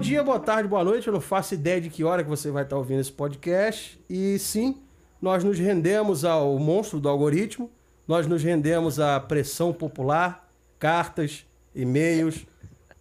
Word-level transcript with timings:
dia, 0.00 0.24
boa 0.24 0.40
tarde, 0.40 0.66
boa 0.66 0.82
noite. 0.82 1.06
Eu 1.06 1.12
não 1.12 1.20
faço 1.20 1.52
ideia 1.52 1.78
de 1.78 1.90
que 1.90 2.02
hora 2.02 2.24
que 2.24 2.28
você 2.28 2.50
vai 2.50 2.62
estar 2.62 2.76
ouvindo 2.76 3.00
esse 3.00 3.12
podcast. 3.12 4.00
E 4.08 4.38
sim, 4.38 4.80
nós 5.20 5.44
nos 5.44 5.58
rendemos 5.58 6.24
ao 6.24 6.58
monstro 6.58 6.98
do 6.98 7.08
algoritmo, 7.08 7.70
nós 8.08 8.26
nos 8.26 8.42
rendemos 8.42 8.98
à 8.98 9.20
pressão 9.20 9.74
popular, 9.74 10.50
cartas, 10.78 11.44
e-mails, 11.74 12.46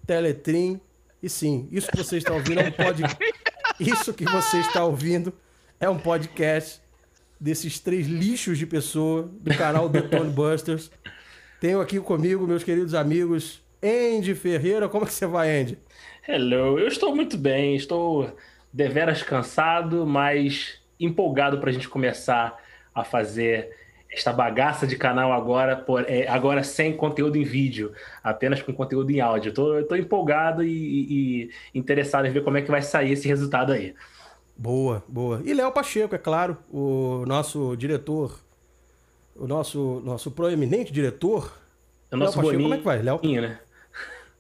teletrim. 0.06 0.82
E 1.24 1.30
sim, 1.30 1.70
isso 1.72 1.90
que 1.90 1.98
você 1.98 2.18
está 2.18 2.34
ouvindo 2.34 2.60
é 2.60 2.68
um 2.68 2.72
podcast. 2.72 3.18
Isso 3.80 4.14
que 4.14 4.26
você 4.26 4.60
está 4.60 4.84
ouvindo 4.84 5.34
é 5.80 5.90
um 5.90 5.98
podcast 5.98 6.82
desses 7.40 7.80
três 7.80 8.08
lixos 8.08 8.58
de 8.58 8.66
pessoa 8.66 9.32
do 9.40 9.56
canal 9.56 9.88
do 9.88 10.02
Tony 10.10 10.30
Busters. 10.30 10.92
Tenho 11.62 11.80
aqui 11.80 11.98
comigo 12.02 12.46
meus 12.46 12.64
queridos 12.64 12.94
amigos 12.94 13.62
Andy 13.82 14.36
Ferreira. 14.36 14.90
Como 14.90 15.06
é 15.06 15.08
que 15.08 15.14
você 15.14 15.26
vai, 15.26 15.62
Andy? 15.62 15.78
Hello, 16.32 16.78
eu 16.78 16.88
estou 16.88 17.16
muito 17.16 17.36
bem, 17.36 17.76
estou 17.76 18.32
deveras 18.72 19.24
cansado, 19.24 20.06
mas 20.06 20.80
empolgado 21.00 21.58
para 21.58 21.72
a 21.72 21.74
gente 21.74 21.90
começar 21.90 22.56
a 22.94 23.04
fazer 23.04 23.76
esta 24.12 24.32
bagaça 24.32 24.86
de 24.86 24.96
canal 24.96 25.34
agora, 25.34 25.76
por, 25.76 26.08
é, 26.08 26.28
agora 26.28 26.62
sem 26.62 26.96
conteúdo 26.96 27.36
em 27.36 27.44
vídeo, 27.44 27.94
apenas 28.24 28.62
com 28.62 28.72
conteúdo 28.72 29.10
em 29.10 29.20
áudio. 29.20 29.50
Estou 29.50 29.98
empolgado 29.98 30.64
e, 30.64 30.70
e, 30.70 31.50
interessado 31.74 32.28
em 32.28 32.32
ver 32.32 32.44
como 32.44 32.58
é 32.58 32.62
que 32.62 32.70
vai 32.70 32.84
sair 32.84 33.14
esse 33.14 33.28
resultado 33.28 33.72
aí. 33.72 33.96
Boa, 34.56 35.04
boa. 35.08 35.42
E 35.44 35.52
Léo 35.52 35.72
Pacheco, 35.72 36.14
é 36.14 36.20
claro, 36.20 36.60
o 36.72 37.26
nosso 37.26 37.76
diretor, 37.76 38.40
o 39.36 39.48
nosso, 39.48 40.00
nosso 40.06 40.30
proeminente 40.30 40.94
diretor. 40.94 41.60
É 42.12 42.16
o 42.16 42.20
nosso 42.20 42.38
Léo 42.38 42.46
Pacheco, 42.46 42.62
como 42.62 42.74
é 42.76 42.78
que 42.78 42.84
vai, 42.84 43.02
Léo? 43.02 43.20
Né? 43.24 43.60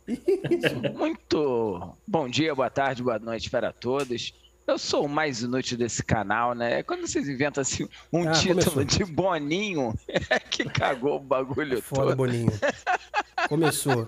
Isso. 0.10 0.76
Muito 0.98 1.96
bom 2.08 2.28
dia, 2.28 2.56
boa 2.56 2.70
tarde, 2.70 3.04
boa 3.04 3.20
noite 3.20 3.50
para 3.50 3.72
todos. 3.72 4.34
Eu 4.66 4.78
sou 4.78 5.06
o 5.06 5.10
mais 5.10 5.42
inútil 5.42 5.78
desse 5.78 6.04
canal, 6.04 6.54
né? 6.54 6.82
Quando 6.84 7.02
vocês 7.02 7.28
inventam 7.30 7.62
assim 7.62 7.88
um 8.12 8.28
ah, 8.28 8.32
título 8.32 8.72
começou. 8.72 8.86
de 8.86 9.06
Boninho, 9.06 9.94
é 10.30 10.40
que 10.40 10.64
cagou 10.64 11.18
o 11.18 11.20
bagulho 11.20 11.82
Foda, 11.82 12.08
todo. 12.08 12.16
Boninho. 12.18 12.52
Começou. 13.48 14.08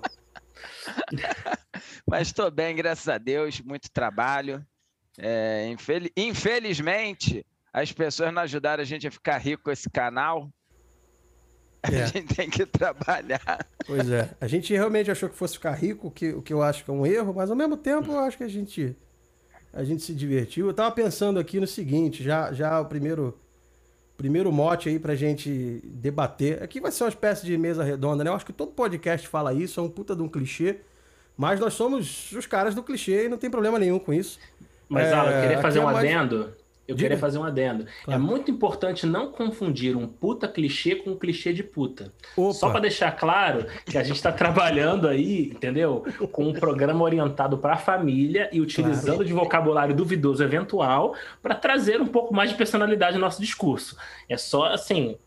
Mas 2.08 2.28
estou 2.28 2.50
bem, 2.50 2.76
graças 2.76 3.08
a 3.08 3.18
Deus, 3.18 3.62
muito 3.62 3.90
trabalho. 3.92 4.66
É, 5.18 5.68
infel... 5.70 6.02
Infelizmente, 6.18 7.46
as 7.72 7.92
pessoas 7.92 8.34
não 8.34 8.42
ajudaram 8.42 8.82
a 8.82 8.86
gente 8.86 9.08
a 9.08 9.12
ficar 9.12 9.38
rico 9.38 9.64
com 9.64 9.72
esse 9.72 9.90
canal. 9.90 10.50
É. 11.92 12.04
A 12.04 12.06
gente 12.06 12.36
tem 12.36 12.50
que 12.50 12.64
trabalhar. 12.66 13.66
Pois 13.88 14.08
é. 14.10 14.30
A 14.40 14.48
gente 14.48 14.72
realmente 14.72 15.10
achou 15.10 15.28
que 15.28 15.36
fosse 15.36 15.56
ficar 15.56 15.72
rico, 15.72 16.12
que, 16.12 16.30
o 16.30 16.42
que 16.42 16.54
eu 16.54 16.62
acho 16.62 16.86
que 16.86 16.92
é 16.92 16.94
um 16.94 17.06
erro, 17.06 17.34
mas 17.34 17.50
ao 17.50 17.56
mesmo 17.56 17.76
tempo 17.76 18.12
eu 18.12 18.20
acho 18.20 18.38
que 18.38 18.44
a 18.44 18.48
gente, 18.48 18.96
a 19.74 19.84
gente 19.84 20.04
se 20.04 20.14
divertiu. 20.14 20.68
Eu 20.68 20.74
tava 20.76 20.92
pensando 20.92 21.40
aqui 21.40 21.60
no 21.60 21.66
seguinte, 21.66 22.24
já, 22.24 22.54
já 22.54 22.80
o 22.80 22.86
primeiro, 22.86 23.36
primeiro 24.16 24.52
mote 24.52 24.90
aí 24.90 25.00
pra 25.00 25.16
gente 25.16 25.82
debater. 25.86 26.62
Aqui 26.62 26.80
vai 26.80 26.92
ser 26.92 27.04
uma 27.04 27.10
espécie 27.10 27.48
de 27.48 27.58
mesa 27.58 27.84
redonda, 27.84 28.24
né? 28.24 28.30
Eu 28.30 28.36
acho 28.36 28.46
que 28.46 28.54
todo 28.54 28.72
podcast 28.74 29.28
fala 29.28 29.52
isso, 29.52 29.80
é 29.80 29.84
um 29.84 29.90
puta 29.90 30.16
de 30.16 30.22
um 30.22 30.30
clichê. 30.30 30.82
Mas 31.36 31.60
nós 31.60 31.74
somos 31.74 32.32
os 32.34 32.46
caras 32.46 32.76
do 32.76 32.84
clichê 32.84 33.26
e 33.26 33.30
não 33.30 33.40
tem 33.40 33.50
problema 33.50 33.80
nenhum 33.80 33.98
com 33.98 34.14
isso. 34.14 34.38
Mas, 34.88 35.08
é, 35.08 35.14
Alan, 35.14 35.32
eu 35.32 35.42
queria 35.42 35.62
fazer 35.62 35.80
um 35.80 35.90
é 35.90 35.94
mais... 35.94 35.98
adendo. 35.98 36.54
Eu 36.92 36.96
Diga. 36.96 37.10
queria 37.10 37.18
fazer 37.18 37.38
um 37.38 37.44
adendo. 37.44 37.84
É 37.84 38.06
claro. 38.06 38.22
É 38.22 38.24
muito 38.24 38.52
importante 38.52 39.06
não 39.06 39.32
confundir 39.32 39.96
um 39.96 40.08
puta 40.08 40.48
clichê 40.48 40.96
com 40.96 41.12
um 41.12 41.18
clichê 41.18 41.54
de 41.54 41.64
puta. 41.64 42.14
Opa. 42.36 42.54
Só 42.54 42.70
para 42.70 42.82
deixar 42.82 43.12
claro 43.12 43.66
que 43.86 43.98
a 43.98 44.04
gente 44.04 44.18
está 44.18 44.32
trabalhando 44.32 45.08
aí, 45.08 45.46
entendeu? 45.46 46.06
Com 46.32 46.50
um 46.50 46.54
programa 46.54 47.04
orientado 47.04 47.58
para 47.58 47.74
a 47.74 47.78
família 47.78 48.50
e 48.52 48.60
utilizando 48.60 49.16
claro. 49.16 49.26
de 49.26 49.34
vocabulário 49.34 49.96
duvidoso 49.96 50.44
eventual 50.44 51.16
para 51.42 51.56
trazer 51.56 52.02
um 52.02 52.08
pouco 52.08 52.34
mais 52.34 52.50
de 52.50 52.58
personalidade 52.58 53.16
no 53.16 53.22
nosso 53.22 53.42
discurso. 53.42 53.96
É 54.28 54.36
só 54.36 54.66
assim, 54.66 55.18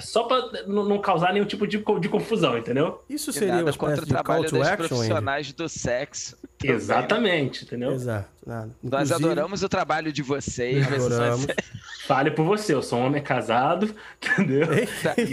só 0.00 0.24
para 0.24 0.66
não 0.66 1.00
causar 1.00 1.32
nenhum 1.32 1.44
tipo 1.44 1.66
de, 1.66 1.78
de 1.78 2.08
confusão, 2.08 2.58
entendeu? 2.58 3.02
Isso 3.08 3.32
seria 3.32 3.60
uma 3.60 3.70
espécie 3.70 4.04
de 4.04 4.22
call 4.22 4.44
to 4.44 4.62
action, 4.62 4.88
profissionais 4.88 5.52
do 5.52 5.68
sexo. 5.68 6.36
Exatamente, 6.62 7.64
entendeu? 7.64 7.92
Exato. 7.92 8.28
Nada. 8.46 8.70
Nós 8.82 9.12
adoramos 9.12 9.62
o 9.62 9.68
trabalho 9.68 10.12
de 10.12 10.22
vocês. 10.22 10.90
Adoramos. 10.90 11.46
Fale 12.06 12.30
por 12.30 12.44
você, 12.44 12.74
eu 12.74 12.82
sou 12.82 12.98
um 12.98 13.06
homem 13.06 13.22
casado, 13.22 13.94
entendeu? 14.22 14.66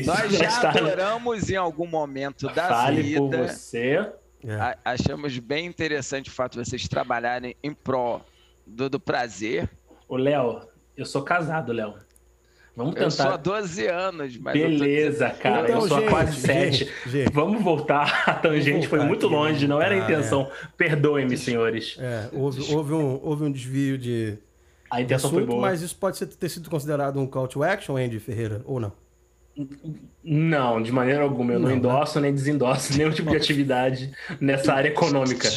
Nós 0.06 0.32
já 0.34 0.46
está... 0.46 0.70
adoramos 0.70 1.50
em 1.50 1.56
algum 1.56 1.88
momento 1.88 2.48
da 2.48 2.68
Fale 2.68 3.02
vida. 3.02 3.20
Fale 3.20 3.38
por 3.38 3.48
você. 3.48 4.12
É. 4.44 4.78
Achamos 4.84 5.40
bem 5.40 5.66
interessante 5.66 6.30
o 6.30 6.34
fato 6.34 6.52
de 6.54 6.70
vocês 6.70 6.88
trabalharem 6.88 7.56
em 7.64 7.74
pró 7.74 8.22
do, 8.66 8.90
do 8.90 9.00
prazer. 9.00 9.70
O 10.08 10.18
Léo, 10.18 10.62
eu 10.96 11.06
sou 11.06 11.24
casado, 11.24 11.72
Léo. 11.72 11.96
Vamos 12.76 12.94
tentar. 12.94 13.06
Eu 13.06 13.12
sou 13.12 13.28
há 13.28 13.38
12 13.38 13.88
anos, 13.88 14.38
mas. 14.38 14.54
Beleza, 14.54 15.30
tô... 15.30 15.42
cara. 15.42 15.64
Então, 15.64 15.82
eu 15.82 15.88
sou 15.88 15.98
há 15.98 16.10
quase 16.10 16.36
7. 16.42 16.92
Vamos 17.32 17.64
voltar. 17.64 18.24
A 18.28 18.34
tangente 18.34 18.88
foi 18.88 19.00
muito 19.00 19.28
aqui, 19.28 19.36
longe, 19.36 19.68
não 19.68 19.82
era 19.82 19.96
a 19.96 19.98
intenção. 19.98 20.52
É. 20.64 20.68
Perdoem-me, 20.78 21.38
senhores. 21.38 21.96
É, 22.00 22.30
houve, 22.34 22.74
houve, 22.74 22.94
um, 22.94 23.20
houve 23.24 23.44
um 23.46 23.52
desvio 23.52 23.98
de. 23.98 24.38
A 24.90 25.02
intenção 25.02 25.30
assunto, 25.30 25.40
foi 25.40 25.46
boa. 25.46 25.62
Mas 25.62 25.82
isso 25.82 25.96
pode 25.96 26.18
ser, 26.18 26.28
ter 26.28 26.50
sido 26.50 26.70
considerado 26.70 27.20
um 27.20 27.26
call 27.26 27.48
to 27.48 27.64
action, 27.64 27.96
Andy 27.96 28.20
Ferreira, 28.20 28.62
ou 28.66 28.80
não? 28.80 28.92
Não, 30.22 30.82
de 30.82 30.92
maneira 30.92 31.24
alguma. 31.24 31.54
Eu 31.54 31.60
não, 31.60 31.70
não 31.70 31.76
né? 31.76 31.78
endosso 31.78 32.20
né? 32.20 32.28
nem 32.28 32.36
desendosso 32.36 32.98
nenhum 32.98 33.12
tipo 33.12 33.30
de 33.30 33.38
atividade 33.38 34.12
nessa 34.42 34.74
área 34.74 34.90
econômica. 34.90 35.48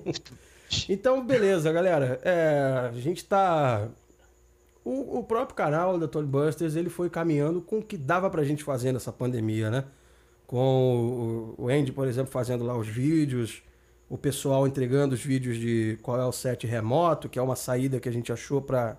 então, 0.86 1.24
beleza, 1.24 1.72
galera. 1.72 2.20
É, 2.22 2.90
a 2.90 3.00
gente 3.00 3.18
está 3.18 3.88
o, 4.86 5.18
o 5.18 5.24
próprio 5.24 5.56
canal 5.56 5.98
da 5.98 6.06
Tony 6.06 6.28
Busters, 6.28 6.76
ele 6.76 6.88
foi 6.88 7.10
caminhando 7.10 7.60
com 7.60 7.78
o 7.78 7.82
que 7.82 7.96
dava 7.96 8.30
pra 8.30 8.44
gente 8.44 8.62
fazer 8.62 8.92
nessa 8.92 9.12
pandemia, 9.12 9.68
né? 9.68 9.84
Com 10.46 11.54
o, 11.58 11.64
o 11.64 11.68
Andy, 11.68 11.90
por 11.90 12.06
exemplo, 12.06 12.30
fazendo 12.30 12.64
lá 12.64 12.78
os 12.78 12.86
vídeos, 12.86 13.64
o 14.08 14.16
pessoal 14.16 14.64
entregando 14.64 15.16
os 15.16 15.20
vídeos 15.20 15.58
de 15.58 15.98
qual 16.02 16.20
é 16.20 16.24
o 16.24 16.30
set 16.30 16.68
remoto, 16.68 17.28
que 17.28 17.36
é 17.36 17.42
uma 17.42 17.56
saída 17.56 17.98
que 17.98 18.08
a 18.08 18.12
gente 18.12 18.32
achou 18.32 18.62
para 18.62 18.96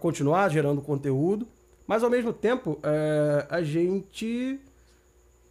continuar 0.00 0.48
gerando 0.48 0.82
conteúdo. 0.82 1.46
Mas 1.86 2.02
ao 2.02 2.10
mesmo 2.10 2.32
tempo, 2.32 2.76
é, 2.82 3.46
a 3.48 3.62
gente 3.62 4.58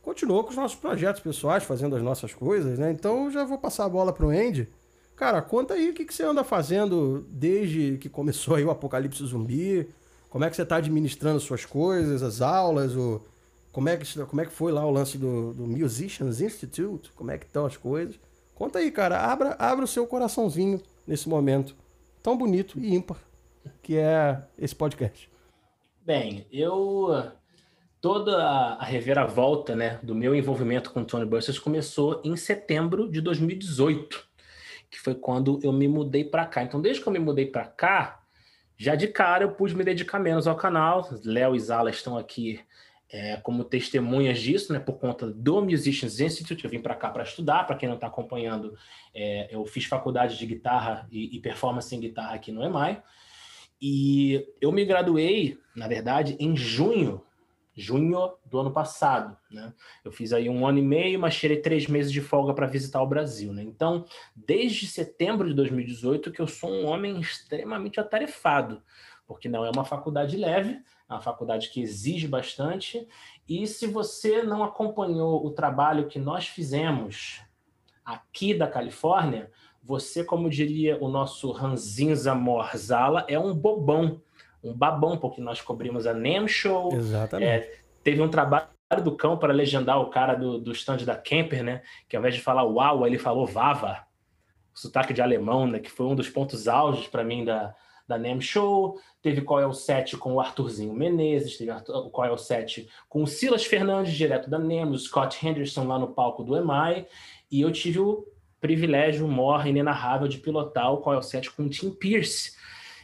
continuou 0.01 0.43
com 0.43 0.49
os 0.49 0.57
nossos 0.57 0.77
projetos 0.77 1.21
pessoais, 1.21 1.63
fazendo 1.63 1.95
as 1.95 2.03
nossas 2.03 2.33
coisas, 2.33 2.77
né? 2.77 2.91
Então 2.91 3.31
já 3.31 3.45
vou 3.45 3.57
passar 3.57 3.85
a 3.85 3.89
bola 3.89 4.11
pro 4.11 4.31
Andy 4.31 4.67
Cara, 5.19 5.41
conta 5.41 5.73
aí 5.73 5.89
o 5.89 5.93
que, 5.93 6.05
que 6.05 6.13
você 6.13 6.23
anda 6.23 6.45
fazendo 6.45 7.27
desde 7.29 7.97
que 7.97 8.07
começou 8.07 8.55
aí 8.55 8.63
o 8.63 8.71
Apocalipse 8.71 9.21
Zumbi. 9.25 9.89
Como 10.29 10.45
é 10.45 10.49
que 10.49 10.55
você 10.55 10.61
está 10.61 10.77
administrando 10.77 11.41
suas 11.41 11.65
coisas, 11.65 12.23
as 12.23 12.39
aulas, 12.39 12.95
o... 12.95 13.21
como, 13.69 13.89
é 13.89 13.97
que, 13.97 14.25
como 14.27 14.39
é 14.39 14.45
que 14.45 14.51
foi 14.53 14.71
lá 14.71 14.85
o 14.85 14.89
lance 14.89 15.17
do, 15.17 15.53
do 15.53 15.67
Musicians 15.67 16.39
Institute? 16.39 17.11
Como 17.11 17.31
é 17.31 17.37
que 17.37 17.45
estão 17.45 17.65
as 17.65 17.75
coisas? 17.75 18.17
Conta 18.55 18.79
aí, 18.79 18.89
cara. 18.91 19.19
Abra, 19.19 19.57
abra 19.59 19.83
o 19.83 19.87
seu 19.89 20.07
coraçãozinho 20.07 20.81
nesse 21.05 21.27
momento 21.27 21.75
tão 22.23 22.37
bonito 22.37 22.79
e 22.79 22.95
ímpar 22.95 23.17
que 23.83 23.97
é 23.97 24.41
esse 24.57 24.73
podcast. 24.73 25.29
Bem, 26.01 26.47
eu 26.49 27.29
toda 27.99 28.41
a 28.41 28.85
reviravolta 28.85 29.75
né, 29.75 29.99
do 30.01 30.15
meu 30.15 30.33
envolvimento 30.33 30.91
com 30.91 31.01
o 31.01 31.05
Tony 31.05 31.25
Busters 31.25 31.59
começou 31.59 32.21
em 32.23 32.37
setembro 32.37 33.11
de 33.11 33.19
2018 33.19 34.28
que 34.89 34.99
foi 34.99 35.15
quando 35.15 35.59
eu 35.63 35.71
me 35.71 35.87
mudei 35.87 36.23
para 36.23 36.45
cá. 36.45 36.63
Então, 36.63 36.81
desde 36.81 37.01
que 37.01 37.07
eu 37.07 37.13
me 37.13 37.19
mudei 37.19 37.45
para 37.45 37.65
cá, 37.65 38.21
já 38.77 38.95
de 38.95 39.07
cara 39.07 39.43
eu 39.43 39.51
pude 39.51 39.75
me 39.75 39.83
dedicar 39.83 40.19
menos 40.19 40.47
ao 40.47 40.55
canal. 40.55 41.07
Léo 41.23 41.55
e 41.55 41.59
Zala 41.59 41.89
estão 41.89 42.17
aqui 42.17 42.59
é, 43.11 43.37
como 43.37 43.63
testemunhas 43.63 44.39
disso, 44.39 44.71
né, 44.71 44.79
por 44.79 44.99
conta 44.99 45.27
do 45.27 45.61
Musicians 45.61 46.19
Institute. 46.19 46.63
Eu 46.63 46.71
vim 46.71 46.81
para 46.81 46.95
cá 46.95 47.09
para 47.09 47.23
estudar. 47.23 47.65
Para 47.65 47.75
quem 47.75 47.89
não 47.89 47.95
está 47.95 48.07
acompanhando, 48.07 48.75
é, 49.13 49.47
eu 49.51 49.65
fiz 49.65 49.85
faculdade 49.85 50.37
de 50.37 50.45
guitarra 50.45 51.07
e, 51.11 51.35
e 51.35 51.39
performance 51.39 51.93
em 51.95 51.99
guitarra 51.99 52.35
aqui 52.35 52.51
no 52.51 52.63
EMAI. 52.63 53.01
E 53.81 54.45
eu 54.59 54.71
me 54.71 54.83
graduei, 54.83 55.57
na 55.75 55.87
verdade, 55.87 56.35
em 56.39 56.55
junho 56.55 57.21
junho 57.79 58.33
do 58.45 58.59
ano 58.59 58.71
passado, 58.71 59.37
né? 59.49 59.73
Eu 60.03 60.11
fiz 60.11 60.33
aí 60.33 60.49
um 60.49 60.67
ano 60.67 60.79
e 60.79 60.81
meio, 60.81 61.19
mas 61.19 61.37
tirei 61.37 61.57
três 61.57 61.87
meses 61.87 62.11
de 62.11 62.21
folga 62.21 62.53
para 62.53 62.67
visitar 62.67 63.01
o 63.01 63.07
Brasil, 63.07 63.53
né? 63.53 63.63
Então, 63.63 64.05
desde 64.35 64.85
setembro 64.85 65.47
de 65.47 65.53
2018 65.53 66.31
que 66.31 66.41
eu 66.41 66.47
sou 66.47 66.69
um 66.69 66.85
homem 66.85 67.19
extremamente 67.19 67.99
atarefado, 67.99 68.81
porque 69.25 69.47
não 69.47 69.65
é 69.65 69.71
uma 69.71 69.85
faculdade 69.85 70.35
leve, 70.35 70.81
é 71.09 71.13
uma 71.13 71.21
faculdade 71.21 71.69
que 71.69 71.81
exige 71.81 72.27
bastante, 72.27 73.07
e 73.47 73.65
se 73.65 73.87
você 73.87 74.43
não 74.43 74.63
acompanhou 74.63 75.45
o 75.45 75.51
trabalho 75.51 76.07
que 76.07 76.19
nós 76.19 76.47
fizemos 76.47 77.41
aqui 78.03 78.53
da 78.53 78.67
Califórnia, 78.67 79.49
você, 79.81 80.23
como 80.23 80.49
diria 80.49 80.97
o 81.01 81.07
nosso 81.07 81.51
Ranzinza 81.51 82.35
Morzala, 82.35 83.25
é 83.27 83.39
um 83.39 83.55
bobão, 83.55 84.21
um 84.63 84.73
babão, 84.73 85.17
porque 85.17 85.41
nós 85.41 85.61
cobrimos 85.61 86.05
a 86.05 86.13
NEM 86.13 86.47
Show. 86.47 86.93
Exatamente. 86.93 87.49
É, 87.49 87.79
teve 88.03 88.21
um 88.21 88.29
trabalho 88.29 88.67
do 89.03 89.15
cão 89.15 89.37
para 89.37 89.53
legendar 89.53 90.01
o 90.01 90.09
cara 90.09 90.33
do, 90.33 90.59
do 90.59 90.71
stand 90.71 90.97
da 90.97 91.15
Camper, 91.15 91.63
né? 91.63 91.81
Que 92.07 92.15
ao 92.15 92.21
invés 92.21 92.35
de 92.35 92.41
falar 92.41 92.63
uau, 92.63 93.05
ele 93.05 93.17
falou 93.17 93.45
vava. 93.45 94.05
sotaque 94.73 95.13
de 95.13 95.21
alemão, 95.21 95.67
né? 95.67 95.79
Que 95.79 95.91
foi 95.91 96.05
um 96.05 96.15
dos 96.15 96.29
pontos 96.29 96.67
auges 96.67 97.07
para 97.07 97.23
mim 97.23 97.45
da, 97.45 97.75
da 98.07 98.17
NEM 98.17 98.41
Show. 98.41 98.99
Teve 99.21 99.41
Qual 99.41 99.59
é 99.59 99.67
o 99.67 99.73
Set 99.73 100.17
com 100.17 100.33
o 100.33 100.39
Arthurzinho 100.39 100.93
Menezes, 100.93 101.57
teve 101.57 101.71
o 101.71 102.09
Qual 102.09 102.27
é 102.27 102.31
o 102.31 102.37
Set 102.37 102.89
com 103.07 103.21
o 103.21 103.27
Silas 103.27 103.65
Fernandes, 103.65 104.13
direto 104.13 104.49
da 104.49 104.57
NEM, 104.57 104.89
o 104.89 104.97
Scott 104.97 105.45
Henderson 105.45 105.85
lá 105.85 105.99
no 105.99 106.07
palco 106.07 106.43
do 106.43 106.57
EMI. 106.57 107.05
E 107.51 107.61
eu 107.61 107.71
tive 107.71 107.99
o 107.99 108.25
privilégio, 108.59 109.27
morre 109.27 109.69
inenarrável 109.69 110.27
de 110.27 110.39
pilotar 110.39 110.91
o 110.91 110.97
Qual 110.97 111.15
é 111.15 111.19
o 111.19 111.21
Set 111.21 111.51
com 111.51 111.63
o 111.63 111.69
Tim 111.69 111.91
Pierce. 111.91 112.57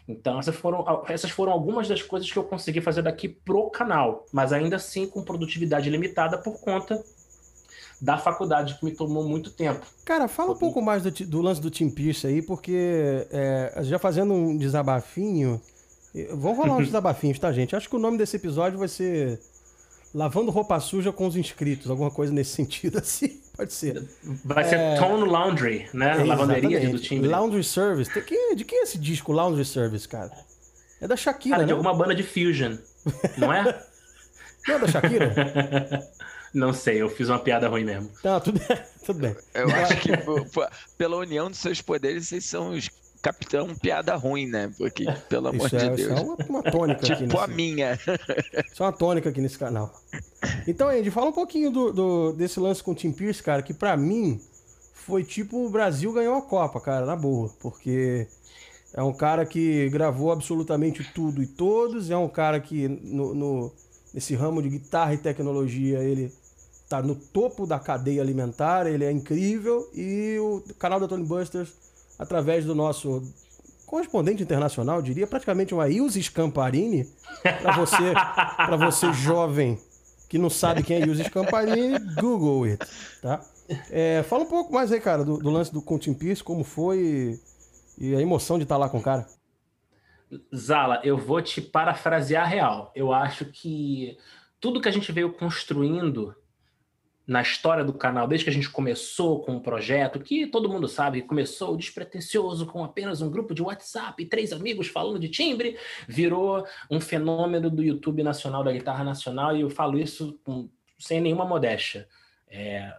Então, 0.07 0.39
essas 0.39 0.55
foram, 0.55 1.03
essas 1.07 1.31
foram 1.31 1.51
algumas 1.51 1.87
das 1.87 2.01
coisas 2.01 2.31
que 2.31 2.37
eu 2.37 2.43
consegui 2.43 2.79
fazer 2.79 3.01
daqui 3.01 3.27
pro 3.27 3.69
canal, 3.71 4.25
mas 4.31 4.53
ainda 4.53 4.75
assim 4.75 5.07
com 5.07 5.23
produtividade 5.23 5.89
limitada 5.89 6.37
por 6.37 6.59
conta 6.59 7.03
da 7.99 8.17
faculdade, 8.17 8.77
que 8.77 8.85
me 8.85 8.91
tomou 8.91 9.27
muito 9.27 9.49
tempo. 9.51 9.85
Cara, 10.03 10.27
fala 10.27 10.51
um 10.51 10.57
pouco 10.57 10.81
mais 10.81 11.01
do, 11.03 11.11
do 11.11 11.41
lance 11.41 11.61
do 11.61 11.71
Tim 11.71 11.89
Pierce 11.89 12.27
aí, 12.27 12.41
porque 12.41 13.25
é, 13.31 13.73
já 13.83 13.97
fazendo 13.97 14.33
um 14.33 14.57
desabafinho. 14.57 15.59
Vamos 16.33 16.57
rolar 16.57 16.77
uns 16.77 16.85
desabafinhos, 16.87 17.39
tá, 17.39 17.51
gente? 17.51 17.75
Acho 17.75 17.89
que 17.89 17.95
o 17.95 17.99
nome 17.99 18.17
desse 18.17 18.35
episódio 18.35 18.77
vai 18.77 18.87
ser 18.87 19.39
Lavando 20.13 20.51
Roupa 20.51 20.79
Suja 20.79 21.11
com 21.11 21.25
os 21.25 21.35
Inscritos, 21.35 21.89
alguma 21.89 22.11
coisa 22.11 22.31
nesse 22.31 22.51
sentido 22.55 22.99
assim. 22.99 23.39
Pode 23.55 23.73
ser. 23.73 24.03
Vai 24.43 24.63
ser 24.65 24.77
é... 24.77 24.95
Tone 24.97 25.29
Laundry, 25.29 25.87
né? 25.93 26.21
É, 26.21 26.23
Lavanderia 26.23 26.89
do 26.89 26.99
time. 26.99 27.27
Laundry 27.27 27.63
Service. 27.63 28.13
De 28.13 28.21
quem, 28.21 28.55
de 28.55 28.65
quem 28.65 28.79
é 28.79 28.83
esse 28.83 28.97
disco 28.97 29.31
Laundry 29.31 29.63
Service, 29.63 30.07
cara? 30.07 30.31
É 30.99 31.07
da 31.07 31.15
Shakira, 31.15 31.55
cara, 31.55 31.63
né? 31.63 31.67
de 31.67 31.73
alguma 31.73 31.93
banda 31.93 32.15
de 32.15 32.23
fusion, 32.23 32.77
não 33.37 33.53
é? 33.53 33.63
não 34.67 34.75
é 34.75 34.79
da 34.79 34.87
Shakira? 34.87 35.33
Não 36.55 36.71
sei, 36.71 37.01
eu 37.01 37.09
fiz 37.09 37.27
uma 37.27 37.37
piada 37.37 37.67
ruim 37.67 37.83
mesmo. 37.83 38.09
Tá, 38.23 38.39
tudo 38.39 38.61
bem. 38.65 38.77
Tudo 39.05 39.19
bem. 39.19 39.35
Eu 39.53 39.67
acho 39.75 39.97
que 39.97 40.09
pela 40.97 41.17
união 41.17 41.49
dos 41.49 41.59
seus 41.59 41.81
poderes, 41.81 42.29
vocês 42.29 42.45
são 42.45 42.71
os 42.71 42.89
capitão 43.25 43.73
piada 43.73 44.15
ruim, 44.15 44.45
né? 44.45 44.71
Porque, 44.77 45.05
pelo 45.27 45.47
amor 45.47 45.65
isso 45.65 45.77
de 45.77 45.85
é, 45.85 45.89
Deus. 45.89 45.99
Isso 45.99 46.11
é 46.11 46.21
uma, 46.21 46.35
uma 46.47 46.63
tônica 46.63 47.01
tipo 47.01 47.13
aqui. 47.13 47.25
Tipo 47.25 47.39
a 47.39 47.47
minha. 47.47 47.93
Isso 48.71 48.83
é 48.83 48.85
uma 48.85 48.93
tônica 48.93 49.29
aqui 49.29 49.41
nesse 49.41 49.57
canal. 49.57 49.91
Então, 50.67 50.89
Andy, 50.89 51.09
fala 51.09 51.29
um 51.29 51.33
pouquinho 51.33 51.71
do, 51.71 51.91
do, 51.91 52.33
desse 52.33 52.59
lance 52.59 52.83
com 52.83 52.91
o 52.91 52.95
Tim 52.95 53.11
Pierce, 53.11 53.41
cara, 53.41 53.63
que 53.63 53.73
pra 53.73 53.97
mim 53.97 54.39
foi 54.93 55.23
tipo 55.23 55.65
o 55.65 55.69
Brasil 55.69 56.13
ganhou 56.13 56.35
a 56.35 56.41
Copa, 56.41 56.79
cara, 56.79 57.05
na 57.05 57.15
boa. 57.15 57.49
Porque 57.59 58.27
é 58.93 59.01
um 59.01 59.13
cara 59.13 59.43
que 59.43 59.89
gravou 59.89 60.31
absolutamente 60.31 61.03
tudo 61.03 61.41
e 61.41 61.47
todos, 61.47 62.11
é 62.11 62.17
um 62.17 62.29
cara 62.29 62.59
que 62.59 62.87
no, 62.87 63.33
no 63.33 63.71
nesse 64.13 64.35
ramo 64.35 64.61
de 64.61 64.69
guitarra 64.69 65.15
e 65.15 65.17
tecnologia 65.17 65.99
ele 65.99 66.31
tá 66.87 67.01
no 67.01 67.15
topo 67.15 67.65
da 67.65 67.79
cadeia 67.79 68.21
alimentar, 68.21 68.85
ele 68.85 69.03
é 69.03 69.11
incrível 69.11 69.89
e 69.93 70.37
o 70.39 70.63
canal 70.77 70.99
da 70.99 71.07
Tony 71.07 71.25
Busters, 71.25 71.73
através 72.17 72.65
do 72.65 72.75
nosso 72.75 73.21
correspondente 73.85 74.41
internacional, 74.41 75.01
diria 75.01 75.27
praticamente 75.27 75.73
uma 75.73 75.89
Ilse 75.89 76.21
Scamparini, 76.21 77.07
para 77.41 77.75
você, 77.75 78.13
você 78.77 79.13
jovem 79.13 79.79
que 80.27 80.37
não 80.37 80.49
sabe 80.49 80.83
quem 80.83 80.97
é 81.01 81.05
Ilse 81.05 81.25
Scamparini, 81.25 81.99
Google 82.19 82.63
it, 82.63 82.85
tá? 83.21 83.41
É, 83.89 84.23
fala 84.23 84.43
um 84.43 84.47
pouco 84.47 84.73
mais 84.73 84.91
aí, 84.91 84.99
cara, 84.99 85.23
do, 85.23 85.37
do 85.37 85.49
lance 85.49 85.73
do 85.73 85.81
Contin 85.81 86.13
Pierce, 86.13 86.43
como 86.43 86.63
foi 86.63 87.39
e, 87.97 88.09
e 88.09 88.15
a 88.15 88.21
emoção 88.21 88.57
de 88.57 88.63
estar 88.63 88.75
tá 88.75 88.79
lá 88.79 88.89
com 88.89 88.97
o 88.97 89.01
cara. 89.01 89.25
Zala, 90.55 91.01
eu 91.03 91.17
vou 91.17 91.41
te 91.41 91.61
parafrasear 91.61 92.47
real. 92.47 92.91
Eu 92.95 93.13
acho 93.13 93.45
que 93.45 94.17
tudo 94.59 94.81
que 94.81 94.89
a 94.89 94.91
gente 94.91 95.11
veio 95.11 95.31
construindo 95.33 96.35
na 97.27 97.41
história 97.41 97.83
do 97.83 97.93
canal, 97.93 98.27
desde 98.27 98.43
que 98.43 98.49
a 98.49 98.53
gente 98.53 98.69
começou 98.69 99.41
com 99.41 99.53
o 99.53 99.55
um 99.55 99.59
projeto, 99.59 100.19
que 100.19 100.45
todo 100.45 100.69
mundo 100.69 100.87
sabe 100.87 101.21
que 101.21 101.27
começou 101.27 101.75
despretensioso 101.75 102.67
com 102.67 102.83
apenas 102.83 103.21
um 103.21 103.29
grupo 103.29 103.53
de 103.53 103.63
WhatsApp 103.63 104.21
e 104.21 104.27
três 104.27 104.53
amigos 104.53 104.87
falando 104.87 105.17
de 105.17 105.27
timbre, 105.27 105.77
virou 106.07 106.65
um 106.89 107.01
fenômeno 107.01 107.69
do 107.69 107.81
YouTube 107.81 108.21
nacional, 108.21 108.63
da 108.63 108.71
guitarra 108.71 109.03
nacional, 109.03 109.57
e 109.57 109.61
eu 109.61 109.69
falo 109.69 109.97
isso 109.97 110.39
com, 110.43 110.69
sem 110.99 111.19
nenhuma 111.19 111.45
modéstia. 111.45 112.07
É, 112.47 112.93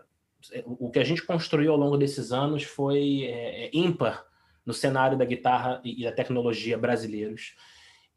o 0.65 0.91
que 0.91 0.99
a 0.99 1.05
gente 1.05 1.23
construiu 1.23 1.73
ao 1.73 1.79
longo 1.79 1.97
desses 1.97 2.33
anos 2.33 2.65
foi 2.65 3.25
é, 3.25 3.67
é 3.67 3.71
ímpar 3.73 4.25
no 4.65 4.75
cenário 4.75 5.17
da 5.17 5.25
guitarra 5.25 5.81
e 5.85 6.03
da 6.03 6.11
tecnologia 6.11 6.77
brasileiros. 6.77 7.55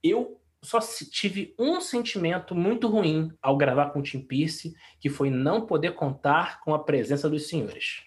Eu 0.03 0.39
só 0.61 0.79
tive 1.11 1.55
um 1.57 1.79
sentimento 1.79 2.53
muito 2.53 2.87
ruim 2.87 3.31
ao 3.41 3.55
gravar 3.55 3.91
com 3.91 3.99
o 3.99 4.03
Tim 4.03 4.19
Pierce, 4.19 4.73
que 4.99 5.09
foi 5.09 5.29
não 5.29 5.65
poder 5.65 5.95
contar 5.95 6.59
com 6.61 6.73
a 6.73 6.79
presença 6.79 7.29
dos 7.29 7.47
senhores. 7.47 8.03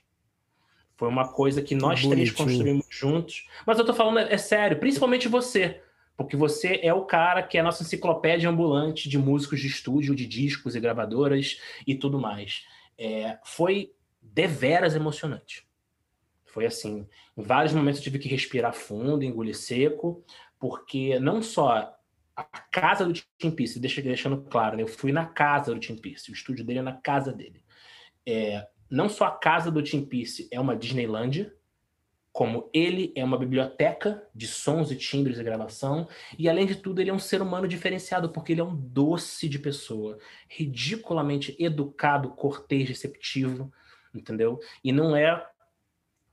Foi 0.96 1.08
uma 1.08 1.32
coisa 1.32 1.62
que 1.62 1.74
nós 1.74 2.06
três 2.06 2.30
construímos 2.30 2.86
juntos. 2.90 3.48
Mas 3.66 3.78
eu 3.78 3.84
tô 3.84 3.94
falando, 3.94 4.18
é 4.18 4.36
sério, 4.36 4.78
principalmente 4.78 5.28
você. 5.28 5.82
Porque 6.16 6.36
você 6.36 6.78
é 6.82 6.92
o 6.92 7.06
cara 7.06 7.42
que 7.42 7.56
é 7.56 7.60
a 7.60 7.64
nossa 7.64 7.82
enciclopédia 7.82 8.48
ambulante 8.48 9.08
de 9.08 9.18
músicos 9.18 9.60
de 9.60 9.66
estúdio, 9.66 10.14
de 10.14 10.26
discos 10.26 10.76
e 10.76 10.80
gravadoras 10.80 11.58
e 11.86 11.94
tudo 11.94 12.20
mais. 12.20 12.66
É, 12.98 13.38
foi 13.42 13.92
deveras 14.20 14.94
emocionante. 14.94 15.66
Foi 16.44 16.66
assim. 16.66 17.08
Em 17.36 17.42
vários 17.42 17.72
momentos 17.72 17.98
eu 17.98 18.04
tive 18.04 18.18
que 18.18 18.28
respirar 18.28 18.74
fundo, 18.74 19.24
engolir 19.24 19.56
seco, 19.56 20.22
porque 20.60 21.18
não 21.18 21.42
só 21.42 21.96
a 22.36 22.44
casa 22.44 23.04
do 23.04 23.12
Tim 23.12 23.50
Pierce, 23.50 23.78
deixa, 23.78 24.00
deixando 24.00 24.42
claro, 24.42 24.76
né? 24.76 24.82
eu 24.82 24.88
fui 24.88 25.12
na 25.12 25.26
casa 25.26 25.74
do 25.74 25.80
Tim 25.80 25.96
Pierce, 25.96 26.30
o 26.30 26.34
estúdio 26.34 26.64
dele 26.64 26.78
é 26.78 26.82
na 26.82 26.94
casa 26.94 27.32
dele. 27.32 27.62
É, 28.26 28.66
não 28.90 29.08
só 29.08 29.26
a 29.26 29.30
casa 29.30 29.70
do 29.70 29.82
Tim 29.82 30.04
Pierce 30.04 30.48
é 30.50 30.60
uma 30.60 30.76
Disneylândia, 30.76 31.54
como 32.32 32.70
ele 32.72 33.12
é 33.14 33.22
uma 33.22 33.38
biblioteca 33.38 34.26
de 34.34 34.46
sons 34.46 34.90
e 34.90 34.96
timbres 34.96 35.38
e 35.38 35.44
gravação, 35.44 36.08
e 36.38 36.48
além 36.48 36.64
de 36.64 36.76
tudo, 36.76 37.00
ele 37.00 37.10
é 37.10 37.14
um 37.14 37.18
ser 37.18 37.42
humano 37.42 37.68
diferenciado, 37.68 38.30
porque 38.30 38.52
ele 38.52 38.62
é 38.62 38.64
um 38.64 38.74
doce 38.74 39.48
de 39.48 39.58
pessoa, 39.58 40.18
ridiculamente 40.48 41.54
educado, 41.58 42.30
cortês, 42.30 42.88
receptivo, 42.88 43.70
entendeu? 44.14 44.58
E 44.82 44.92
não 44.92 45.14
é 45.14 45.46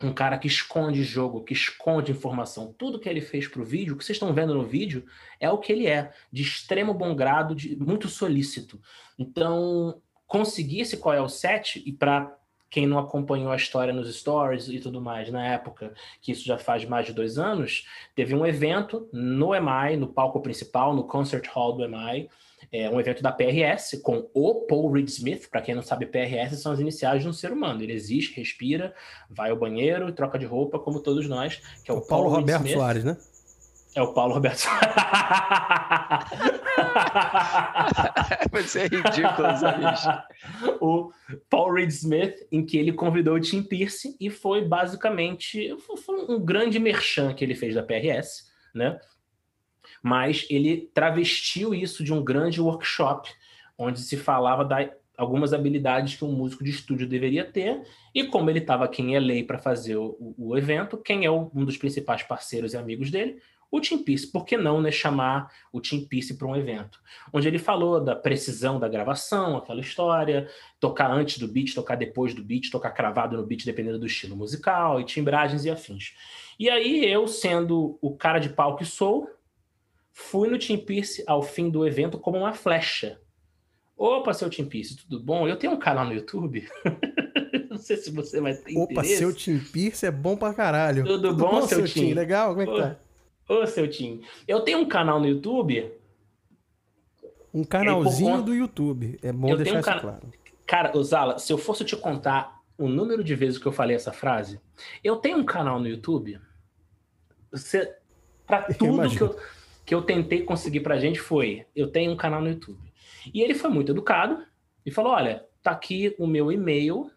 um 0.01 0.13
cara 0.13 0.38
que 0.38 0.48
esconde 0.48 1.04
jogo, 1.04 1.44
que 1.44 1.54
esconde 1.54 2.12
informação. 2.12 2.74
Tudo 2.78 3.00
que 3.00 3.10
ele 3.10 3.22
fez 3.22 3.48
para 3.48 3.62
o 3.62 3.66
vídeo, 3.66 3.94
o 3.94 3.98
que 3.98 4.06
vocês 4.06 4.16
estão 4.16 4.34
vendo 4.34 4.54
no 4.54 4.63
vídeo, 4.63 5.06
é 5.40 5.50
o 5.50 5.57
que 5.57 5.72
ele 5.72 5.88
é, 5.88 6.12
de 6.31 6.42
extremo 6.42 6.94
bom 6.94 7.13
grado, 7.13 7.54
de 7.54 7.75
muito 7.75 8.07
solícito. 8.07 8.80
Então, 9.18 10.01
conseguir 10.25 10.81
esse 10.81 10.98
qual 10.98 11.13
é 11.13 11.22
o 11.22 11.28
set, 11.28 11.84
e 11.86 11.92
para 11.92 12.33
quem 12.69 12.85
não 12.85 13.00
acompanhou 13.00 13.52
a 13.52 13.56
história 13.56 13.92
nos 13.92 14.16
stories 14.16 14.68
e 14.69 14.80
tudo 14.80 15.02
mais 15.02 15.30
na 15.31 15.45
época, 15.45 15.94
que 16.21 16.31
isso 16.31 16.45
já 16.45 16.57
faz 16.57 16.85
mais 16.85 17.06
de 17.07 17.14
dois 17.14 17.38
anos, 17.38 17.85
teve 18.16 18.35
um 18.35 18.45
evento 18.45 19.09
no 19.12 19.54
EMI, 19.56 19.97
no 19.97 20.07
palco 20.07 20.40
principal, 20.40 20.95
no 20.95 21.04
Concert 21.04 21.47
Hall 21.47 21.73
do 21.73 21.83
EMI, 21.83 22.30
é 22.71 22.90
um 22.90 22.99
evento 22.99 23.23
da 23.23 23.31
PRS 23.31 23.99
com 24.04 24.30
o 24.33 24.66
Paul 24.66 24.92
Reed 24.92 25.07
Smith. 25.07 25.49
Para 25.49 25.61
quem 25.61 25.73
não 25.73 25.81
sabe, 25.81 26.06
PRS 26.06 26.61
são 26.61 26.71
as 26.71 26.80
iniciais 26.80 27.23
de 27.23 27.28
um 27.28 27.33
ser 27.33 27.52
humano. 27.52 27.81
Ele 27.81 27.94
existe, 27.94 28.38
respira, 28.38 28.94
vai 29.30 29.49
ao 29.49 29.57
banheiro, 29.57 30.11
troca 30.11 30.38
de 30.38 30.45
roupa, 30.45 30.78
como 30.78 31.02
todos 31.02 31.28
nós. 31.28 31.59
Que 31.83 31.90
é 31.92 31.94
o, 31.94 31.97
o 31.97 32.07
Paulo 32.07 32.26
Paul 32.26 32.40
Roberto 32.42 32.61
Smith. 32.61 32.76
Soares, 32.76 33.04
né? 33.04 33.18
É 33.95 34.02
o 34.02 34.14
Paulo 34.14 34.35
Roberto 34.35 34.57
Soares. 34.57 34.88
Vai 38.52 38.64
ser 38.64 38.92
ridículo, 38.92 39.47
O 40.80 41.11
Paul 41.49 41.73
Reed 41.73 41.90
Smith, 41.90 42.35
em 42.52 42.66
que 42.66 42.78
ele 42.78 42.94
convidou 42.94 43.35
o 43.35 43.40
Tim 43.40 43.64
Pierce 43.64 44.16
e 44.19 44.30
foi 44.30 44.64
basicamente 44.64 45.76
foi 46.06 46.26
um 46.28 46.40
grande 46.40 46.78
merchan 46.80 47.33
que 47.33 47.44
ele 47.44 47.56
fez 47.56 47.76
da 47.76 47.83
PRS, 47.83 48.45
né? 48.73 48.99
Mas 50.01 50.45
ele 50.49 50.89
travestiu 50.94 51.73
isso 51.73 52.03
de 52.03 52.13
um 52.13 52.23
grande 52.23 52.61
workshop, 52.61 53.29
onde 53.77 53.99
se 53.99 54.18
falava 54.18 54.65
da 54.65 54.89
algumas 55.19 55.53
habilidades 55.53 56.15
que 56.15 56.23
um 56.23 56.31
músico 56.31 56.63
de 56.63 56.69
estúdio 56.69 57.06
deveria 57.06 57.44
ter, 57.44 57.81
e 58.15 58.23
como 58.23 58.49
ele 58.49 58.59
estava 58.59 58.85
aqui 58.85 59.01
em 59.01 59.19
LA 59.19 59.45
para 59.45 59.57
fazer 59.57 59.97
o, 59.97 60.33
o, 60.37 60.57
evento, 60.57 60.95
quem 60.95 61.25
é 61.25 61.29
o, 61.29 61.51
um 61.53 61.65
dos 61.65 61.75
principais 61.75 62.23
parceiros 62.23 62.71
e 62.71 62.77
amigos 62.77 63.11
dele? 63.11 63.37
O 63.71 63.81
Tim 63.81 63.99
Peace. 63.99 64.25
Por 64.25 64.45
que 64.45 64.57
não 64.57 64.81
né, 64.81 64.91
chamar 64.91 65.51
o 65.71 65.81
Tim 65.81 66.06
Peace 66.06 66.35
para 66.35 66.47
um 66.47 66.56
evento? 66.56 66.99
Onde 67.33 67.47
ele 67.47 67.59
falou 67.59 68.03
da 68.03 68.15
precisão 68.15 68.79
da 68.79 68.87
gravação, 68.87 69.57
aquela 69.57 69.81
história, 69.81 70.47
tocar 70.79 71.11
antes 71.11 71.37
do 71.37 71.47
beat, 71.47 71.75
tocar 71.75 71.95
depois 71.95 72.33
do 72.33 72.41
beat, 72.41 72.71
tocar 72.71 72.91
cravado 72.91 73.37
no 73.37 73.45
beat, 73.45 73.65
dependendo 73.65 73.99
do 73.99 74.07
estilo 74.07 74.35
musical, 74.35 74.99
e 75.01 75.03
timbragens 75.03 75.65
e 75.65 75.69
afins. 75.69 76.15
E 76.57 76.69
aí 76.69 77.06
eu, 77.06 77.27
sendo 77.27 77.99
o 78.01 78.15
cara 78.15 78.39
de 78.39 78.49
pau 78.49 78.75
que 78.75 78.85
sou, 78.85 79.29
Fui 80.19 80.49
no 80.49 80.59
Team 80.59 80.80
Pierce 80.80 81.23
ao 81.26 81.42
fim 81.42 81.69
do 81.69 81.88
evento 81.88 82.19
como 82.19 82.38
uma 82.38 82.54
flecha. 82.54 83.19
Opa, 83.97 84.33
seu 84.33 84.49
Team 84.49 84.68
Pierce, 84.68 84.97
tudo 84.97 85.23
bom? 85.23 85.47
Eu 85.47 85.56
tenho 85.56 85.73
um 85.73 85.80
canal 85.80 86.06
no 86.06 86.14
YouTube. 86.14 86.68
Não 87.71 87.78
sei 87.78 87.97
se 87.97 88.11
você 88.11 88.42
vai 88.42 88.54
ter 88.54 88.78
Opa, 88.78 88.92
interesse. 88.92 89.18
seu 89.18 89.33
Team 89.33 89.59
Pierce 89.71 90.06
é 90.06 90.11
bom 90.11 90.35
pra 90.35 90.54
caralho. 90.54 91.06
Tudo, 91.06 91.30
tudo 91.30 91.44
bom, 91.44 91.52
bom, 91.52 91.61
seu, 91.61 91.88
seu 91.88 91.88
Tim? 91.88 92.14
Legal? 92.14 92.49
Como 92.49 92.61
é 92.61 92.66
que 92.66 92.71
ô, 92.71 92.78
tá? 92.78 92.99
Ô, 93.47 93.66
seu 93.66 93.90
Tim. 93.90 94.21
Eu 94.45 94.59
tenho 94.59 94.80
um 94.80 94.88
canal 94.88 95.19
no 95.19 95.28
YouTube. 95.28 95.90
Um 97.54 97.64
canalzinho 97.64 98.31
conta... 98.31 98.44
do 98.44 98.54
YouTube. 98.54 99.18
É 99.23 99.31
bom 99.31 99.49
eu 99.49 99.57
deixar 99.57 99.78
um 99.78 99.80
isso 99.80 99.90
can... 99.90 99.99
claro. 99.99 100.33
Cara, 100.68 100.97
Osala, 100.97 101.40
se 101.40 101.52
eu 101.52 101.57
fosse 101.57 101.83
te 101.85 101.95
contar 101.95 102.61
o 102.78 102.88
número 102.88 103.23
de 103.23 103.33
vezes 103.35 103.57
que 103.57 103.66
eu 103.66 103.71
falei 103.71 103.95
essa 103.95 104.11
frase? 104.11 104.59
Eu 105.04 105.16
tenho 105.16 105.38
um 105.38 105.45
canal 105.45 105.80
no 105.80 105.88
YouTube. 105.88 106.40
Você, 107.52 107.95
para 108.45 108.64
tudo 108.76 109.09
que 109.09 109.21
eu, 109.21 109.35
que 109.90 109.96
eu 109.96 110.04
tentei 110.04 110.44
conseguir 110.44 110.81
pra 110.81 111.00
gente 111.00 111.19
foi, 111.19 111.66
eu 111.76 111.92
tenho 111.92 112.12
um 112.12 112.16
canal 112.16 112.40
no 112.40 112.50
YouTube. 112.50 112.94
E 113.34 113.42
ele 113.42 113.56
foi 113.56 113.72
muito 113.72 113.92
educado 113.92 114.46
e 114.86 114.92
falou: 114.92 115.14
"Olha, 115.14 115.48
tá 115.64 115.72
aqui 115.72 116.16
o 116.19 116.28
meu 116.28 116.52
e-mail, 116.52 117.10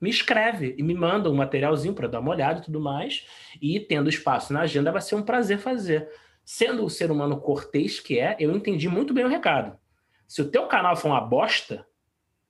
me 0.00 0.08
escreve 0.08 0.76
e 0.78 0.82
me 0.84 0.94
manda 0.94 1.28
um 1.28 1.34
materialzinho 1.34 1.92
para 1.92 2.06
dar 2.06 2.20
uma 2.20 2.30
olhada 2.30 2.60
e 2.60 2.62
tudo 2.62 2.78
mais. 2.78 3.26
E 3.60 3.80
tendo 3.80 4.08
espaço 4.08 4.52
na 4.52 4.60
agenda, 4.60 4.92
vai 4.92 5.02
ser 5.02 5.16
um 5.16 5.24
prazer 5.24 5.58
fazer. 5.58 6.08
Sendo 6.44 6.84
o 6.84 6.88
ser 6.88 7.10
humano 7.10 7.40
cortês 7.40 7.98
que 7.98 8.20
é, 8.20 8.36
eu 8.38 8.54
entendi 8.54 8.88
muito 8.88 9.12
bem 9.12 9.24
o 9.24 9.28
recado. 9.28 9.76
Se 10.24 10.40
o 10.40 10.48
teu 10.48 10.68
canal 10.68 10.94
for 10.94 11.08
uma 11.08 11.20
bosta, 11.20 11.84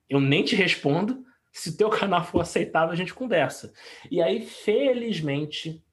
eu 0.07 0.19
nem 0.19 0.43
te 0.43 0.55
respondo. 0.55 1.25
Se 1.51 1.69
o 1.69 1.75
teu 1.75 1.89
canal 1.89 2.23
for 2.23 2.41
aceitável, 2.41 2.91
a 2.91 2.95
gente 2.95 3.15
conversa. 3.15 3.73
E 4.11 4.21
aí, 4.21 4.45
felizmente, 4.45 5.83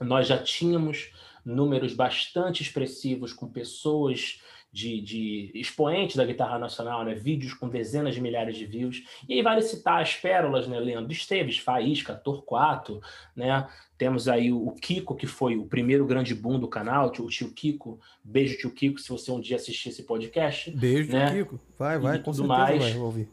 nós 0.00 0.26
já 0.26 0.42
tínhamos 0.42 1.12
números 1.44 1.94
bastante 1.94 2.62
expressivos 2.62 3.32
com 3.32 3.48
pessoas 3.48 4.40
de, 4.74 5.00
de 5.00 5.52
expoentes 5.54 6.16
da 6.16 6.24
guitarra 6.24 6.58
nacional, 6.58 7.04
né? 7.04 7.14
vídeos 7.14 7.54
com 7.54 7.68
dezenas 7.68 8.16
de 8.16 8.20
milhares 8.20 8.56
de 8.56 8.66
views. 8.66 9.04
E 9.28 9.34
aí 9.34 9.40
vale 9.40 9.62
citar 9.62 10.02
as 10.02 10.16
pérolas, 10.16 10.66
né? 10.66 10.80
Leandro 10.80 11.12
Esteves, 11.12 11.58
Faísca, 11.58 12.12
Torquato, 12.12 13.00
né? 13.36 13.68
Temos 13.96 14.26
aí 14.26 14.52
o 14.52 14.72
Kiko, 14.72 15.14
que 15.14 15.28
foi 15.28 15.56
o 15.56 15.64
primeiro 15.64 16.04
grande 16.04 16.34
boom 16.34 16.58
do 16.58 16.66
canal, 16.66 17.06
o 17.06 17.28
tio 17.28 17.52
Kiko. 17.52 18.00
Beijo, 18.24 18.58
tio 18.58 18.72
Kiko, 18.72 18.98
se 18.98 19.10
você 19.10 19.30
um 19.30 19.40
dia 19.40 19.54
assistir 19.54 19.90
esse 19.90 20.02
podcast. 20.02 20.72
Beijo, 20.72 21.12
né? 21.12 21.30
tio 21.30 21.44
Kiko. 21.44 21.60
Vai, 21.78 21.96
vai, 22.00 22.16
e 22.16 22.18
com 22.18 22.32
tudo 22.32 22.48
mais. 22.48 22.82
vai 22.82 22.96
ouvir. 22.96 23.28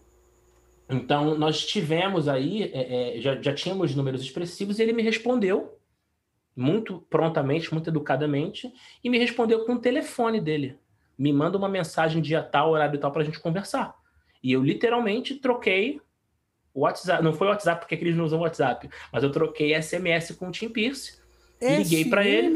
Então, 0.87 1.35
nós 1.35 1.65
tivemos 1.65 2.27
aí, 2.27 2.63
é, 2.71 3.17
é, 3.17 3.21
já, 3.21 3.41
já 3.41 3.53
tínhamos 3.53 3.95
números 3.95 4.21
expressivos, 4.21 4.77
e 4.77 4.83
ele 4.83 4.93
me 4.93 5.01
respondeu 5.01 5.80
muito 6.55 7.05
prontamente, 7.09 7.73
muito 7.73 7.89
educadamente, 7.89 8.71
e 9.03 9.09
me 9.09 9.17
respondeu 9.17 9.65
com 9.65 9.73
o 9.73 9.79
telefone 9.79 10.39
dele 10.39 10.77
me 11.21 11.31
manda 11.31 11.55
uma 11.55 11.69
mensagem 11.69 12.19
dia 12.19 12.41
tal, 12.41 12.71
horário 12.71 12.99
tal, 12.99 13.11
para 13.11 13.21
a 13.21 13.25
gente 13.25 13.39
conversar. 13.39 13.93
E 14.41 14.51
eu 14.51 14.63
literalmente 14.63 15.35
troquei 15.35 16.01
o 16.73 16.81
WhatsApp. 16.81 17.23
Não 17.23 17.31
foi 17.31 17.45
o 17.45 17.49
WhatsApp 17.51 17.79
porque 17.79 17.93
eles 17.93 18.15
não 18.15 18.25
usam 18.25 18.39
WhatsApp, 18.39 18.89
mas 19.13 19.21
eu 19.21 19.31
troquei 19.31 19.79
SMS 19.79 20.31
com 20.31 20.47
o 20.47 20.51
Tim 20.51 20.69
Pierce. 20.69 21.19
Liguei 21.61 22.05
para 22.05 22.25
ele. 22.27 22.49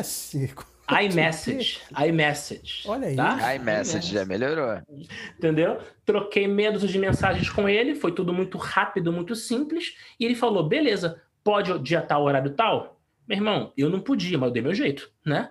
SMS. 0.00 0.36
iMessage. 1.02 1.80
iMessage. 2.06 2.82
Olha 2.86 3.08
aí. 3.08 3.16
Tá? 3.16 3.56
iMessage 3.56 4.12
já 4.12 4.24
melhorou. 4.24 4.80
Entendeu? 5.36 5.78
Troquei 6.04 6.46
medos 6.46 6.88
de 6.88 6.98
mensagens 6.98 7.50
com 7.50 7.68
ele. 7.68 7.96
Foi 7.96 8.12
tudo 8.12 8.32
muito 8.32 8.56
rápido, 8.56 9.12
muito 9.12 9.34
simples. 9.34 9.96
E 10.18 10.24
ele 10.24 10.36
falou: 10.36 10.68
beleza, 10.68 11.20
pode 11.42 11.76
dia 11.80 12.02
tal, 12.02 12.22
horário 12.22 12.52
tal? 12.54 12.99
Meu 13.30 13.36
irmão, 13.36 13.72
eu 13.76 13.88
não 13.88 14.00
podia, 14.00 14.36
mas 14.36 14.48
eu 14.48 14.52
dei 14.52 14.60
meu 14.60 14.74
jeito, 14.74 15.08
né? 15.24 15.48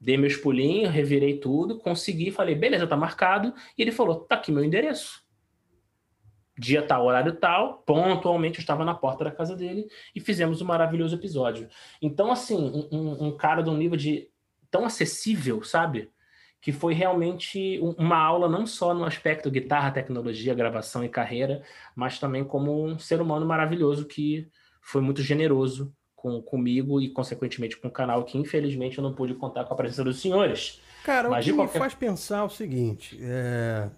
Dei 0.00 0.16
meus 0.16 0.34
pulinhos, 0.34 0.90
revirei 0.90 1.38
tudo, 1.38 1.78
consegui, 1.78 2.32
falei, 2.32 2.56
beleza, 2.56 2.88
tá 2.88 2.96
marcado. 2.96 3.54
E 3.78 3.82
ele 3.82 3.92
falou, 3.92 4.16
tá 4.16 4.34
aqui 4.34 4.50
meu 4.50 4.64
endereço. 4.64 5.24
Dia 6.58 6.82
tal, 6.82 7.06
horário 7.06 7.32
tal, 7.36 7.84
pontualmente 7.86 8.58
eu 8.58 8.62
estava 8.62 8.84
na 8.84 8.94
porta 8.94 9.22
da 9.22 9.30
casa 9.30 9.54
dele 9.54 9.86
e 10.12 10.18
fizemos 10.18 10.60
um 10.60 10.64
maravilhoso 10.64 11.14
episódio. 11.14 11.68
Então, 12.02 12.32
assim, 12.32 12.88
um, 12.90 13.28
um 13.28 13.36
cara 13.36 13.62
de 13.62 13.70
um 13.70 13.76
nível 13.76 13.96
de 13.96 14.28
tão 14.68 14.84
acessível, 14.84 15.62
sabe? 15.62 16.10
Que 16.60 16.72
foi 16.72 16.94
realmente 16.94 17.78
uma 17.96 18.18
aula 18.18 18.48
não 18.48 18.66
só 18.66 18.92
no 18.92 19.04
aspecto 19.04 19.52
guitarra, 19.52 19.92
tecnologia, 19.92 20.52
gravação 20.52 21.04
e 21.04 21.08
carreira, 21.08 21.62
mas 21.94 22.18
também 22.18 22.42
como 22.42 22.84
um 22.84 22.98
ser 22.98 23.22
humano 23.22 23.46
maravilhoso 23.46 24.04
que 24.04 24.50
foi 24.82 25.00
muito 25.00 25.22
generoso 25.22 25.94
com, 26.20 26.40
comigo 26.42 27.00
e, 27.00 27.08
consequentemente, 27.08 27.76
com 27.76 27.88
o 27.88 27.90
canal, 27.90 28.24
que 28.24 28.38
infelizmente 28.38 28.98
eu 28.98 29.04
não 29.04 29.12
pude 29.12 29.34
contar 29.34 29.64
com 29.64 29.74
a 29.74 29.76
presença 29.76 30.04
dos 30.04 30.20
senhores. 30.20 30.80
Cara, 31.04 31.30
Mas 31.30 31.46
o 31.46 31.48
que 31.48 31.54
qualquer... 31.54 31.72
me 31.72 31.78
faz 31.78 31.94
pensar 31.94 32.44
o 32.44 32.50
seguinte, 32.50 33.18
é... 33.22 33.88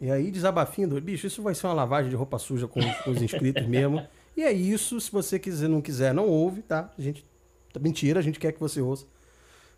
e 0.00 0.10
aí 0.10 0.30
desabafindo, 0.30 1.00
bicho, 1.00 1.26
isso 1.26 1.40
vai 1.40 1.54
ser 1.54 1.68
uma 1.68 1.74
lavagem 1.74 2.10
de 2.10 2.16
roupa 2.16 2.38
suja 2.38 2.66
com, 2.66 2.80
com 2.80 3.10
os 3.10 3.22
inscritos 3.22 3.64
mesmo. 3.68 4.04
E 4.36 4.42
é 4.42 4.52
isso, 4.52 5.00
se 5.00 5.10
você 5.10 5.38
quiser, 5.38 5.68
não 5.68 5.80
quiser, 5.80 6.12
não 6.12 6.28
ouve, 6.28 6.62
tá? 6.62 6.92
A 6.96 7.00
gente. 7.00 7.24
Tá 7.72 7.80
mentira, 7.80 8.18
a 8.18 8.22
gente 8.22 8.38
quer 8.38 8.52
que 8.52 8.60
você 8.60 8.80
ouça. 8.80 9.06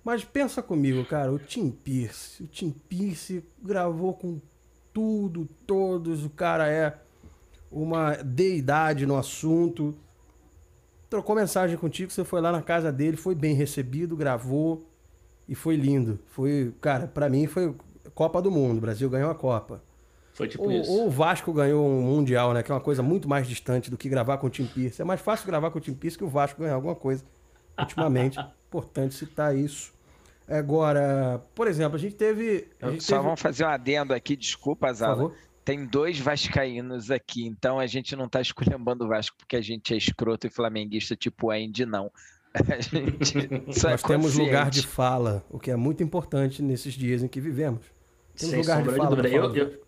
Mas 0.03 0.25
pensa 0.25 0.63
comigo, 0.63 1.05
cara, 1.05 1.33
o 1.33 1.39
Tim 1.39 1.71
Pierce. 1.71 2.43
O 2.43 2.47
Tim 2.47 2.71
Pierce 2.71 3.45
gravou 3.63 4.15
com 4.15 4.41
tudo, 4.93 5.49
todos. 5.67 6.25
O 6.25 6.31
cara 6.31 6.69
é 6.69 6.99
uma 7.71 8.17
deidade 8.17 9.07
no 9.07 9.17
assunto 9.17 9.95
trocou 11.11 11.35
mensagem 11.35 11.77
contigo, 11.77 12.11
você 12.11 12.25
foi 12.25 12.41
lá 12.41 12.53
na 12.53 12.63
casa 12.63 12.93
dele, 12.93 13.17
foi 13.17 13.35
bem 13.35 13.53
recebido, 13.55 14.17
gravou 14.17 14.89
e 15.49 15.57
foi 15.57 15.75
lindo. 15.75 16.21
Foi, 16.29 16.73
cara, 16.81 17.09
para 17.09 17.29
mim 17.29 17.49
foi 17.49 17.75
Copa 18.15 18.41
do 18.41 18.51
Mundo, 18.51 18.79
o 18.79 18.81
Brasil 18.81 19.11
ganhou 19.11 19.31
a 19.31 19.35
Copa. 19.35 19.83
Foi 20.33 20.47
tipo 20.47 20.65
ou, 20.65 20.71
isso. 20.71 20.91
Ou 20.91 21.09
o 21.09 21.11
Vasco 21.11 21.53
ganhou 21.53 21.85
um 21.85 22.03
Mundial, 22.03 22.55
né? 22.55 22.63
Que 22.63 22.71
é 22.71 22.75
uma 22.75 22.81
coisa 22.81 23.03
muito 23.03 23.29
mais 23.29 23.47
distante 23.47 23.91
do 23.91 23.99
que 23.99 24.09
gravar 24.09 24.39
com 24.39 24.47
o 24.47 24.51
Tim 24.51 24.65
Pierce. 24.65 25.03
É 25.03 25.05
mais 25.05 25.21
fácil 25.21 25.47
gravar 25.47 25.71
com 25.71 25.79
o 25.79 25.81
Tim 25.81 25.93
Pierce 25.93 26.17
que 26.17 26.25
o 26.25 26.29
Vasco 26.29 26.61
ganhar 26.61 26.75
alguma 26.75 26.95
coisa 26.95 27.25
ultimamente. 27.79 28.39
Importante 28.71 29.15
citar 29.15 29.55
isso. 29.55 29.93
Agora, 30.49 31.43
por 31.55 31.67
exemplo, 31.67 31.97
a 31.97 31.99
gente 31.99 32.15
teve. 32.15 32.69
A 32.81 32.91
gente 32.91 33.05
Só 33.05 33.17
teve... 33.17 33.25
vamos 33.25 33.41
fazer 33.41 33.65
um 33.65 33.69
adendo 33.69 34.15
aqui, 34.15 34.37
desculpa, 34.37 34.93
Zala 34.93 35.33
tem 35.65 35.87
dois 35.87 36.19
vascaínos 36.19 37.11
aqui, 37.11 37.47
então 37.47 37.79
a 37.79 37.87
gente 37.87 38.17
não 38.17 38.27
está 38.27 38.41
esculhambando 38.41 39.05
o 39.05 39.09
Vasco 39.09 39.37
porque 39.39 39.57
a 39.57 39.61
gente 39.61 39.95
é 39.95 39.97
escroto 39.97 40.47
e 40.47 40.51
flamenguista 40.51 41.15
tipo 41.15 41.51
Andy, 41.51 41.87
não. 41.87 42.11
A 42.53 42.81
gente 42.81 43.37
Nós 43.65 43.85
é 43.85 43.97
temos 43.97 44.35
lugar 44.35 44.71
de 44.71 44.85
fala, 44.85 45.45
o 45.49 45.57
que 45.57 45.71
é 45.71 45.77
muito 45.77 46.03
importante 46.03 46.61
nesses 46.61 46.95
dias 46.95 47.23
em 47.23 47.29
que 47.29 47.41
vivemos. 47.41 47.87
Temos 48.37 48.51
Sem 48.51 48.61
lugar 48.61 48.83
de 48.83 48.91
fala. 48.91 49.23
De 49.23 49.33
eu, 49.33 49.55
eu, 49.55 49.81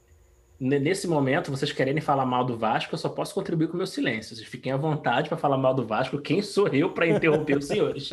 nesse 0.60 1.08
momento, 1.08 1.50
vocês 1.50 1.72
quererem 1.72 2.00
falar 2.00 2.24
mal 2.24 2.44
do 2.44 2.56
Vasco, 2.56 2.94
eu 2.94 2.98
só 2.98 3.08
posso 3.08 3.34
contribuir 3.34 3.66
com 3.66 3.74
o 3.74 3.76
meu 3.78 3.86
silêncio. 3.86 4.36
Vocês 4.36 4.46
fiquem 4.46 4.70
à 4.70 4.76
vontade 4.76 5.28
para 5.28 5.36
falar 5.36 5.56
mal 5.56 5.74
do 5.74 5.84
Vasco. 5.84 6.20
Quem 6.20 6.40
sou 6.40 6.68
eu 6.68 6.90
para 6.90 7.08
interromper 7.08 7.58
os 7.58 7.66
senhores? 7.66 8.10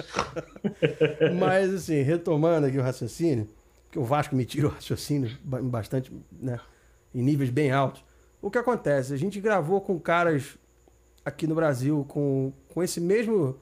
Mas, 1.40 1.72
assim, 1.72 2.02
retomando 2.02 2.66
aqui 2.66 2.80
o 2.80 2.82
raciocínio, 2.82 3.48
que 3.92 4.00
o 4.00 4.04
Vasco 4.04 4.36
me 4.36 4.46
tira 4.46 4.68
o 4.68 4.72
raciocínio 4.72 5.30
bastante, 5.44 6.12
né? 6.42 6.60
Em 7.14 7.22
níveis 7.22 7.50
bem 7.50 7.72
altos. 7.72 8.04
O 8.42 8.50
que 8.50 8.58
acontece? 8.58 9.14
A 9.14 9.18
gente 9.18 9.40
gravou 9.40 9.82
com 9.82 10.00
caras 10.00 10.58
aqui 11.26 11.46
no 11.46 11.56
Brasil 11.56 12.06
com, 12.08 12.54
com 12.74 12.82
esse 12.82 13.02
mesmo 13.02 13.58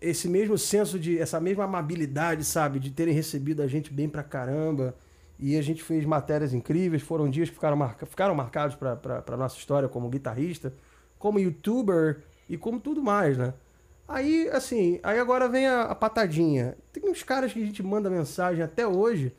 esse 0.00 0.28
mesmo 0.28 0.56
senso 0.56 0.98
de 0.98 1.18
essa 1.18 1.38
mesma 1.38 1.64
amabilidade, 1.64 2.42
sabe, 2.42 2.78
de 2.78 2.90
terem 2.90 3.12
recebido 3.12 3.60
a 3.60 3.66
gente 3.66 3.92
bem 3.92 4.08
pra 4.08 4.22
caramba. 4.22 4.94
E 5.38 5.56
a 5.56 5.62
gente 5.62 5.82
fez 5.82 6.04
matérias 6.04 6.52
incríveis, 6.52 7.02
foram 7.02 7.28
dias 7.28 7.48
que 7.48 7.54
ficaram, 7.54 7.76
marca, 7.76 8.06
ficaram 8.06 8.34
marcados 8.34 8.76
pra 8.76 9.36
nossa 9.36 9.56
história 9.56 9.88
como 9.88 10.08
guitarrista, 10.08 10.72
como 11.18 11.38
youtuber 11.38 12.22
e 12.48 12.56
como 12.56 12.80
tudo 12.80 13.02
mais, 13.02 13.38
né? 13.38 13.54
Aí, 14.06 14.48
assim, 14.52 14.98
aí 15.02 15.18
agora 15.18 15.48
vem 15.48 15.66
a, 15.66 15.82
a 15.82 15.94
patadinha. 15.94 16.76
Tem 16.92 17.08
uns 17.08 17.22
caras 17.22 17.52
que 17.52 17.62
a 17.62 17.64
gente 17.64 17.82
manda 17.82 18.10
mensagem 18.10 18.62
até 18.62 18.86
hoje 18.86 19.32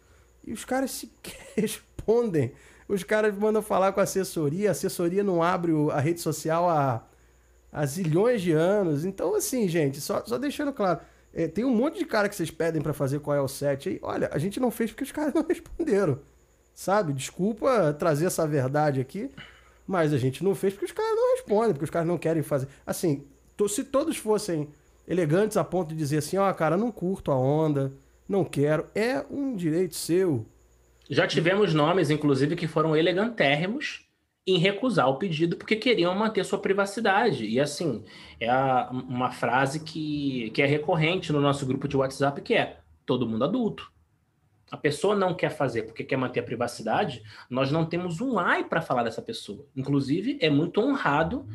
e 0.45 0.53
os 0.53 0.63
caras 0.63 0.91
sequer 0.91 1.53
respondem. 1.57 2.53
Os 2.91 3.03
caras 3.03 3.33
mandam 3.37 3.61
falar 3.61 3.93
com 3.93 4.01
a 4.01 4.03
assessoria, 4.03 4.67
a 4.67 4.71
assessoria 4.73 5.23
não 5.23 5.41
abre 5.41 5.71
a 5.93 5.99
rede 6.01 6.19
social 6.19 6.69
há, 6.69 7.01
há 7.71 7.85
zilhões 7.85 8.41
de 8.41 8.51
anos. 8.51 9.05
Então, 9.05 9.33
assim, 9.33 9.65
gente, 9.69 10.01
só, 10.01 10.21
só 10.25 10.37
deixando 10.37 10.73
claro. 10.73 10.99
É, 11.33 11.47
tem 11.47 11.63
um 11.63 11.73
monte 11.73 11.99
de 11.99 12.05
cara 12.05 12.27
que 12.27 12.35
vocês 12.35 12.51
pedem 12.51 12.81
para 12.81 12.91
fazer 12.91 13.21
qual 13.21 13.37
é 13.37 13.39
o 13.39 13.47
set 13.47 13.87
aí. 13.87 13.99
Olha, 14.01 14.29
a 14.33 14.37
gente 14.37 14.59
não 14.59 14.69
fez 14.69 14.91
porque 14.91 15.05
os 15.05 15.11
caras 15.13 15.31
não 15.33 15.45
responderam. 15.47 16.19
Sabe? 16.75 17.13
Desculpa 17.13 17.95
trazer 17.97 18.25
essa 18.25 18.45
verdade 18.45 18.99
aqui, 18.99 19.31
mas 19.87 20.11
a 20.11 20.17
gente 20.17 20.43
não 20.43 20.53
fez 20.53 20.73
porque 20.73 20.87
os 20.87 20.91
caras 20.91 21.15
não 21.15 21.35
respondem, 21.35 21.71
porque 21.71 21.85
os 21.85 21.89
caras 21.89 22.07
não 22.09 22.17
querem 22.17 22.43
fazer. 22.43 22.67
Assim, 22.85 23.23
to, 23.55 23.69
se 23.69 23.85
todos 23.85 24.17
fossem 24.17 24.67
elegantes 25.07 25.55
a 25.55 25.63
ponto 25.63 25.91
de 25.91 25.95
dizer 25.95 26.17
assim, 26.17 26.35
ó, 26.35 26.51
oh, 26.51 26.53
cara, 26.53 26.75
não 26.75 26.91
curto 26.91 27.31
a 27.31 27.37
onda, 27.37 27.93
não 28.27 28.43
quero, 28.43 28.85
é 28.93 29.25
um 29.31 29.55
direito 29.55 29.95
seu. 29.95 30.45
Já 31.11 31.27
tivemos 31.27 31.73
nomes, 31.73 32.09
inclusive, 32.09 32.55
que 32.55 32.69
foram 32.69 32.95
elegantérrimos 32.95 34.07
em 34.47 34.57
recusar 34.57 35.09
o 35.09 35.17
pedido 35.17 35.57
porque 35.57 35.75
queriam 35.75 36.15
manter 36.15 36.45
sua 36.45 36.57
privacidade. 36.57 37.45
E 37.45 37.59
assim, 37.59 38.05
é 38.39 38.49
a, 38.49 38.89
uma 38.89 39.29
frase 39.29 39.81
que, 39.81 40.49
que 40.51 40.61
é 40.61 40.65
recorrente 40.65 41.33
no 41.33 41.41
nosso 41.41 41.65
grupo 41.65 41.85
de 41.85 41.97
WhatsApp, 41.97 42.41
que 42.41 42.53
é 42.53 42.79
todo 43.05 43.27
mundo 43.27 43.43
adulto. 43.43 43.91
A 44.71 44.77
pessoa 44.77 45.13
não 45.13 45.33
quer 45.33 45.49
fazer 45.49 45.83
porque 45.83 46.05
quer 46.05 46.15
manter 46.15 46.39
a 46.39 46.43
privacidade, 46.43 47.21
nós 47.49 47.69
não 47.69 47.85
temos 47.85 48.21
um 48.21 48.39
ai 48.39 48.63
para 48.63 48.81
falar 48.81 49.03
dessa 49.03 49.21
pessoa. 49.21 49.67
Inclusive, 49.75 50.37
é 50.39 50.49
muito 50.49 50.79
honrado 50.79 51.45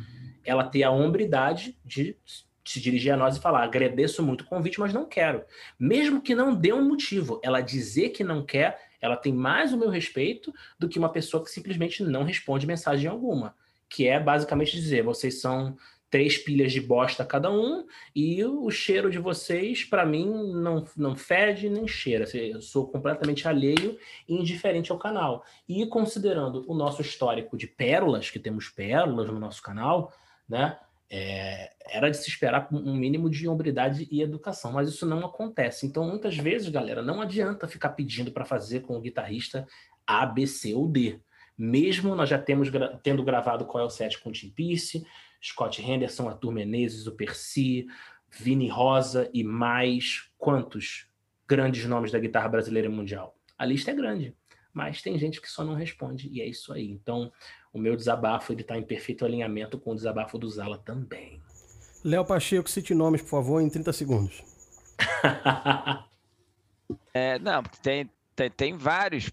ela 0.44 0.64
ter 0.64 0.82
a 0.82 0.90
hombridade 0.90 1.78
de 1.82 2.14
se 2.62 2.78
dirigir 2.78 3.10
a 3.10 3.16
nós 3.16 3.38
e 3.38 3.40
falar: 3.40 3.62
agradeço 3.62 4.22
muito 4.22 4.42
o 4.42 4.46
convite, 4.46 4.78
mas 4.78 4.92
não 4.92 5.06
quero. 5.06 5.42
Mesmo 5.80 6.20
que 6.20 6.34
não 6.34 6.54
dê 6.54 6.75
um 6.75 6.86
motivo, 6.86 7.40
ela 7.42 7.62
dizer 7.62 8.10
que 8.10 8.22
não 8.22 8.44
quer 8.44 8.86
ela 9.00 9.16
tem 9.16 9.32
mais 9.32 9.72
o 9.72 9.78
meu 9.78 9.90
respeito 9.90 10.52
do 10.78 10.88
que 10.88 10.98
uma 10.98 11.12
pessoa 11.12 11.42
que 11.44 11.50
simplesmente 11.50 12.02
não 12.02 12.24
responde 12.24 12.66
mensagem 12.66 13.08
alguma. 13.08 13.54
que 13.88 14.08
é 14.08 14.18
basicamente 14.18 14.72
dizer, 14.72 15.04
vocês 15.04 15.40
são 15.40 15.76
três 16.10 16.38
pilhas 16.38 16.72
de 16.72 16.80
bosta 16.80 17.24
cada 17.24 17.50
um 17.50 17.84
e 18.14 18.44
o 18.44 18.70
cheiro 18.70 19.10
de 19.10 19.18
vocês, 19.18 19.84
para 19.84 20.06
mim, 20.06 20.26
não, 20.54 20.84
não 20.96 21.16
fede 21.16 21.68
nem 21.68 21.86
cheira. 21.86 22.24
Eu 22.36 22.60
sou 22.60 22.88
completamente 22.88 23.46
alheio 23.46 23.98
e 24.28 24.34
indiferente 24.34 24.92
ao 24.92 24.98
canal. 24.98 25.44
E 25.68 25.84
considerando 25.86 26.64
o 26.66 26.74
nosso 26.74 27.02
histórico 27.02 27.56
de 27.56 27.66
pérolas, 27.66 28.30
que 28.30 28.38
temos 28.38 28.68
pérolas 28.68 29.28
no 29.28 29.38
nosso 29.38 29.62
canal, 29.62 30.12
né? 30.48 30.78
É, 31.08 31.72
era 31.88 32.10
de 32.10 32.16
se 32.16 32.28
esperar 32.28 32.68
um 32.72 32.94
mínimo 32.96 33.30
de 33.30 33.48
hombridade 33.48 34.08
e 34.10 34.20
educação, 34.20 34.72
mas 34.72 34.88
isso 34.88 35.06
não 35.06 35.25
acontece. 35.25 35.86
Então, 35.86 36.04
muitas 36.08 36.36
vezes, 36.36 36.68
galera, 36.68 37.02
não 37.02 37.20
adianta 37.20 37.68
ficar 37.68 37.90
pedindo 37.90 38.32
para 38.32 38.44
fazer 38.44 38.80
com 38.80 38.96
o 38.96 39.00
guitarrista 39.00 39.66
A, 40.06 40.26
B, 40.26 40.46
C 40.46 40.75
ou 40.75 40.88
D. 40.88 41.20
Mesmo 41.56 42.14
nós 42.14 42.28
já 42.28 42.38
temos 42.38 42.68
tendo 43.02 43.22
gravado 43.22 43.64
qual 43.64 43.84
é 43.84 43.86
o 43.86 43.90
set 43.90 44.18
com 44.20 44.30
o 44.30 44.32
Tim 44.32 44.50
Pierce, 44.50 45.06
Scott 45.42 45.80
Henderson, 45.80 46.28
Arthur 46.28 46.52
Menezes, 46.52 47.06
o 47.06 47.12
Percy, 47.12 47.86
Vini 48.28 48.68
Rosa 48.68 49.30
e 49.32 49.42
mais 49.44 50.28
quantos 50.36 51.08
grandes 51.48 51.84
nomes 51.86 52.10
da 52.10 52.18
guitarra 52.18 52.48
brasileira 52.48 52.90
mundial? 52.90 53.36
A 53.56 53.64
lista 53.64 53.90
é 53.90 53.94
grande, 53.94 54.34
mas 54.76 55.00
tem 55.00 55.18
gente 55.18 55.40
que 55.40 55.50
só 55.50 55.64
não 55.64 55.73
responde 55.73 56.28
e 56.28 56.42
é 56.42 56.47
isso 56.47 56.71
aí. 56.71 56.90
Então, 56.90 57.33
o 57.73 57.78
meu 57.78 57.97
desabafo 57.97 58.52
ele 58.52 58.61
está 58.61 58.76
em 58.76 58.83
perfeito 58.83 59.25
alinhamento 59.25 59.78
com 59.78 59.92
o 59.92 59.95
desabafo 59.95 60.37
do 60.37 60.50
Zala 60.50 60.76
também. 60.76 61.40
Léo 62.04 62.26
Pacheco, 62.26 62.68
cite 62.68 62.95
nomes, 62.95 63.23
por 63.23 63.30
favor, 63.30 63.62
em 63.62 63.71
30 63.71 63.90
segundos. 63.95 64.42
é, 67.14 67.38
não, 67.38 67.62
tem, 67.83 68.11
tem, 68.35 68.50
tem 68.50 68.76
vários 68.76 69.33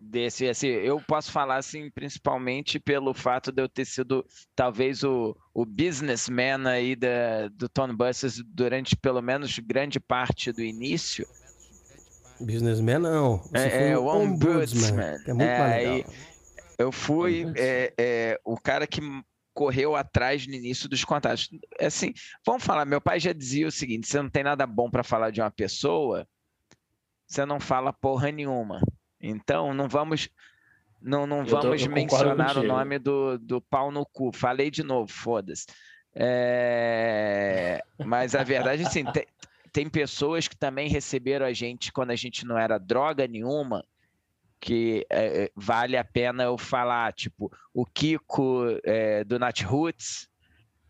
desse, 0.00 0.48
assim, 0.48 0.68
eu 0.68 0.98
posso 1.02 1.30
falar 1.30 1.56
assim, 1.56 1.90
principalmente 1.90 2.80
pelo 2.80 3.12
fato 3.12 3.52
de 3.52 3.62
eu 3.62 3.68
ter 3.68 3.84
sido 3.84 4.24
talvez 4.56 5.04
o, 5.04 5.36
o 5.52 5.66
businessman 5.66 6.66
aí 6.66 6.96
da, 6.96 7.48
do 7.52 7.68
Tony 7.68 7.94
Busters 7.94 8.42
durante 8.46 8.96
pelo 8.96 9.20
menos 9.20 9.58
grande 9.58 10.00
parte 10.00 10.50
do 10.50 10.62
início. 10.62 11.26
Businessman 12.40 12.98
não, 12.98 13.38
você 13.38 13.66
é, 13.66 13.70
foi 13.70 13.88
é, 13.88 13.98
o 13.98 14.06
ombudsman. 14.06 15.00
É 15.26 15.32
muito 15.32 15.42
é, 15.42 15.76
legal. 15.78 16.12
Eu 16.78 16.90
fui 16.90 17.46
é, 17.56 17.92
é, 17.96 18.40
o 18.44 18.56
cara 18.56 18.86
que 18.86 19.00
correu 19.54 19.94
atrás 19.94 20.46
no 20.46 20.54
início 20.54 20.88
dos 20.88 21.04
contatos. 21.04 21.50
Assim, 21.78 22.12
vamos 22.44 22.64
falar, 22.64 22.84
meu 22.84 23.00
pai 23.00 23.20
já 23.20 23.32
dizia 23.32 23.66
o 23.66 23.72
seguinte, 23.72 24.08
você 24.08 24.20
não 24.20 24.30
tem 24.30 24.42
nada 24.42 24.66
bom 24.66 24.90
para 24.90 25.04
falar 25.04 25.30
de 25.30 25.40
uma 25.40 25.50
pessoa, 25.50 26.26
você 27.26 27.44
não 27.44 27.60
fala 27.60 27.92
porra 27.92 28.30
nenhuma. 28.30 28.80
Então, 29.20 29.72
não 29.72 29.88
vamos 29.88 30.28
não, 31.00 31.26
não 31.26 31.44
vamos 31.44 31.86
mencionar 31.86 32.56
o 32.56 32.62
nome 32.62 32.98
do, 32.98 33.36
do 33.38 33.60
pau 33.60 33.90
no 33.90 34.06
cu. 34.06 34.30
Falei 34.32 34.70
de 34.70 34.82
novo, 34.82 35.10
foda-se. 35.10 35.66
É... 36.14 37.82
Mas 37.98 38.34
a 38.34 38.44
verdade, 38.44 38.84
assim, 38.84 39.04
tem, 39.06 39.26
tem 39.72 39.88
pessoas 39.88 40.46
que 40.46 40.56
também 40.56 40.88
receberam 40.88 41.46
a 41.46 41.52
gente 41.52 41.92
quando 41.92 42.10
a 42.10 42.16
gente 42.16 42.44
não 42.44 42.58
era 42.58 42.78
droga 42.78 43.26
nenhuma, 43.26 43.84
que 44.60 45.04
é, 45.10 45.50
vale 45.56 45.96
a 45.96 46.04
pena 46.04 46.44
eu 46.44 46.56
falar, 46.56 47.12
tipo, 47.12 47.50
o 47.74 47.84
Kiko 47.84 48.64
é, 48.84 49.24
do 49.24 49.38
Nat 49.38 49.62
Roots, 49.62 50.28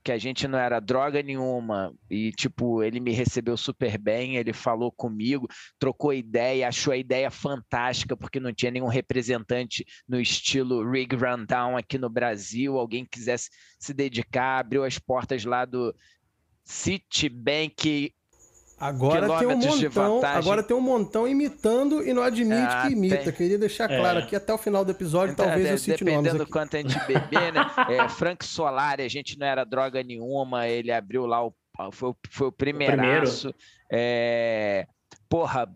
que 0.03 0.11
a 0.11 0.19
gente 0.19 0.49
não 0.49 0.59
era 0.59 0.81
droga 0.81 1.23
nenhuma 1.23 1.95
e 2.11 2.33
tipo 2.33 2.83
ele 2.83 2.99
me 2.99 3.13
recebeu 3.13 3.57
super 3.57 3.97
bem, 3.97 4.37
ele 4.37 4.53
falou 4.53 4.91
comigo, 4.91 5.47
trocou 5.79 6.13
ideia, 6.13 6.67
achou 6.67 6.93
a 6.93 6.97
ideia 6.97 7.31
fantástica 7.31 8.17
porque 8.17 8.41
não 8.41 8.53
tinha 8.53 8.73
nenhum 8.73 8.89
representante 8.89 9.85
no 10.09 10.21
estilo 10.21 10.91
Rig 10.91 11.15
Rundown 11.15 11.77
aqui 11.77 11.99
no 11.99 12.11
Brasil, 12.11 12.77
alguém 12.77 13.07
quisesse 13.07 13.49
se 13.79 13.95
dedicar, 13.95 14.59
abriu 14.59 14.85
as 14.85 14.99
portas 14.99 15.45
lá 15.45 15.65
do 15.65 15.95
Citibank 16.65 18.13
Agora 18.83 19.39
tem 19.39 19.47
um 19.47 19.57
montão, 19.57 20.25
agora 20.25 20.63
tem 20.63 20.77
um 20.77 20.81
montão 20.81 21.29
imitando 21.29 22.03
e 22.03 22.13
não 22.13 22.21
admite 22.21 22.67
ah, 22.69 22.83
que 22.85 22.93
imita. 22.95 23.19
Tem... 23.19 23.33
Queria 23.33 23.57
deixar 23.57 23.87
claro 23.87 24.19
é. 24.19 24.23
aqui 24.25 24.35
até 24.35 24.53
o 24.53 24.59
final 24.59 24.85
do 24.85 24.91
episódio, 24.91 25.35
então, 25.35 25.47
talvez 25.47 25.69
é, 25.69 25.73
eu 25.73 25.79
cite 25.79 26.05
nomes 26.05 26.17
Dependendo 26.17 26.45
do 26.45 26.51
quanto 26.51 26.77
a 26.77 26.81
gente 26.81 26.99
beber, 27.07 27.53
né? 27.53 27.65
É, 27.89 28.09
Frank 28.09 28.45
Solari, 28.45 29.05
a 29.05 29.09
gente 29.09 29.39
não 29.39 29.47
era 29.47 29.65
droga 29.65 30.03
nenhuma, 30.03 30.67
ele 30.67 30.91
abriu 30.91 31.27
lá 31.27 31.47
o 31.47 31.55
foi, 31.93 32.13
foi 32.29 32.49
o 32.49 32.53
primeiraço. 32.53 33.51
O 33.51 33.53
primeiro. 33.53 33.55
É, 33.93 34.87
porra, 35.29 35.73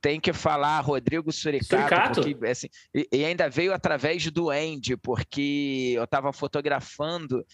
tem 0.00 0.18
que 0.18 0.32
falar 0.32 0.80
Rodrigo 0.80 1.30
Suricato, 1.30 1.66
Suricato? 1.66 2.22
Porque, 2.22 2.46
assim, 2.46 2.68
e, 2.94 3.06
e, 3.12 3.24
ainda 3.26 3.50
veio 3.50 3.74
através 3.74 4.30
do 4.30 4.48
Andy, 4.48 4.96
porque 4.96 5.92
eu 5.96 6.04
estava 6.04 6.32
fotografando 6.32 7.44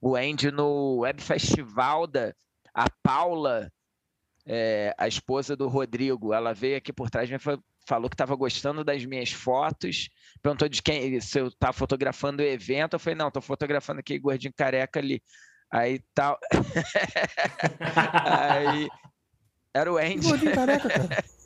o 0.00 0.14
Andy 0.14 0.52
no 0.52 1.00
Web 1.00 1.20
Festival 1.20 2.06
da 2.06 2.32
a 2.72 2.86
Paula 3.02 3.72
é, 4.48 4.94
a 4.96 5.06
esposa 5.06 5.54
do 5.54 5.68
Rodrigo, 5.68 6.32
ela 6.32 6.54
veio 6.54 6.78
aqui 6.78 6.90
por 6.90 7.10
trás 7.10 7.30
e 7.30 7.38
falou 7.86 8.08
que 8.08 8.14
estava 8.14 8.34
gostando 8.34 8.82
das 8.82 9.04
minhas 9.04 9.30
fotos, 9.30 10.08
perguntou 10.42 10.68
de 10.68 10.82
quem 10.82 11.20
se 11.20 11.38
eu 11.38 11.48
estava 11.48 11.74
fotografando 11.74 12.42
o 12.42 12.46
evento, 12.46 12.94
eu 12.94 12.98
falei, 12.98 13.14
não, 13.16 13.28
estou 13.28 13.42
fotografando 13.42 14.00
aqui 14.00 14.18
gordinho 14.18 14.52
careca 14.56 14.98
ali. 14.98 15.22
Aí 15.70 16.00
tal. 16.14 16.38
Aí 18.24 18.88
era 19.74 19.92
o 19.92 19.98
Andy. 19.98 20.26
Gordinho 20.26 20.54
careca, 20.54 20.88
cara. 20.88 21.08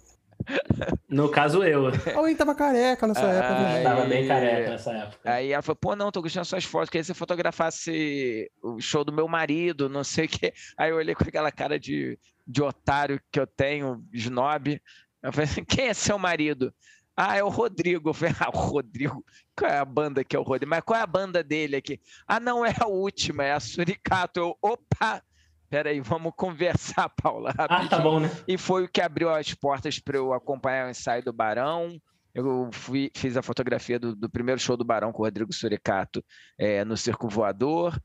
No 1.08 1.28
caso, 1.28 1.62
eu. 1.62 1.84
Alguém 2.16 2.34
tava 2.34 2.54
careca 2.54 3.06
nessa 3.06 3.24
aí, 3.30 3.36
época. 3.36 3.54
Né? 3.60 3.82
Tava 3.82 4.04
bem 4.06 4.26
careca 4.26 4.70
nessa 4.70 4.92
época. 4.92 5.30
Aí 5.30 5.52
ela 5.52 5.62
falou, 5.62 5.76
pô, 5.76 5.94
não, 5.94 6.10
tô 6.10 6.20
gostando 6.20 6.40
das 6.40 6.48
suas 6.48 6.64
fotos. 6.64 6.90
Queria 6.90 7.02
que 7.02 7.06
você 7.06 7.14
fotografasse 7.14 8.50
o 8.62 8.80
show 8.80 9.04
do 9.04 9.12
meu 9.12 9.28
marido, 9.28 9.88
não 9.88 10.02
sei 10.02 10.24
o 10.24 10.28
quê. 10.28 10.52
Aí 10.76 10.90
eu 10.90 10.96
olhei 10.96 11.14
com 11.14 11.22
aquela 11.22 11.52
cara 11.52 11.78
de, 11.78 12.18
de 12.46 12.62
otário 12.62 13.20
que 13.30 13.38
eu 13.38 13.46
tenho, 13.46 14.04
snob. 14.12 14.80
Eu 15.22 15.32
falei, 15.32 15.48
quem 15.68 15.86
é 15.86 15.94
seu 15.94 16.18
marido? 16.18 16.74
Ah, 17.16 17.36
é 17.36 17.42
o 17.42 17.48
Rodrigo. 17.48 18.10
Eu 18.10 18.14
falei, 18.14 18.34
ah, 18.40 18.50
o 18.52 18.58
Rodrigo. 18.58 19.24
Qual 19.56 19.70
é 19.70 19.78
a 19.78 19.84
banda 19.84 20.24
que 20.24 20.34
é 20.34 20.38
o 20.38 20.42
Rodrigo? 20.42 20.70
Mas 20.70 20.82
qual 20.82 20.98
é 20.98 21.02
a 21.02 21.06
banda 21.06 21.42
dele 21.42 21.76
aqui? 21.76 22.00
Ah, 22.26 22.40
não 22.40 22.64
é 22.64 22.74
a 22.78 22.86
última, 22.86 23.44
é 23.44 23.52
a 23.52 23.60
Suricato. 23.60 24.40
Eu, 24.40 24.56
opa! 24.62 25.22
Peraí, 25.68 26.00
vamos 26.00 26.32
conversar, 26.36 27.08
Paula. 27.22 27.50
Rapidinho. 27.50 27.86
Ah, 27.86 27.88
tá 27.88 27.98
bom, 27.98 28.20
né? 28.20 28.30
E 28.46 28.58
foi 28.58 28.84
o 28.84 28.88
que 28.88 29.00
abriu 29.00 29.30
as 29.30 29.54
portas 29.54 29.98
para 29.98 30.18
eu 30.18 30.32
acompanhar 30.32 30.86
o 30.86 30.90
ensaio 30.90 31.24
do 31.24 31.32
Barão. 31.32 31.98
Eu 32.34 32.70
fui, 32.72 33.10
fiz 33.14 33.36
a 33.36 33.42
fotografia 33.42 33.98
do, 33.98 34.14
do, 34.14 34.28
primeiro 34.28 34.60
show 34.60 34.76
do 34.76 34.84
Barão 34.84 35.12
com 35.12 35.22
o 35.22 35.24
Rodrigo 35.24 35.52
Suricato 35.52 36.24
é, 36.58 36.84
no 36.84 36.96
Circo 36.96 37.28
Voador. 37.28 37.98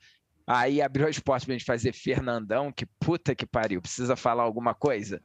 Aí 0.48 0.82
abriu 0.82 1.06
as 1.10 1.20
portas 1.20 1.44
para 1.44 1.56
a 1.56 1.58
gente 1.58 1.66
fazer 1.66 1.92
Fernandão, 1.92 2.72
que 2.72 2.86
puta 2.86 3.36
que 3.36 3.46
pariu. 3.46 3.82
Precisa 3.82 4.16
falar 4.16 4.44
alguma 4.44 4.74
coisa? 4.74 5.22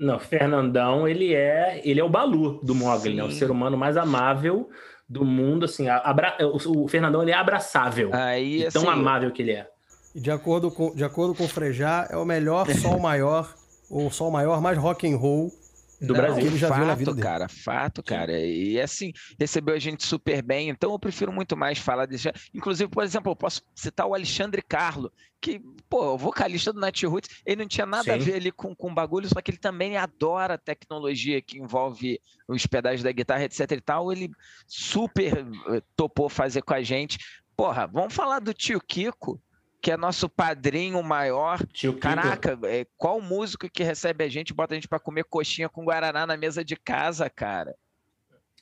Não, 0.00 0.18
Fernandão, 0.18 1.06
ele 1.06 1.34
é, 1.34 1.82
ele 1.84 2.00
é 2.00 2.04
o 2.04 2.08
Balu 2.08 2.58
do 2.62 2.74
Mogli, 2.74 3.14
né? 3.14 3.22
O 3.22 3.30
ser 3.30 3.50
humano 3.50 3.76
mais 3.76 3.98
amável 3.98 4.70
do 5.06 5.24
mundo, 5.24 5.66
assim, 5.66 5.88
abra... 5.88 6.36
o 6.40 6.88
Fernandão 6.88 7.22
ele 7.22 7.30
é 7.30 7.34
abraçável, 7.34 8.10
Aí, 8.12 8.66
assim, 8.66 8.80
tão 8.80 8.90
amável 8.90 9.30
que 9.30 9.42
ele 9.42 9.52
é. 9.52 9.68
De 10.14 10.30
acordo 10.30 10.70
com, 10.70 10.94
de 10.94 11.04
acordo 11.04 11.34
com 11.34 11.44
o 11.44 11.48
Frejá, 11.48 12.08
é 12.10 12.16
o 12.16 12.24
melhor 12.24 12.66
sol 12.74 12.98
maior, 12.98 13.54
ou 13.90 14.10
sol 14.10 14.30
maior 14.30 14.60
mais 14.60 14.76
rock 14.78 15.06
and 15.06 15.16
roll 15.16 15.52
do 16.00 16.08
Não, 16.08 16.14
Brasil. 16.14 16.46
Ele 16.46 16.58
já 16.58 16.68
fato, 16.68 16.78
viu 16.78 16.86
na 16.86 16.94
vida 16.94 17.10
dele. 17.12 17.22
cara, 17.22 17.48
fato, 17.48 18.02
cara. 18.02 18.38
E 18.38 18.80
assim, 18.80 19.12
recebeu 19.38 19.74
a 19.74 19.78
gente 19.78 20.04
super 20.04 20.42
bem, 20.42 20.68
então 20.68 20.92
eu 20.92 20.98
prefiro 20.98 21.32
muito 21.32 21.56
mais 21.56 21.78
falar 21.78 22.06
desse. 22.06 22.30
Inclusive, 22.54 22.90
por 22.90 23.02
exemplo, 23.02 23.32
eu 23.32 23.36
posso 23.36 23.62
citar 23.74 24.06
o 24.06 24.14
Alexandre 24.14 24.62
Carlo, 24.62 25.10
que, 25.40 25.60
pô, 25.88 26.14
o 26.14 26.18
vocalista 26.18 26.72
do 26.72 26.80
Night 26.80 27.04
Roots, 27.06 27.42
ele 27.44 27.62
não 27.62 27.68
tinha 27.68 27.86
nada 27.86 28.04
Sim. 28.04 28.10
a 28.10 28.16
ver 28.16 28.34
ali 28.34 28.52
com, 28.52 28.74
com 28.74 28.94
bagulho, 28.94 29.28
só 29.28 29.40
que 29.40 29.50
ele 29.50 29.58
também 29.58 29.96
adora 29.96 30.58
tecnologia 30.58 31.40
que 31.40 31.58
envolve 31.58 32.20
os 32.48 32.66
pedais 32.66 33.02
da 33.02 33.12
guitarra, 33.12 33.44
etc 33.44 33.70
e 33.72 33.80
tal. 33.80 34.12
Ele 34.12 34.30
super 34.66 35.46
eh, 35.68 35.82
topou 35.94 36.28
fazer 36.28 36.62
com 36.62 36.74
a 36.74 36.82
gente. 36.82 37.18
Porra, 37.56 37.86
vamos 37.86 38.14
falar 38.14 38.40
do 38.40 38.52
tio 38.52 38.80
Kiko 38.80 39.40
que 39.86 39.92
é 39.92 39.96
nosso 39.96 40.28
padrinho 40.28 41.00
maior. 41.00 41.64
Tio 41.68 41.96
Caraca, 41.96 42.58
é, 42.64 42.84
qual 42.96 43.20
músico 43.20 43.70
que 43.70 43.84
recebe 43.84 44.24
a 44.24 44.28
gente, 44.28 44.52
bota 44.52 44.74
a 44.74 44.76
gente 44.76 44.88
para 44.88 44.98
comer 44.98 45.22
coxinha 45.22 45.68
com 45.68 45.84
guaraná 45.84 46.26
na 46.26 46.36
mesa 46.36 46.64
de 46.64 46.74
casa, 46.74 47.30
cara? 47.30 47.72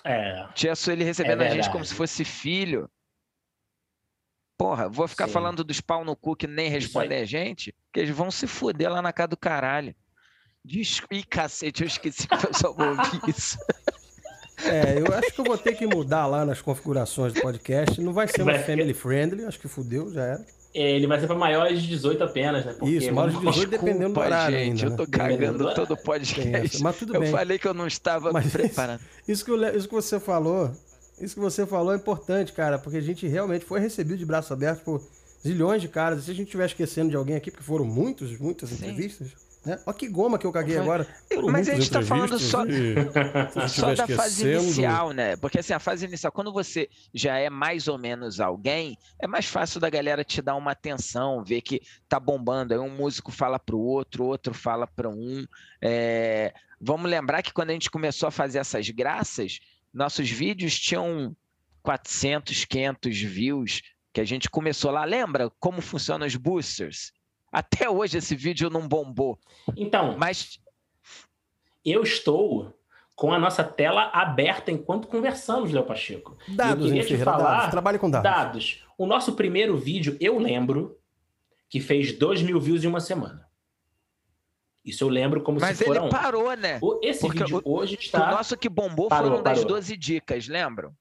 É. 0.04 0.46
Tia 0.52 0.76
Sueli 0.76 1.02
recebendo 1.02 1.42
é 1.42 1.48
a 1.48 1.50
gente 1.50 1.70
como 1.70 1.82
se 1.82 1.94
fosse 1.94 2.26
filho. 2.26 2.90
Porra, 4.58 4.86
vou 4.86 5.08
ficar 5.08 5.26
Sim. 5.26 5.32
falando 5.32 5.64
dos 5.64 5.80
pau 5.80 6.04
no 6.04 6.14
cu 6.14 6.36
que 6.36 6.46
nem 6.46 6.68
respondem 6.68 7.22
a 7.22 7.24
gente, 7.24 7.74
que 7.90 8.00
eles 8.00 8.14
vão 8.14 8.30
se 8.30 8.46
fuder 8.46 8.92
lá 8.92 9.00
na 9.00 9.10
casa 9.10 9.28
do 9.28 9.36
caralho. 9.38 9.96
Desculpa, 10.62 11.14
Ih, 11.14 11.24
cacete, 11.24 11.84
eu 11.84 11.86
esqueci 11.86 12.28
que 12.28 12.34
eu 12.34 12.52
só 12.52 12.70
vou 12.70 12.88
ouvir 12.88 13.20
isso. 13.34 13.56
É, 14.62 15.00
eu 15.00 15.06
acho 15.14 15.32
que 15.32 15.40
eu 15.40 15.44
vou 15.46 15.56
ter 15.56 15.72
que 15.72 15.86
mudar 15.86 16.26
lá 16.26 16.44
nas 16.44 16.60
configurações 16.60 17.32
do 17.32 17.40
podcast. 17.40 17.98
Não 17.98 18.12
vai 18.12 18.28
ser 18.28 18.42
uma 18.42 18.58
family 18.58 18.92
friendly, 18.92 19.46
acho 19.46 19.58
que 19.58 19.68
fudeu, 19.68 20.12
já 20.12 20.22
era. 20.22 20.63
É, 20.74 20.90
ele 20.90 21.06
vai 21.06 21.20
ser 21.20 21.28
para 21.28 21.36
maiores 21.36 21.80
de 21.80 21.88
18 21.88 22.24
apenas, 22.24 22.64
né? 22.64 22.74
Porque 22.76 22.96
Isso, 22.96 23.12
maiores 23.12 23.38
de 23.38 23.46
18 23.46 23.70
dependendo 23.70 24.14
do 24.14 24.20
horário 24.20 24.58
gente, 24.58 24.84
ainda, 24.84 24.94
eu 24.94 24.96
tô 24.96 25.04
né? 25.04 25.08
cagando 25.10 25.74
todo 25.74 25.92
o 25.92 25.96
podcast. 25.96 26.82
Mas 26.82 26.96
tudo 26.98 27.14
eu 27.14 27.20
bem. 27.20 27.30
falei 27.30 27.58
que 27.58 27.68
eu 27.68 27.74
não 27.74 27.86
estava 27.86 28.32
Mas 28.32 28.50
preparado. 28.50 29.00
Isso, 29.00 29.32
isso, 29.32 29.44
que 29.44 29.50
eu, 29.52 29.76
isso 29.76 29.88
que 29.88 29.94
você 29.94 30.18
falou 30.18 30.72
Isso 31.20 31.34
que 31.34 31.40
você 31.40 31.64
falou 31.64 31.92
é 31.92 31.96
importante, 31.96 32.52
cara, 32.52 32.76
porque 32.76 32.98
a 32.98 33.00
gente 33.00 33.24
realmente 33.28 33.64
foi 33.64 33.78
recebido 33.78 34.18
de 34.18 34.26
braços 34.26 34.50
abertos 34.50 34.82
por 34.82 35.00
zilhões 35.46 35.80
de 35.80 35.88
caras. 35.88 36.24
Se 36.24 36.30
a 36.32 36.34
gente 36.34 36.46
estiver 36.46 36.66
esquecendo 36.66 37.10
de 37.10 37.16
alguém 37.16 37.36
aqui, 37.36 37.52
porque 37.52 37.62
foram 37.64 37.84
muitos, 37.84 38.36
muitas 38.38 38.70
Sim. 38.70 38.76
entrevistas. 38.76 39.28
Né? 39.64 39.80
Olha 39.86 39.96
que 39.96 40.08
goma 40.08 40.38
que 40.38 40.46
eu 40.46 40.52
caguei 40.52 40.76
agora. 40.76 41.06
Mas 41.50 41.68
a 41.68 41.74
gente 41.74 41.84
está 41.84 42.02
falando 42.02 42.38
só, 42.38 42.64
só 43.68 43.94
da 43.94 44.06
fase 44.06 44.46
inicial, 44.46 45.12
né? 45.12 45.36
Porque 45.36 45.58
assim, 45.58 45.72
a 45.72 45.78
fase 45.78 46.04
inicial, 46.04 46.30
quando 46.30 46.52
você 46.52 46.88
já 47.14 47.38
é 47.38 47.48
mais 47.48 47.88
ou 47.88 47.96
menos 47.96 48.40
alguém, 48.40 48.98
é 49.18 49.26
mais 49.26 49.46
fácil 49.46 49.80
da 49.80 49.88
galera 49.88 50.22
te 50.22 50.42
dar 50.42 50.54
uma 50.54 50.72
atenção, 50.72 51.42
ver 51.42 51.62
que 51.62 51.80
tá 52.08 52.20
bombando. 52.20 52.74
Aí 52.74 52.80
um 52.80 52.90
músico 52.90 53.32
fala 53.32 53.58
para 53.58 53.74
o 53.74 53.80
outro, 53.80 54.24
outro 54.24 54.52
fala 54.52 54.86
para 54.86 55.08
um. 55.08 55.46
É... 55.82 56.52
Vamos 56.80 57.10
lembrar 57.10 57.42
que 57.42 57.52
quando 57.52 57.70
a 57.70 57.72
gente 57.72 57.90
começou 57.90 58.26
a 58.26 58.32
fazer 58.32 58.58
essas 58.58 58.90
graças, 58.90 59.60
nossos 59.92 60.28
vídeos 60.28 60.78
tinham 60.78 61.34
400, 61.82 62.64
500 62.66 63.20
views, 63.22 63.82
que 64.12 64.20
a 64.20 64.24
gente 64.24 64.50
começou 64.50 64.90
lá. 64.90 65.04
Lembra 65.04 65.50
como 65.58 65.80
funcionam 65.80 66.26
os 66.26 66.36
boosters? 66.36 67.12
Até 67.54 67.88
hoje 67.88 68.18
esse 68.18 68.34
vídeo 68.34 68.68
não 68.68 68.88
bombou. 68.88 69.38
Então, 69.76 70.18
mas 70.18 70.60
eu 71.84 72.02
estou 72.02 72.76
com 73.14 73.32
a 73.32 73.38
nossa 73.38 73.62
tela 73.62 74.10
aberta 74.12 74.72
enquanto 74.72 75.06
conversamos, 75.06 75.70
Léo 75.70 75.84
Pacheco. 75.84 76.36
Dados, 76.48 76.86
eu 76.86 76.92
queria 76.92 77.06
te 77.06 77.24
falar, 77.24 77.58
dados. 77.58 77.70
Trabalhe 77.70 77.98
com 78.00 78.10
dados. 78.10 78.28
Dados. 78.28 78.84
O 78.98 79.06
nosso 79.06 79.36
primeiro 79.36 79.76
vídeo, 79.76 80.16
eu 80.20 80.36
lembro, 80.36 80.98
que 81.68 81.80
fez 81.80 82.18
2 82.18 82.42
mil 82.42 82.60
views 82.60 82.82
em 82.82 82.88
uma 82.88 82.98
semana. 82.98 83.48
Isso 84.84 85.04
eu 85.04 85.08
lembro 85.08 85.40
como 85.40 85.60
Mas 85.60 85.78
se 85.78 85.84
fosse. 85.84 85.98
Mas 85.98 86.12
ele 86.12 86.22
parou, 86.22 86.56
né? 86.56 86.80
Esse 87.02 87.20
Porque 87.20 87.38
vídeo 87.38 87.62
o, 87.64 87.78
hoje 87.78 87.96
está. 88.00 88.30
O 88.30 88.30
nosso 88.32 88.56
que 88.56 88.68
bombou 88.68 89.08
parou, 89.08 89.30
foram 89.30 89.42
parou. 89.44 89.60
das 89.60 89.64
12 89.64 89.96
dicas, 89.96 90.48
lembram? 90.48 90.92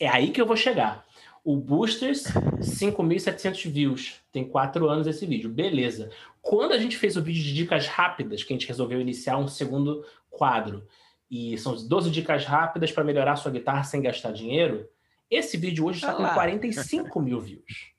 É 0.00 0.08
aí 0.08 0.32
que 0.32 0.40
eu 0.40 0.46
vou 0.46 0.56
chegar. 0.56 1.06
O 1.44 1.56
Boosters, 1.56 2.24
5.700 2.60 3.68
views. 3.68 4.20
Tem 4.30 4.44
quatro 4.44 4.88
anos 4.88 5.06
esse 5.06 5.26
vídeo. 5.26 5.50
Beleza. 5.50 6.10
Quando 6.40 6.72
a 6.72 6.78
gente 6.78 6.96
fez 6.96 7.16
o 7.16 7.22
vídeo 7.22 7.42
de 7.42 7.52
dicas 7.52 7.86
rápidas, 7.86 8.44
que 8.44 8.52
a 8.52 8.56
gente 8.56 8.68
resolveu 8.68 9.00
iniciar 9.00 9.38
um 9.38 9.48
segundo 9.48 10.04
quadro, 10.30 10.86
e 11.30 11.56
são 11.58 11.74
12 11.74 12.10
dicas 12.10 12.44
rápidas 12.44 12.92
para 12.92 13.02
melhorar 13.02 13.36
sua 13.36 13.50
guitarra 13.50 13.82
sem 13.82 14.02
gastar 14.02 14.32
dinheiro, 14.32 14.88
esse 15.30 15.56
vídeo 15.56 15.86
hoje 15.86 15.98
está 15.98 16.12
com 16.12 16.28
45 16.28 17.20
mil 17.20 17.40
views. 17.40 17.92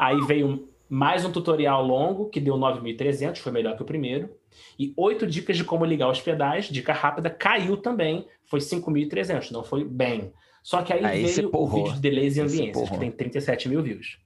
Aí 0.00 0.20
veio 0.26 0.68
mais 0.88 1.24
um 1.24 1.30
tutorial 1.30 1.86
longo, 1.86 2.28
que 2.28 2.40
deu 2.40 2.56
9.300, 2.56 3.36
foi 3.38 3.52
melhor 3.52 3.76
que 3.76 3.82
o 3.82 3.86
primeiro. 3.86 4.34
E 4.78 4.92
oito 4.96 5.26
dicas 5.26 5.56
de 5.56 5.64
como 5.64 5.84
ligar 5.84 6.10
os 6.10 6.20
pedais, 6.20 6.66
dica 6.66 6.92
rápida, 6.92 7.30
caiu 7.30 7.76
também, 7.76 8.26
foi 8.44 8.60
5.300, 8.60 9.50
não 9.50 9.62
foi 9.62 9.84
bem. 9.84 10.32
Só 10.68 10.82
que 10.82 10.92
aí, 10.92 11.02
aí 11.02 11.24
veio 11.24 11.50
o 11.50 11.66
vídeo 11.66 11.94
de 11.94 12.00
Delays 12.00 12.36
e 12.36 12.42
Ambiências, 12.42 12.90
que 12.90 12.98
tem 12.98 13.10
37 13.10 13.70
mil 13.70 13.82
views. 13.82 14.18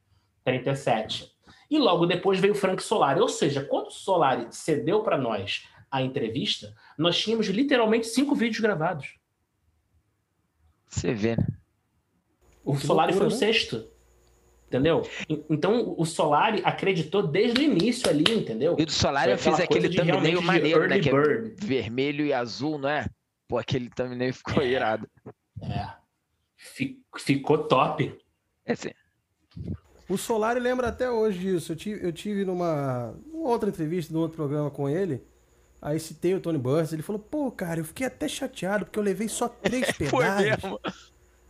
37. 0.43 1.33
E 1.71 1.79
logo 1.79 2.05
depois 2.05 2.41
veio 2.41 2.53
o 2.53 2.57
Frank 2.57 2.83
Solari. 2.83 3.21
Ou 3.21 3.29
seja, 3.29 3.63
quando 3.63 3.87
o 3.87 3.91
Solari 3.93 4.49
cedeu 4.51 5.05
para 5.05 5.17
nós 5.17 5.69
a 5.89 6.03
entrevista, 6.03 6.75
nós 6.99 7.17
tínhamos 7.17 7.47
literalmente 7.47 8.09
cinco 8.09 8.35
vídeos 8.35 8.59
gravados. 8.59 9.15
Você 10.89 11.15
vê, 11.15 11.37
né? 11.37 11.47
O 12.65 12.75
que 12.77 12.89
Solari 12.89 13.13
loucura, 13.13 13.31
foi 13.31 13.39
o 13.39 13.41
né? 13.41 13.53
sexto. 13.53 13.89
Entendeu? 14.67 15.09
Então 15.49 15.95
o 15.97 16.05
Solari 16.05 16.61
acreditou 16.65 17.25
desde 17.25 17.61
o 17.61 17.63
início 17.63 18.11
ali, 18.11 18.25
entendeu? 18.29 18.75
E 18.81 18.85
do 18.85 18.91
Solari 18.91 19.31
eu 19.31 19.39
fiz 19.39 19.61
aquele 19.61 19.89
thumbnail 19.89 20.43
maneiro, 20.43 20.89
né? 20.89 20.99
Que 20.99 21.09
é 21.09 21.55
vermelho 21.57 22.27
e 22.27 22.33
azul, 22.33 22.81
não 22.81 22.89
é? 22.89 23.07
Pô, 23.47 23.59
aquele 23.59 23.89
thumbnail 23.89 24.35
ficou 24.35 24.61
é. 24.61 24.67
irado. 24.67 25.09
É. 25.63 26.02
Ficou 27.19 27.59
top. 27.59 28.17
É 28.65 28.75
sim. 28.75 28.91
O 30.09 30.17
Solari 30.17 30.61
lembra 30.61 30.89
até 30.89 31.11
hoje 31.11 31.39
disso. 31.39 31.73
Eu 31.73 31.77
tive, 31.77 32.07
eu 32.07 32.13
tive 32.13 32.45
numa, 32.45 33.15
numa 33.33 33.49
outra 33.49 33.69
entrevista, 33.69 34.13
num 34.13 34.21
outro 34.21 34.37
programa 34.37 34.71
com 34.71 34.89
ele. 34.89 35.23
Aí 35.81 35.99
citei 35.99 36.35
o 36.35 36.41
Tony 36.41 36.59
Burns. 36.59 36.93
Ele 36.93 37.03
falou: 37.03 37.21
pô, 37.21 37.51
cara, 37.51 37.81
eu 37.81 37.85
fiquei 37.85 38.07
até 38.07 38.29
chateado 38.29 38.85
porque 38.85 38.99
eu 38.99 39.03
levei 39.03 39.29
só 39.29 39.49
três 39.49 39.91
pedais. 39.97 40.63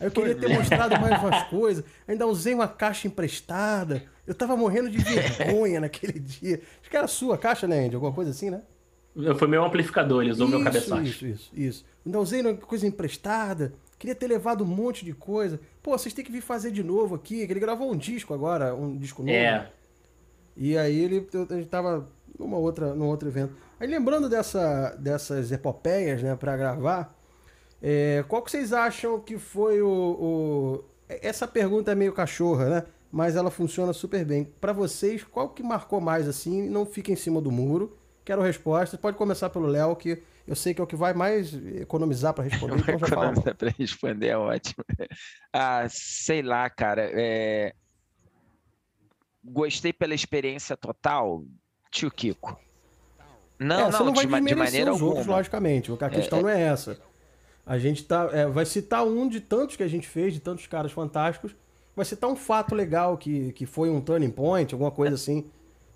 Aí 0.00 0.06
eu 0.06 0.10
queria 0.10 0.34
ter 0.34 0.48
mostrado 0.48 0.98
mais 0.98 1.22
umas 1.22 1.44
coisas. 1.48 1.84
Ainda 2.08 2.26
usei 2.26 2.54
uma 2.54 2.66
caixa 2.66 3.06
emprestada. 3.06 4.02
Eu 4.26 4.34
tava 4.34 4.56
morrendo 4.56 4.90
de 4.90 4.98
vergonha 4.98 5.80
naquele 5.80 6.18
dia. 6.18 6.62
Acho 6.80 6.90
que 6.90 6.96
era 6.96 7.06
sua 7.06 7.36
caixa, 7.36 7.66
né, 7.66 7.86
Andy? 7.86 7.94
Alguma 7.94 8.12
coisa 8.12 8.30
assim, 8.30 8.50
né? 8.50 8.62
Foi 9.38 9.46
meu 9.46 9.62
amplificador, 9.62 10.22
ele 10.22 10.32
usou 10.32 10.46
isso, 10.46 10.56
meu 10.56 10.64
cabeçote. 10.64 11.08
Isso, 11.10 11.26
isso, 11.26 11.50
isso. 11.52 11.84
Ainda 12.06 12.18
usei 12.18 12.40
uma 12.40 12.54
coisa 12.54 12.86
emprestada. 12.86 13.74
Queria 14.02 14.16
ter 14.16 14.26
levado 14.26 14.64
um 14.64 14.66
monte 14.66 15.04
de 15.04 15.12
coisa. 15.12 15.60
Pô, 15.80 15.96
vocês 15.96 16.12
têm 16.12 16.24
que 16.24 16.32
vir 16.32 16.40
fazer 16.40 16.72
de 16.72 16.82
novo 16.82 17.14
aqui. 17.14 17.42
Ele 17.42 17.60
gravou 17.60 17.88
um 17.88 17.96
disco 17.96 18.34
agora, 18.34 18.74
um 18.74 18.96
disco 18.98 19.22
novo. 19.22 19.32
É. 19.32 19.70
E 20.56 20.76
aí 20.76 20.98
ele, 20.98 21.24
gente 21.32 21.68
tava 21.68 22.08
numa 22.36 22.56
outra, 22.56 22.96
num 22.96 23.06
outro 23.06 23.28
evento. 23.28 23.54
Aí 23.78 23.86
lembrando 23.86 24.28
dessa, 24.28 24.90
dessas 24.98 25.52
epopeias, 25.52 26.20
né, 26.20 26.34
para 26.34 26.56
gravar, 26.56 27.16
é, 27.80 28.24
qual 28.26 28.42
que 28.42 28.50
vocês 28.50 28.72
acham 28.72 29.20
que 29.20 29.38
foi 29.38 29.80
o, 29.80 29.88
o, 29.88 30.84
Essa 31.08 31.46
pergunta 31.46 31.92
é 31.92 31.94
meio 31.94 32.12
cachorra, 32.12 32.68
né? 32.68 32.84
Mas 33.08 33.36
ela 33.36 33.52
funciona 33.52 33.92
super 33.92 34.24
bem. 34.24 34.52
Para 34.60 34.72
vocês, 34.72 35.22
qual 35.22 35.50
que 35.50 35.62
marcou 35.62 36.00
mais 36.00 36.26
assim? 36.26 36.68
Não 36.68 36.84
fica 36.84 37.12
em 37.12 37.16
cima 37.16 37.40
do 37.40 37.52
muro. 37.52 37.96
Quero 38.24 38.42
respostas. 38.42 38.98
Pode 38.98 39.16
começar 39.16 39.48
pelo 39.48 39.68
Léo, 39.68 39.94
que 39.94 40.20
eu 40.46 40.56
sei 40.56 40.74
que 40.74 40.80
é 40.80 40.84
o 40.84 40.86
que 40.86 40.96
vai 40.96 41.14
mais 41.14 41.54
economizar 41.54 42.34
para 42.34 42.44
responder. 42.44 42.80
Então 42.80 42.94
economizar 42.94 43.54
para 43.56 43.70
responder 43.70 44.28
é 44.28 44.36
ótimo. 44.36 44.84
Ah, 45.54 45.86
sei 45.90 46.40
lá, 46.40 46.70
cara. 46.70 47.10
É... 47.12 47.74
Gostei 49.44 49.92
pela 49.92 50.14
experiência 50.14 50.76
total, 50.78 51.44
tio 51.90 52.10
Kiko. 52.10 52.58
Não, 53.58 53.88
é, 53.88 53.90
não, 53.90 54.06
não 54.06 54.14
vai 54.14 54.24
de, 54.24 54.46
de 54.46 54.54
maneira 54.54 54.90
os 54.90 54.94
alguma. 54.94 55.10
outros, 55.10 55.26
logicamente. 55.26 55.92
A 55.92 56.08
questão 56.08 56.38
é, 56.38 56.42
não 56.42 56.48
é 56.48 56.62
essa. 56.62 56.98
A 57.66 57.78
gente 57.78 58.02
tá, 58.04 58.30
é, 58.32 58.46
vai 58.46 58.64
citar 58.64 59.04
um 59.04 59.28
de 59.28 59.40
tantos 59.42 59.76
que 59.76 59.82
a 59.82 59.88
gente 59.88 60.08
fez, 60.08 60.32
de 60.32 60.40
tantos 60.40 60.66
caras 60.66 60.90
fantásticos. 60.90 61.54
Vai 61.94 62.06
citar 62.06 62.30
um 62.30 62.36
fato 62.36 62.74
legal 62.74 63.18
que, 63.18 63.52
que 63.52 63.66
foi 63.66 63.90
um 63.90 64.00
turning 64.00 64.30
point, 64.30 64.72
alguma 64.72 64.90
coisa 64.90 65.16
assim 65.16 65.50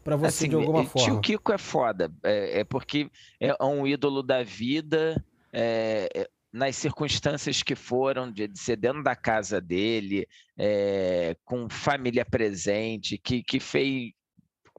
para 0.07 0.16
você 0.16 0.27
assim, 0.27 0.49
de 0.49 0.55
alguma 0.55 0.85
forma. 0.85 1.05
Tio 1.05 1.21
Kiko 1.21 1.53
é 1.53 1.59
foda, 1.59 2.12
é, 2.23 2.61
é 2.61 2.64
porque 2.64 3.11
é 3.40 3.53
um 3.64 3.85
ídolo 3.85 4.23
da 4.23 4.45
vida, 4.45 5.21
é, 5.53 6.09
é, 6.14 6.29
nas 6.53 6.77
circunstâncias 6.77 7.61
que 7.61 7.75
foram, 7.75 8.31
de, 8.31 8.47
de 8.47 8.57
ser 8.57 8.77
dentro 8.77 9.03
da 9.03 9.16
casa 9.16 9.61
dele, 9.61 10.29
é, 10.57 11.37
com 11.45 11.69
família 11.69 12.25
presente, 12.25 13.19
que, 13.19 13.42
que 13.42 13.59
fez. 13.59 14.12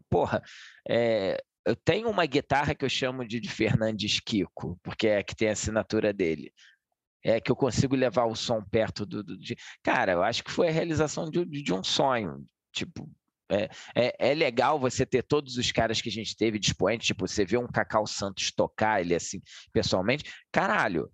Porra, 0.10 0.42
é, 0.88 1.44
eu 1.66 1.76
tenho 1.76 2.10
uma 2.10 2.26
guitarra 2.26 2.74
que 2.74 2.86
eu 2.86 2.90
chamo 2.90 3.28
de, 3.28 3.42
de 3.42 3.50
Fernandes 3.50 4.22
Kiko, 4.22 4.80
porque 4.82 5.08
é 5.08 5.18
a 5.18 5.24
que 5.24 5.36
tem 5.36 5.50
a 5.50 5.52
assinatura 5.52 6.14
dele 6.14 6.54
é 7.26 7.42
que 7.42 7.52
eu 7.52 7.56
consigo 7.58 7.96
levar 7.96 8.26
o 8.26 8.36
som 8.36 8.62
perto 8.62 9.06
do, 9.06 9.22
do 9.22 9.38
de... 9.38 9.58
cara 9.84 10.14
eu 10.14 10.24
acho 10.24 10.44
que 10.44 10.52
foi 10.52 10.70
a 10.70 10.72
realização 10.72 11.30
de, 11.30 11.44
de 11.44 11.74
um 11.74 11.84
sonho 11.84 12.46
tipo 12.72 13.10
é, 13.50 13.70
é, 13.96 14.32
é, 14.32 14.34
legal 14.34 14.80
você 14.80 15.06
ter 15.06 15.24
todos 15.24 15.58
os 15.58 15.72
caras 15.72 16.02
que 16.02 16.10
a 16.10 16.12
gente 16.12 16.36
teve 16.36 16.60
disponíveis, 16.60 17.08
tipo, 17.08 17.28
você 17.28 17.46
vê 17.46 17.58
um 17.58 17.68
Cacau 17.68 18.06
Santos 18.06 18.52
tocar 18.52 19.02
ele 19.02 19.16
assim, 19.16 19.42
pessoalmente, 19.72 20.26
caralho, 20.52 21.10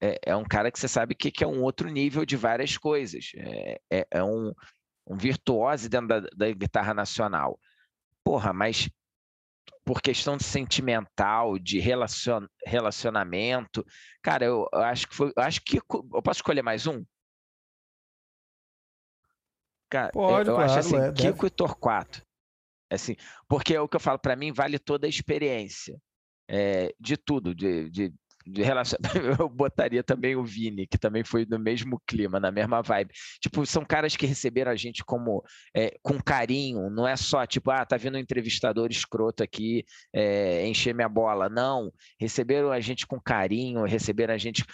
é, 0.00 0.18
é 0.26 0.36
um 0.36 0.44
cara 0.44 0.70
que 0.70 0.78
você 0.78 0.88
sabe 0.88 1.14
que, 1.14 1.30
que, 1.30 1.44
é 1.44 1.46
um 1.46 1.62
outro 1.62 1.88
nível 1.88 2.24
de 2.24 2.36
várias 2.36 2.76
coisas, 2.76 3.32
é, 3.36 3.80
é, 3.90 4.06
é 4.10 4.22
um, 4.22 4.52
um 5.06 5.16
virtuose 5.16 5.88
dentro 5.88 6.08
da, 6.08 6.20
da, 6.20 6.52
guitarra 6.52 6.94
nacional. 6.94 7.58
Porra, 8.24 8.52
mas 8.52 8.88
por 9.84 10.02
questão 10.02 10.36
de 10.36 10.44
sentimental, 10.44 11.58
de 11.58 11.78
relacion, 11.80 12.46
relacionamento, 12.64 13.84
cara, 14.22 14.44
eu, 14.44 14.68
eu 14.72 14.80
acho 14.80 15.08
que 15.08 15.14
foi, 15.14 15.32
eu 15.34 15.42
acho 15.42 15.62
que 15.62 15.78
eu 15.78 16.22
posso 16.22 16.38
escolher 16.38 16.62
mais 16.62 16.86
um? 16.86 17.04
Cara, 19.90 20.10
Pode, 20.10 20.48
eu 20.48 20.54
claro, 20.54 20.70
acho 20.70 20.78
assim, 20.80 20.96
é, 20.96 21.12
Kiko 21.12 21.32
deve... 21.32 21.46
e 21.46 21.50
Torquato. 21.50 22.22
Assim, 22.90 23.16
porque 23.48 23.74
é 23.74 23.80
o 23.80 23.88
que 23.88 23.96
eu 23.96 24.00
falo, 24.00 24.18
para 24.18 24.36
mim 24.36 24.52
vale 24.52 24.78
toda 24.78 25.06
a 25.06 25.10
experiência. 25.10 26.00
É, 26.50 26.94
de 26.98 27.16
tudo, 27.16 27.54
de, 27.54 27.90
de, 27.90 28.12
de 28.46 28.62
relação. 28.62 28.98
Eu 29.38 29.48
botaria 29.48 30.02
também 30.02 30.34
o 30.34 30.44
Vini, 30.44 30.86
que 30.86 30.96
também 30.96 31.22
foi 31.22 31.44
no 31.44 31.58
mesmo 31.58 32.00
clima, 32.06 32.40
na 32.40 32.50
mesma 32.50 32.80
vibe. 32.80 33.12
Tipo, 33.40 33.66
são 33.66 33.84
caras 33.84 34.16
que 34.16 34.26
receberam 34.26 34.72
a 34.72 34.76
gente 34.76 35.04
como 35.04 35.44
é, 35.74 35.98
com 36.02 36.20
carinho, 36.20 36.88
não 36.88 37.06
é 37.06 37.16
só 37.16 37.46
tipo, 37.46 37.70
ah, 37.70 37.84
tá 37.84 37.96
vindo 37.96 38.16
um 38.16 38.20
entrevistador 38.20 38.88
escroto 38.90 39.42
aqui 39.42 39.84
é, 40.12 40.66
encher 40.66 40.94
minha 40.94 41.08
bola. 41.08 41.48
Não, 41.48 41.92
receberam 42.18 42.72
a 42.72 42.80
gente 42.80 43.06
com 43.06 43.20
carinho, 43.20 43.84
receberam 43.84 44.32
a 44.32 44.38
gente 44.38 44.64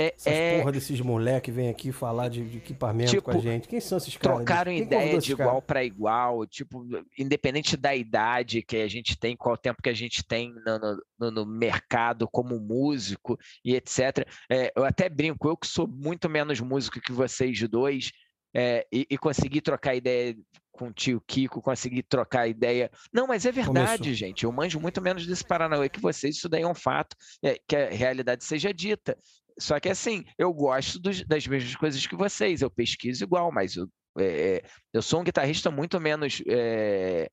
É, 0.00 0.14
Essas 0.16 0.32
é... 0.32 0.58
porra 0.58 0.72
desses 0.72 1.00
moleques 1.00 1.54
vêm 1.54 1.68
aqui 1.68 1.92
falar 1.92 2.28
de, 2.28 2.42
de 2.42 2.56
equipamento 2.56 3.10
tipo, 3.10 3.22
com 3.22 3.30
a 3.32 3.34
tipo, 3.34 3.44
gente. 3.44 3.68
Quem 3.68 3.80
são 3.80 3.98
esses 3.98 4.16
caras? 4.16 4.38
Trocaram 4.38 4.72
ideia 4.72 5.18
de 5.18 5.32
igual 5.32 5.60
para 5.60 5.84
igual, 5.84 6.46
tipo, 6.46 6.86
independente 7.18 7.76
da 7.76 7.94
idade 7.94 8.62
que 8.62 8.78
a 8.78 8.88
gente 8.88 9.18
tem, 9.18 9.36
qual 9.36 9.56
tempo 9.56 9.82
que 9.82 9.90
a 9.90 9.94
gente 9.94 10.24
tem 10.24 10.54
no, 10.64 11.02
no, 11.18 11.30
no 11.30 11.46
mercado 11.46 12.26
como 12.26 12.58
músico 12.58 13.38
e 13.62 13.74
etc. 13.74 14.26
É, 14.50 14.72
eu 14.74 14.84
até 14.84 15.08
brinco, 15.08 15.48
eu 15.48 15.56
que 15.56 15.66
sou 15.66 15.86
muito 15.86 16.28
menos 16.30 16.60
músico 16.60 17.00
que 17.00 17.12
vocês 17.12 17.60
dois, 17.68 18.10
é, 18.54 18.86
e, 18.92 19.06
e 19.10 19.18
conseguir 19.18 19.60
trocar 19.60 19.94
ideia 19.94 20.36
com 20.72 20.88
o 20.88 20.92
tio 20.92 21.22
Kiko, 21.26 21.60
conseguir 21.60 22.02
trocar 22.04 22.48
ideia. 22.48 22.90
Não, 23.12 23.26
mas 23.26 23.44
é 23.44 23.52
verdade, 23.52 23.98
Começou. 23.98 24.14
gente. 24.14 24.44
Eu 24.44 24.52
manjo 24.52 24.80
muito 24.80 25.00
menos 25.02 25.26
desse 25.26 25.44
Paranauê 25.44 25.90
que 25.90 26.00
vocês, 26.00 26.36
isso 26.36 26.48
daí 26.48 26.62
é 26.62 26.66
um 26.66 26.74
fato, 26.74 27.14
é, 27.42 27.58
que 27.68 27.76
a 27.76 27.90
realidade 27.90 28.44
seja 28.44 28.72
dita. 28.72 29.16
Só 29.58 29.78
que 29.80 29.88
assim, 29.88 30.24
eu 30.38 30.52
gosto 30.52 30.98
dos, 30.98 31.24
das 31.24 31.46
mesmas 31.46 31.76
coisas 31.76 32.06
que 32.06 32.16
vocês, 32.16 32.62
eu 32.62 32.70
pesquiso 32.70 33.24
igual, 33.24 33.52
mas 33.52 33.76
eu, 33.76 33.88
é, 34.18 34.24
é 34.24 34.62
eu 34.92 35.02
sou 35.02 35.20
um 35.20 35.24
guitarrista 35.24 35.70
muito 35.70 36.00
menos 36.00 36.42
é, 36.48 37.30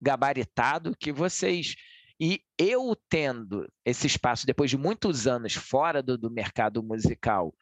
gabaritado 0.00 0.96
que 0.98 1.12
vocês. 1.12 1.74
E 2.20 2.40
eu 2.58 2.96
tendo 3.08 3.66
esse 3.84 4.06
espaço, 4.06 4.46
depois 4.46 4.70
de 4.70 4.76
muitos 4.76 5.26
anos 5.26 5.54
fora 5.54 6.02
do, 6.02 6.18
do 6.18 6.30
mercado 6.30 6.82
musical, 6.82 7.54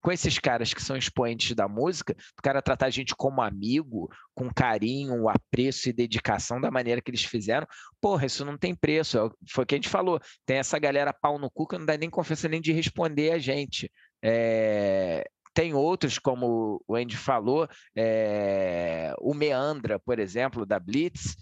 com 0.00 0.12
esses 0.12 0.38
caras 0.38 0.72
que 0.72 0.82
são 0.82 0.96
expoentes 0.96 1.54
da 1.54 1.68
música, 1.68 2.16
o 2.38 2.42
cara 2.42 2.62
tratar 2.62 2.86
a 2.86 2.90
gente 2.90 3.14
como 3.16 3.42
amigo, 3.42 4.08
com 4.34 4.52
carinho, 4.52 5.28
apreço 5.28 5.88
e 5.88 5.92
dedicação 5.92 6.60
da 6.60 6.70
maneira 6.70 7.00
que 7.00 7.10
eles 7.10 7.24
fizeram, 7.24 7.66
porra, 8.00 8.26
isso 8.26 8.44
não 8.44 8.56
tem 8.56 8.74
preço. 8.74 9.18
É 9.18 9.30
foi 9.50 9.64
o 9.64 9.66
que 9.66 9.74
a 9.74 9.78
gente 9.78 9.88
falou. 9.88 10.20
Tem 10.46 10.58
essa 10.58 10.78
galera 10.78 11.12
pau 11.12 11.38
no 11.38 11.50
cu 11.50 11.66
que 11.66 11.78
não 11.78 11.86
dá 11.86 11.96
nem 11.96 12.10
confiança 12.10 12.48
nem 12.48 12.60
de 12.60 12.72
responder 12.72 13.32
a 13.32 13.38
gente. 13.38 13.90
É... 14.22 15.24
Tem 15.52 15.74
outros, 15.74 16.18
como 16.20 16.80
o 16.86 16.94
Andy 16.94 17.16
falou, 17.16 17.68
é... 17.96 19.12
o 19.18 19.34
Meandra, 19.34 19.98
por 19.98 20.18
exemplo, 20.20 20.64
da 20.64 20.78
Blitz, 20.78 21.36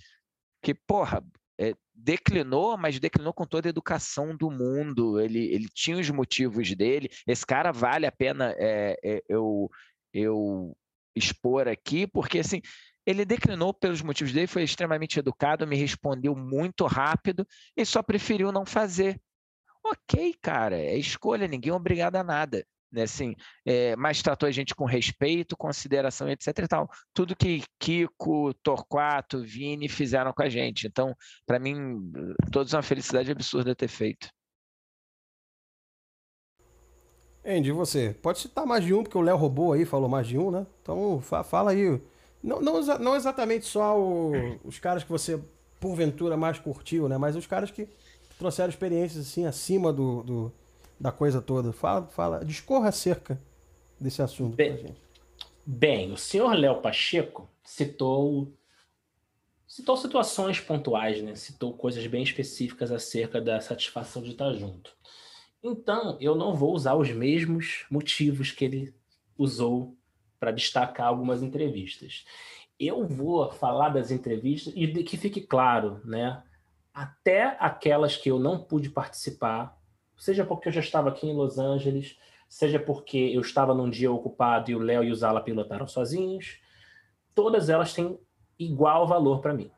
que, 0.63 0.75
porra, 0.75 1.23
é, 1.59 1.75
declinou, 1.95 2.77
mas 2.77 3.01
declinou 3.01 3.33
com 3.33 3.47
toda 3.47 3.69
a 3.69 3.71
educação 3.71 4.37
do 4.37 4.51
mundo. 4.51 5.21
Ele, 5.21 5.47
ele 5.47 5.69
tinha 5.73 5.99
os 5.99 6.11
motivos 6.11 6.75
dele. 6.75 7.09
Esse 7.27 7.47
cara 7.47 7.73
vale 7.73 8.07
a 8.07 8.13
pena 8.13 8.55
é, 8.59 8.97
é, 9.03 9.23
eu, 9.29 9.71
eu 10.13 10.77
expor 11.15 11.69
aqui, 11.69 12.07
porque 12.07 12.41
assim. 12.41 12.61
Ele 13.09 13.25
declinou 13.25 13.73
pelos 13.73 14.03
motivos 14.03 14.33
dele, 14.33 14.49
foi 14.49 14.65
extremamente 14.65 15.21
educado, 15.21 15.65
me 15.65 15.77
respondeu 15.77 16.35
muito 16.35 16.85
rápido 16.87 17.47
e 17.77 17.87
só 17.87 18.03
preferiu 18.03 18.51
não 18.51 18.67
fazer. 18.67 19.21
Ok, 19.85 20.35
cara, 20.43 20.77
é 20.77 20.99
escolha, 20.99 21.47
ninguém 21.47 21.71
é 21.71 21.75
obrigado 21.75 22.17
a 22.17 22.25
nada 22.25 22.67
né, 22.93 23.03
assim, 23.03 23.35
é, 23.65 23.97
mas 23.97 24.23
tratou 24.23 24.49
a 24.49 24.53
gente 24.53 24.75
com 24.75 24.85
respeito, 24.85 25.57
consideração, 25.57 26.29
etc 26.29 26.59
e 26.59 26.69
tal. 26.69 26.89
Tudo 27.13 27.37
que 27.37 27.63
Kiko, 27.79 28.55
Torquato, 28.55 29.43
Vini 29.43 29.89
fizeram 29.89 30.33
com 30.33 30.43
a 30.43 30.49
gente. 30.49 30.87
Então, 30.87 31.15
para 31.47 31.59
mim, 31.59 32.01
todos 32.51 32.73
uma 32.73 32.83
felicidade 32.83 33.31
absurda 33.31 33.75
ter 33.75 33.89
feito. 33.89 34.29
Andy, 37.45 37.71
você? 37.71 38.17
Pode 38.21 38.41
citar 38.41 38.67
mais 38.67 38.85
de 38.85 38.93
um, 38.93 39.05
porque 39.05 39.17
o 39.17 39.21
Léo 39.21 39.37
roubou 39.37 39.73
aí, 39.73 39.85
falou 39.85 40.09
mais 40.09 40.27
de 40.27 40.37
um, 40.37 40.51
né? 40.51 40.67
Então, 40.83 41.21
fa 41.21 41.45
fala 41.45 41.71
aí. 41.71 42.01
Não, 42.43 42.61
não, 42.61 42.81
não 42.99 43.15
exatamente 43.15 43.67
só 43.67 43.99
o, 43.99 44.33
os 44.65 44.81
caras 44.81 45.05
que 45.05 45.11
você, 45.11 45.41
porventura, 45.81 46.37
mais 46.37 46.59
curtiu, 46.59 47.09
né? 47.09 47.17
Mas 47.17 47.37
os 47.37 47.47
caras 47.47 47.71
que 47.71 47.89
trouxeram 48.37 48.69
experiências, 48.69 49.29
assim, 49.29 49.47
acima 49.47 49.93
do, 49.93 50.23
do 50.25 50.53
da 50.99 51.13
coisa 51.13 51.41
toda. 51.41 51.73
Fala, 51.73 52.07
fala, 52.09 52.45
discorra 52.45 52.89
acerca 52.89 53.41
desse 54.01 54.23
assunto 54.23 54.57
bem, 54.57 54.77
gente. 54.77 55.07
Bem, 55.65 56.13
o 56.13 56.17
senhor 56.17 56.55
Léo 56.55 56.81
Pacheco 56.81 57.49
citou 57.65 58.53
citou 59.67 59.97
situações 59.97 60.61
pontuais, 60.61 61.21
né? 61.23 61.35
Citou 61.35 61.73
coisas 61.73 62.07
bem 62.07 62.23
específicas 62.23 62.93
acerca 62.93 63.41
da 63.41 63.61
satisfação 63.61 64.23
de 64.23 64.31
estar 64.31 64.53
junto. 64.53 64.97
Então, 65.63 66.17
eu 66.21 66.35
não 66.35 66.55
vou 66.55 66.73
usar 66.73 66.95
os 66.95 67.11
mesmos 67.11 67.85
motivos 67.91 68.53
que 68.53 68.65
ele 68.65 68.95
usou 69.37 69.97
para 70.39 70.53
destacar 70.53 71.09
algumas 71.09 71.43
entrevistas. 71.43 72.25
Eu 72.79 73.07
vou 73.07 73.51
falar 73.51 73.89
das 73.89 74.11
entrevistas 74.11 74.73
e 74.77 74.87
que 75.03 75.17
fique 75.17 75.41
claro, 75.41 76.01
né? 76.05 76.43
Até 76.95 77.57
aquelas 77.59 78.17
que 78.17 78.31
eu 78.31 78.39
não 78.39 78.63
pude 78.63 78.89
participar, 78.89 79.76
seja 80.17 80.45
porque 80.45 80.69
eu 80.69 80.73
já 80.73 80.81
estava 80.81 81.09
aqui 81.09 81.27
em 81.27 81.35
Los 81.35 81.59
Angeles, 81.59 82.17
seja 82.49 82.79
porque 82.79 83.19
eu 83.19 83.41
estava 83.41 83.75
num 83.75 83.91
dia 83.91 84.11
ocupado 84.11 84.71
e 84.71 84.77
o 84.77 84.79
Léo 84.79 85.05
e 85.05 85.11
o 85.11 85.15
Zala 85.15 85.41
pilotaram 85.41 85.87
sozinhos, 85.87 86.59
todas 87.35 87.69
elas 87.69 87.93
têm 87.93 88.19
igual 88.59 89.07
valor 89.07 89.41
para 89.41 89.55
mim. 89.55 89.71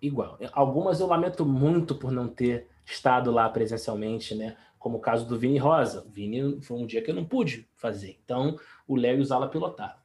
Igual. 0.00 0.38
Algumas 0.52 1.00
eu 1.00 1.06
lamento 1.06 1.44
muito 1.44 1.94
por 1.94 2.12
não 2.12 2.28
ter 2.28 2.68
estado 2.86 3.30
lá 3.30 3.48
presencialmente, 3.48 4.34
né? 4.34 4.56
Como 4.78 4.98
o 4.98 5.00
caso 5.00 5.26
do 5.26 5.38
Vini 5.38 5.58
Rosa. 5.58 6.06
Vini 6.08 6.60
foi 6.62 6.78
um 6.78 6.86
dia 6.86 7.02
que 7.02 7.10
eu 7.10 7.14
não 7.14 7.24
pude 7.24 7.68
fazer. 7.74 8.18
Então, 8.24 8.56
o 8.86 8.96
Léo 8.96 9.18
e 9.18 9.20
o 9.20 9.24
Zala 9.24 9.48
pilotaram. 9.48 9.98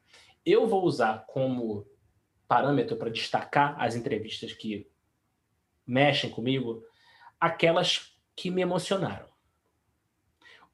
Eu 0.44 0.66
vou 0.66 0.84
usar 0.84 1.24
como 1.26 1.86
parâmetro 2.46 2.96
para 2.96 3.08
destacar 3.08 3.80
as 3.80 3.94
entrevistas 3.94 4.52
que 4.52 4.86
mexem 5.86 6.30
comigo, 6.30 6.82
aquelas 7.38 8.16
que 8.34 8.50
me 8.50 8.62
emocionaram. 8.62 9.26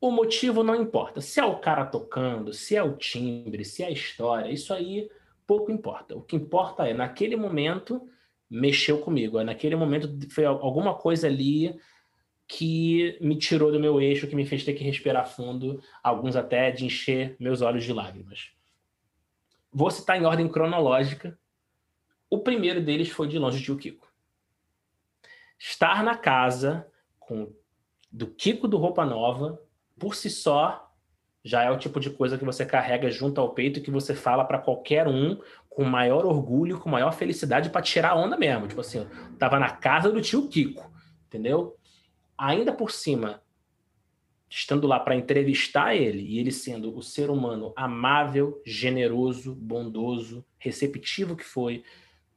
O 0.01 0.11
motivo 0.11 0.63
não 0.63 0.75
importa. 0.75 1.21
Se 1.21 1.39
é 1.39 1.45
o 1.45 1.59
cara 1.59 1.85
tocando, 1.85 2.53
se 2.55 2.75
é 2.75 2.83
o 2.83 2.97
timbre, 2.97 3.65
se 3.65 3.83
é 3.83 3.87
a 3.87 3.91
história, 3.91 4.51
isso 4.51 4.73
aí 4.73 5.11
pouco 5.47 5.71
importa. 5.71 6.17
O 6.17 6.23
que 6.23 6.37
importa 6.37 6.89
é, 6.89 6.95
naquele 6.95 7.37
momento, 7.37 8.09
mexeu 8.49 8.99
comigo. 8.99 9.39
É, 9.39 9.45
naquele 9.45 9.77
momento 9.77 10.09
foi 10.31 10.45
alguma 10.45 10.95
coisa 10.95 11.27
ali 11.27 11.79
que 12.49 13.19
me 13.21 13.37
tirou 13.37 13.71
do 13.71 13.79
meu 13.79 14.01
eixo, 14.01 14.27
que 14.27 14.35
me 14.35 14.47
fez 14.47 14.65
ter 14.65 14.75
que 14.75 14.83
respirar 14.83 15.29
fundo, 15.29 15.83
alguns 16.03 16.35
até 16.35 16.71
de 16.71 16.85
encher 16.85 17.37
meus 17.39 17.61
olhos 17.63 17.85
de 17.85 17.93
lágrimas. 17.93 18.51
Vou 19.73 19.91
citar 19.91 20.21
em 20.21 20.25
ordem 20.25 20.49
cronológica. 20.49 21.39
O 22.29 22.41
primeiro 22.41 22.81
deles 22.81 23.09
foi 23.09 23.29
de 23.29 23.39
longe 23.39 23.61
de 23.61 23.71
o 23.71 23.77
Kiko. 23.77 24.11
Estar 25.59 26.03
na 26.03 26.17
casa 26.17 26.87
com 27.19 27.53
do 28.11 28.27
Kiko 28.27 28.67
do 28.67 28.79
Roupa 28.79 29.05
Nova, 29.05 29.61
por 30.01 30.17
si 30.17 30.31
só, 30.31 30.91
já 31.45 31.63
é 31.63 31.71
o 31.71 31.79
tipo 31.79 32.01
de 32.01 32.11
coisa 32.11 32.37
que 32.37 32.45
você 32.45 32.67
carrega 32.67 33.11
junto 33.11 33.41
ao 33.41 33.55
peito 33.55 33.79
e 33.79 33.83
que 33.83 33.91
você 33.91 34.15
fala 34.15 34.45
para 34.45 34.59
qualquer 34.59 35.07
um 35.07 35.39
com 35.69 35.85
maior 35.85 36.27
orgulho, 36.27 36.81
com 36.81 36.89
maior 36.89 37.13
felicidade 37.13 37.71
para 37.71 37.83
tirar 37.83 38.17
onda 38.17 38.37
mesmo. 38.37 38.67
Tipo 38.67 38.81
assim, 38.81 39.07
tava 39.39 39.59
na 39.59 39.71
casa 39.71 40.11
do 40.11 40.21
tio 40.21 40.49
Kiko, 40.49 40.91
entendeu? 41.27 41.77
Ainda 42.37 42.73
por 42.73 42.91
cima, 42.91 43.43
estando 44.49 44.87
lá 44.87 44.99
para 44.99 45.15
entrevistar 45.15 45.95
ele 45.95 46.23
e 46.23 46.39
ele 46.39 46.51
sendo 46.51 46.97
o 46.97 47.03
ser 47.03 47.31
humano 47.31 47.73
amável, 47.77 48.61
generoso, 48.67 49.55
bondoso, 49.55 50.45
receptivo 50.59 51.37
que 51.37 51.45
foi, 51.45 51.85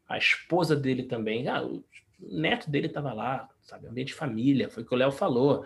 a 0.08 0.18
esposa 0.18 0.76
dele 0.76 1.04
também, 1.04 1.48
ah, 1.48 1.64
o 1.64 1.84
neto 2.20 2.70
dele 2.70 2.88
estava 2.88 3.14
lá, 3.14 3.50
sabe, 3.62 3.88
ambiente 3.88 4.10
de 4.10 4.14
família, 4.14 4.70
foi 4.70 4.84
o 4.84 4.86
que 4.86 4.94
o 4.94 4.98
Léo 4.98 5.12
falou. 5.12 5.66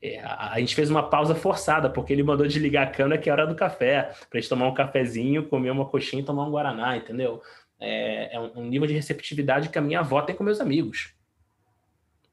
É, 0.00 0.20
a, 0.20 0.58
gente 0.60 0.74
fez 0.74 0.90
uma 0.90 1.08
pausa 1.08 1.34
forçada, 1.34 1.90
porque 1.90 2.12
ele 2.12 2.22
mandou 2.22 2.46
desligar 2.46 2.86
a 2.86 2.90
câmera 2.90 3.20
que 3.20 3.28
é 3.28 3.32
hora 3.32 3.46
do 3.46 3.54
café, 3.54 4.12
para 4.30 4.40
gente 4.40 4.48
tomar 4.48 4.68
um 4.68 4.74
cafezinho, 4.74 5.48
comer 5.48 5.70
uma 5.70 5.86
coxinha 5.86 6.22
e 6.22 6.24
tomar 6.24 6.44
um 6.44 6.50
guaraná, 6.50 6.96
entendeu? 6.96 7.42
É, 7.80 8.36
é 8.36 8.40
um, 8.40 8.64
nível 8.64 8.86
de 8.86 8.94
receptividade 8.94 9.68
que 9.68 9.78
a 9.78 9.82
minha 9.82 10.00
avó 10.00 10.22
tem 10.22 10.36
com 10.36 10.44
meus 10.44 10.60
amigos. 10.60 11.14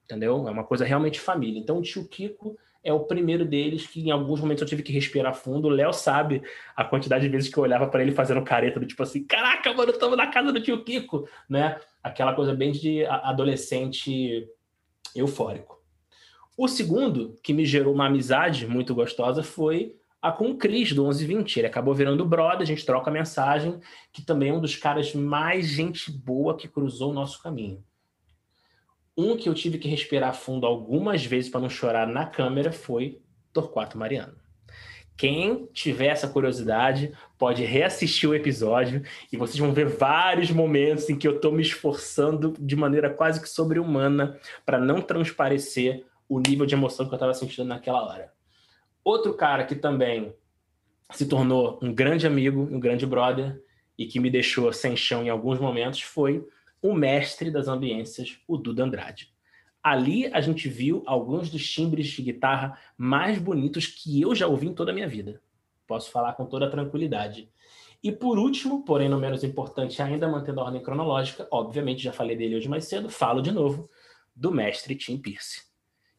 Entendeu? 0.04 0.48
É 0.48 0.52
uma 0.52 0.64
coisa 0.64 0.86
realmente 0.86 1.20
família. 1.20 1.60
Então, 1.60 1.80
o 1.80 1.82
tio 1.82 2.08
Kiko 2.08 2.56
é 2.84 2.94
o 2.94 3.00
primeiro 3.00 3.44
deles 3.44 3.88
que 3.88 4.00
em 4.00 4.12
alguns 4.12 4.40
momentos 4.40 4.62
eu 4.62 4.68
tive 4.68 4.84
que 4.84 4.94
respirar 4.94 5.34
fundo. 5.34 5.68
O 5.68 5.72
Léo 5.72 5.92
sabe 5.92 6.44
a 6.76 6.84
quantidade 6.84 7.24
de 7.24 7.30
vezes 7.30 7.52
que 7.52 7.58
eu 7.58 7.64
olhava 7.64 7.88
para 7.88 8.04
ele 8.04 8.12
fazendo 8.12 8.44
careta 8.44 8.80
do 8.80 8.86
tipo 8.86 9.02
assim, 9.02 9.24
caraca, 9.24 9.74
mano, 9.74 9.92
estamos 9.92 10.16
na 10.16 10.28
casa 10.28 10.52
do 10.52 10.62
tio 10.62 10.84
Kiko, 10.84 11.28
né? 11.50 11.80
Aquela 12.04 12.36
coisa 12.36 12.54
bem 12.54 12.72
de 12.72 13.04
adolescente 13.06 14.48
eufórico. 15.16 15.84
O 16.58 16.68
segundo, 16.68 17.38
que 17.44 17.54
me 17.54 17.66
gerou 17.66 17.94
uma 17.94 18.06
amizade 18.06 18.66
muito 18.66 18.96
gostosa, 18.96 19.44
foi 19.44 19.96
a 20.22 20.32
com 20.32 20.52
o 20.52 20.58
Cris, 20.58 20.94
do 20.94 21.04
1120. 21.04 21.58
Ele 21.58 21.68
acabou 21.68 21.94
virando 21.94 22.26
brother, 22.26 22.62
a 22.62 22.66
gente 22.66 22.86
troca 22.86 23.12
mensagem, 23.12 23.80
que 24.12 24.22
também 24.22 24.50
é 24.50 24.54
um 24.54 24.62
dos 24.62 24.76
caras 24.76 25.14
mais 25.14 25.68
gente 25.68 26.12
boa 26.12 26.56
que 26.56 26.68
cruzou 26.68 27.12
o 27.12 27.14
nosso 27.14 27.44
caminho. 27.44 27.84
Um 29.18 29.38
que 29.38 29.48
eu 29.48 29.54
tive 29.54 29.78
que 29.78 29.88
respirar 29.88 30.34
fundo 30.34 30.66
algumas 30.66 31.26
vezes 31.26 31.50
para 31.50 31.62
não 31.62 31.70
chorar 31.70 32.08
na 32.08 32.26
câmera 32.26 32.72
foi 32.72 33.22
Torquato 33.54 33.98
Mariano. 33.98 34.36
Quem 35.18 35.68
tiver 35.74 36.08
essa 36.08 36.28
curiosidade 36.28 37.14
pode 37.38 37.64
reassistir 37.64 38.30
o 38.30 38.36
episódio 38.36 39.02
e 39.32 39.38
vocês 39.38 39.58
vão 39.58 39.72
ver 39.72 39.88
vários 39.88 40.52
momentos 40.52 41.10
em 41.10 41.18
que 41.18 41.28
eu 41.28 41.36
estou 41.36 41.54
me 41.54 41.62
esforçando 41.62 42.54
de 42.60 42.76
maneira 42.76 43.10
quase 43.10 43.42
que 43.42 43.48
sobre-humana 43.48 44.38
para 44.66 44.80
não 44.80 45.02
transparecer 45.02 46.04
o 46.28 46.40
nível 46.40 46.66
de 46.66 46.76
emoção 46.76 47.06
que 47.06 47.14
eu 47.14 47.18
estava 47.18 47.34
sentindo 47.34 47.68
naquela 47.68 48.04
hora. 48.04 48.34
Outro 49.04 49.34
cara 49.34 49.66
que 49.66 49.76
também 49.76 50.34
se 51.12 51.28
tornou 51.28 51.80
um 51.82 51.94
grande 51.94 52.26
amigo, 52.26 52.62
um 52.62 52.80
grande 52.80 53.06
brother 53.06 53.62
e 53.98 54.06
que 54.06 54.20
me 54.20 54.30
deixou 54.30 54.72
sem 54.74 54.96
chão 54.96 55.24
em 55.24 55.30
alguns 55.30 55.60
momentos 55.60 56.02
foi 56.02 56.46
o 56.82 56.94
mestre 56.94 57.50
das 57.52 57.68
ambiências, 57.68 58.40
o 58.48 58.58
Duda 58.58 58.84
Andrade. 58.84 59.34
Ali 59.82 60.26
a 60.34 60.42
gente 60.42 60.68
viu 60.68 61.04
alguns 61.06 61.50
dos 61.50 61.70
timbres 61.70 62.08
de 62.08 62.22
guitarra 62.22 62.80
mais 62.98 63.38
bonitos 63.38 63.86
que 63.86 64.22
eu 64.22 64.34
já 64.34 64.48
ouvi 64.48 64.68
em 64.68 64.74
toda 64.74 64.92
a 64.92 64.94
minha 64.94 65.08
vida. 65.08 65.42
Posso 65.86 66.10
falar 66.10 66.34
com 66.34 66.46
toda 66.46 66.70
tranquilidade. 66.70 67.48
E 68.04 68.12
por 68.12 68.38
último, 68.38 68.84
porém 68.84 69.08
não 69.08 69.20
menos 69.20 69.44
importante, 69.44 70.02
ainda 70.02 70.28
mantendo 70.28 70.62
a 70.62 70.66
ordem 70.66 70.82
cronológica, 70.82 71.48
obviamente 71.52 72.04
já 72.04 72.12
falei 72.12 72.36
dele 72.36 72.56
hoje 72.56 72.68
mais 72.68 72.86
cedo, 72.86 73.10
falo 73.10 73.42
de 73.42 73.52
novo, 73.52 73.90
do 74.36 74.52
mestre 74.52 74.96
Tim 74.96 75.18
Pierce. 75.18 75.64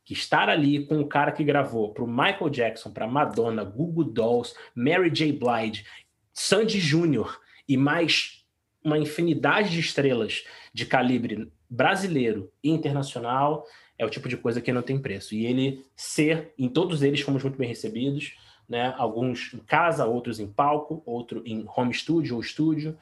Que 0.06 0.14
estar 0.14 0.48
ali 0.48 0.86
com 0.86 1.00
o 1.00 1.06
cara 1.06 1.32
que 1.32 1.44
gravou 1.44 1.92
para 1.92 2.04
o 2.04 2.08
Michael 2.08 2.48
Jackson, 2.48 2.90
para 2.90 3.06
Madonna, 3.06 3.64
Google 3.64 4.04
Dolls, 4.04 4.54
Mary 4.74 5.10
J. 5.10 5.32
Blige, 5.32 5.84
Sandy 6.32 6.80
Jr. 6.80 7.38
e 7.68 7.76
mais 7.76 8.46
uma 8.82 8.98
infinidade 8.98 9.70
de 9.70 9.80
estrelas 9.80 10.44
de 10.72 10.86
calibre 10.86 11.52
brasileiro 11.68 12.52
e 12.62 12.70
internacional 12.70 13.66
é 13.98 14.06
o 14.06 14.10
tipo 14.10 14.28
de 14.28 14.36
coisa 14.36 14.60
que 14.60 14.72
não 14.72 14.82
tem 14.82 14.96
preço. 14.96 15.34
E 15.34 15.44
ele 15.44 15.84
ser, 15.96 16.54
em 16.56 16.68
todos 16.68 17.02
eles 17.02 17.20
fomos 17.20 17.42
muito 17.42 17.58
bem 17.58 17.68
recebidos, 17.68 18.36
né? 18.68 18.94
Alguns 18.96 19.52
em 19.54 19.58
casa, 19.58 20.06
outros 20.06 20.38
em 20.38 20.46
palco, 20.46 21.02
outro 21.04 21.42
em 21.44 21.66
home 21.76 21.92
studio 21.92 22.36
ou 22.36 22.40
estúdio, 22.40 22.96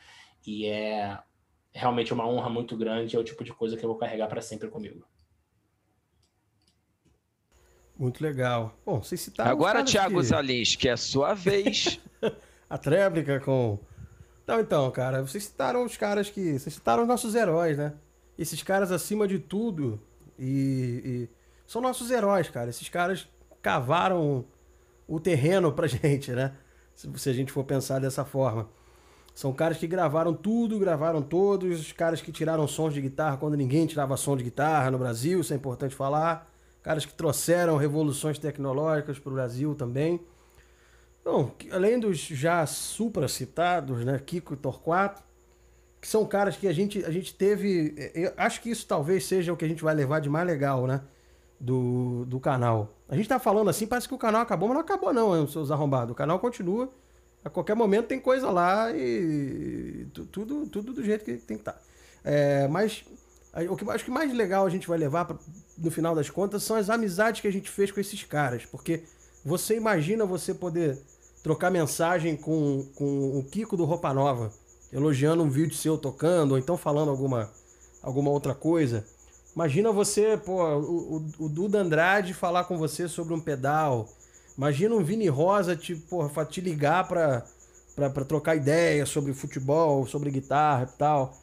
e 0.46 0.66
é 0.66 1.18
realmente 1.72 2.14
uma 2.14 2.26
honra 2.26 2.48
muito 2.48 2.76
grande, 2.76 3.16
é 3.16 3.18
o 3.18 3.24
tipo 3.24 3.42
de 3.44 3.52
coisa 3.52 3.76
que 3.76 3.84
eu 3.84 3.88
vou 3.88 3.98
carregar 3.98 4.28
para 4.28 4.40
sempre 4.40 4.68
comigo. 4.68 5.04
Muito 7.98 8.22
legal. 8.22 8.76
Bom, 8.85 9.02
vocês 9.02 9.20
citaram. 9.20 9.50
Agora, 9.50 9.85
Thiago 9.85 10.20
que... 10.20 10.26
Salins, 10.26 10.74
que 10.74 10.88
é 10.88 10.92
a 10.92 10.96
sua 10.96 11.33
vez. 11.35 12.00
a 12.68 12.76
tréplica 12.76 13.38
com. 13.40 13.78
Não, 14.46 14.61
então, 14.61 14.90
cara, 14.90 15.22
vocês 15.22 15.44
citaram 15.44 15.85
os 15.85 15.96
caras 15.96 16.28
que. 16.28 16.59
Vocês 16.59 16.74
citaram 16.74 17.02
os 17.02 17.09
nossos 17.09 17.35
heróis, 17.35 17.78
né? 17.78 17.94
Esses 18.37 18.62
caras, 18.62 18.90
acima 18.90 19.28
de 19.28 19.38
tudo, 19.38 20.00
e, 20.37 21.02
e... 21.04 21.28
são 21.68 21.80
nossos 21.80 22.11
heróis, 22.11 22.50
cara. 22.50 22.68
Esses 22.68 22.88
caras 22.88 23.28
cavaram 23.62 24.44
o 25.07 25.20
terreno 25.20 25.72
pra 25.72 25.87
gente, 25.88 26.33
né? 26.33 26.52
Se, 26.94 27.09
se 27.16 27.30
a 27.30 27.33
gente 27.33 27.52
for 27.52 27.64
pensar 27.64 28.00
dessa 28.00 28.24
forma. 28.24 28.68
São 29.35 29.52
caras 29.52 29.78
que 29.78 29.87
gravaram 29.87 30.33
tudo, 30.33 30.78
gravaram 30.78 31.20
todos, 31.20 31.80
os 31.80 31.92
caras 31.92 32.20
que 32.20 32.30
tiraram 32.30 32.68
sons 32.68 32.94
de 32.94 33.00
guitarra 33.00 33.37
quando 33.37 33.57
ninguém 33.57 33.85
tirava 33.85 34.16
som 34.16 34.37
de 34.37 34.44
guitarra 34.44 34.92
no 34.92 34.98
Brasil, 34.98 35.40
isso 35.40 35.52
é 35.52 35.57
importante 35.57 35.94
falar. 35.94 36.53
Caras 36.85 37.07
que 37.07 37.14
trouxeram 37.14 37.79
revoluções 37.79 38.38
tecnológicas 38.38 39.18
para 39.18 39.31
o 39.31 39.35
Brasil 39.35 39.75
também. 39.75 40.20
Então, 41.23 41.51
além 41.73 41.99
dos 41.99 42.18
já 42.18 42.66
supracitados, 42.66 44.05
né, 44.05 44.18
Kiko 44.18 44.53
e 44.53 44.57
Torquato, 44.59 45.23
que 45.99 46.07
são 46.07 46.27
caras 46.27 46.55
que 46.55 46.68
a 46.68 46.73
gente, 46.75 47.03
a 47.03 47.11
gente 47.11 47.35
teve. 47.35 47.94
Eu 48.14 48.35
acho 48.37 48.61
que 48.61 48.68
isso 48.68 48.87
talvez 48.87 49.25
seja 49.25 49.51
o 49.51 49.57
que 49.57 49.64
a 49.64 49.68
gente 49.68 49.83
vai 49.83 49.94
levar 49.94 50.20
de 50.20 50.29
mais 50.29 50.47
legal, 50.47 50.87
né? 50.87 51.01
Do, 51.59 52.27
do 52.27 52.38
canal. 52.38 52.94
A 53.09 53.16
gente 53.16 53.27
tá 53.27 53.38
falando 53.38 53.70
assim, 53.70 53.87
parece 53.87 54.07
que 54.07 54.14
o 54.14 54.18
canal 54.18 54.42
acabou, 54.42 54.68
mas 54.68 54.75
não 54.75 54.83
acabou, 54.83 55.14
não, 55.14 55.49
seus 55.49 55.70
arrombados. 55.70 56.12
O 56.12 56.14
canal 56.14 56.38
continua. 56.38 56.92
A 57.42 57.49
qualquer 57.49 57.75
momento 57.75 58.09
tem 58.09 58.20
coisa 58.20 58.51
lá 58.51 58.92
e 58.92 60.07
tudo, 60.31 60.66
tudo 60.66 60.92
do 60.92 61.03
jeito 61.03 61.25
que 61.25 61.38
tem 61.38 61.57
que 61.57 61.62
estar. 61.62 61.73
Tá. 61.73 61.79
É, 62.23 62.68
mas 62.68 63.07
o 63.70 63.75
que 63.75 63.90
acho 63.90 64.05
que 64.05 64.11
mais 64.11 64.31
legal 64.35 64.66
a 64.66 64.70
gente 64.70 64.87
vai 64.87 64.99
levar 64.99 65.25
no 65.76 65.90
final 65.90 66.14
das 66.14 66.30
contas 66.30 66.62
são 66.62 66.76
as 66.76 66.90
amizades 66.90 67.40
que 67.40 67.48
a 67.48 67.52
gente 67.52 67.70
fez 67.70 67.90
com 67.90 68.00
esses 68.00 68.22
caras. 68.24 68.64
Porque 68.64 69.02
você 69.44 69.76
imagina 69.76 70.24
você 70.24 70.54
poder 70.54 70.98
trocar 71.42 71.70
mensagem 71.70 72.37
com, 72.37 72.87
com 72.94 73.38
o 73.38 73.44
Kiko 73.44 73.76
do 73.76 73.84
Roupa 73.84 74.14
Nova, 74.14 74.50
elogiando 74.92 75.42
um 75.42 75.50
vídeo 75.50 75.74
seu 75.74 75.98
tocando, 75.98 76.52
ou 76.52 76.58
então 76.58 76.76
falando 76.76 77.10
alguma, 77.10 77.50
alguma 78.02 78.30
outra 78.30 78.54
coisa. 78.54 79.04
Imagina 79.54 79.92
você, 79.92 80.37
pô, 80.37 80.64
o, 80.64 81.16
o, 81.16 81.44
o 81.44 81.48
Duda 81.48 81.80
Andrade 81.80 82.34
falar 82.34 82.64
com 82.64 82.78
você 82.78 83.06
sobre 83.06 83.34
um 83.34 83.40
pedal. 83.40 84.08
Imagina 84.56 84.94
um 84.94 85.04
Vini 85.04 85.28
Rosa 85.28 85.76
te, 85.76 85.94
porra, 85.94 86.44
te 86.44 86.60
ligar 86.60 87.06
pra 87.06 87.44
trocar 88.26 88.56
ideia 88.56 89.04
sobre 89.04 89.32
futebol, 89.34 90.06
sobre 90.06 90.30
guitarra 90.30 90.88
e 90.92 90.98
tal. 90.98 91.37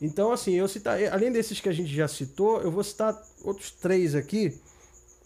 Então, 0.00 0.32
assim, 0.32 0.52
eu 0.52 0.68
citar, 0.68 0.98
além 1.12 1.32
desses 1.32 1.60
que 1.60 1.68
a 1.68 1.72
gente 1.72 1.94
já 1.94 2.08
citou, 2.08 2.60
eu 2.60 2.70
vou 2.70 2.82
citar 2.82 3.20
outros 3.42 3.70
três 3.70 4.14
aqui, 4.14 4.58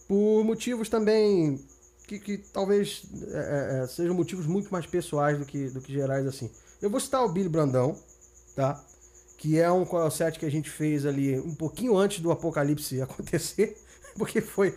por 0.06 0.44
motivos 0.44 0.88
também 0.88 1.58
que, 2.06 2.18
que 2.18 2.38
talvez 2.38 3.02
é, 3.30 3.86
sejam 3.86 4.14
motivos 4.14 4.46
muito 4.46 4.70
mais 4.70 4.86
pessoais 4.86 5.38
do 5.38 5.44
que, 5.44 5.68
do 5.68 5.80
que 5.80 5.92
gerais, 5.92 6.26
assim. 6.26 6.50
Eu 6.80 6.88
vou 6.88 6.98
citar 6.98 7.22
o 7.22 7.28
Billy 7.28 7.48
Brandão, 7.48 7.96
tá? 8.56 8.82
Que 9.36 9.58
é 9.58 9.70
um 9.70 9.84
qual 9.84 10.10
set 10.10 10.38
que 10.38 10.46
a 10.46 10.50
gente 10.50 10.70
fez 10.70 11.04
ali 11.04 11.38
um 11.38 11.54
pouquinho 11.54 11.96
antes 11.96 12.20
do 12.20 12.32
apocalipse 12.32 13.00
acontecer, 13.02 13.76
porque 14.16 14.40
foi 14.40 14.74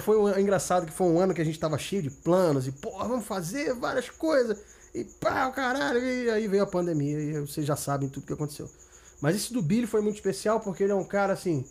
foi 0.00 0.16
um, 0.16 0.38
engraçado 0.38 0.86
que 0.86 0.92
foi 0.92 1.06
um 1.06 1.20
ano 1.20 1.34
que 1.34 1.40
a 1.40 1.44
gente 1.44 1.58
tava 1.58 1.76
cheio 1.76 2.02
de 2.02 2.10
planos 2.10 2.66
e, 2.66 2.72
porra, 2.72 3.06
vamos 3.08 3.26
fazer 3.26 3.74
várias 3.74 4.08
coisas. 4.08 4.58
E 4.94 5.04
pá, 5.04 5.50
caralho, 5.50 5.98
e 5.98 6.30
aí 6.30 6.48
veio 6.48 6.62
a 6.62 6.66
pandemia 6.66 7.18
e 7.20 7.40
vocês 7.40 7.66
já 7.66 7.76
sabem 7.76 8.08
tudo 8.08 8.26
que 8.26 8.32
aconteceu. 8.32 8.70
Mas 9.20 9.36
esse 9.36 9.52
do 9.52 9.62
Billy 9.62 9.86
foi 9.86 10.00
muito 10.00 10.16
especial 10.16 10.60
porque 10.60 10.82
ele 10.82 10.92
é 10.92 10.96
um 10.96 11.04
cara 11.04 11.32
assim. 11.32 11.64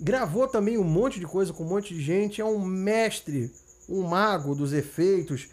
Gravou 0.00 0.48
também 0.48 0.78
um 0.78 0.84
monte 0.84 1.20
de 1.20 1.26
coisa 1.26 1.52
com 1.52 1.64
um 1.64 1.68
monte 1.68 1.94
de 1.94 2.00
gente. 2.00 2.40
É 2.40 2.44
um 2.44 2.64
mestre, 2.64 3.52
um 3.88 4.02
mago 4.02 4.54
dos 4.54 4.72
efeitos. 4.72 5.48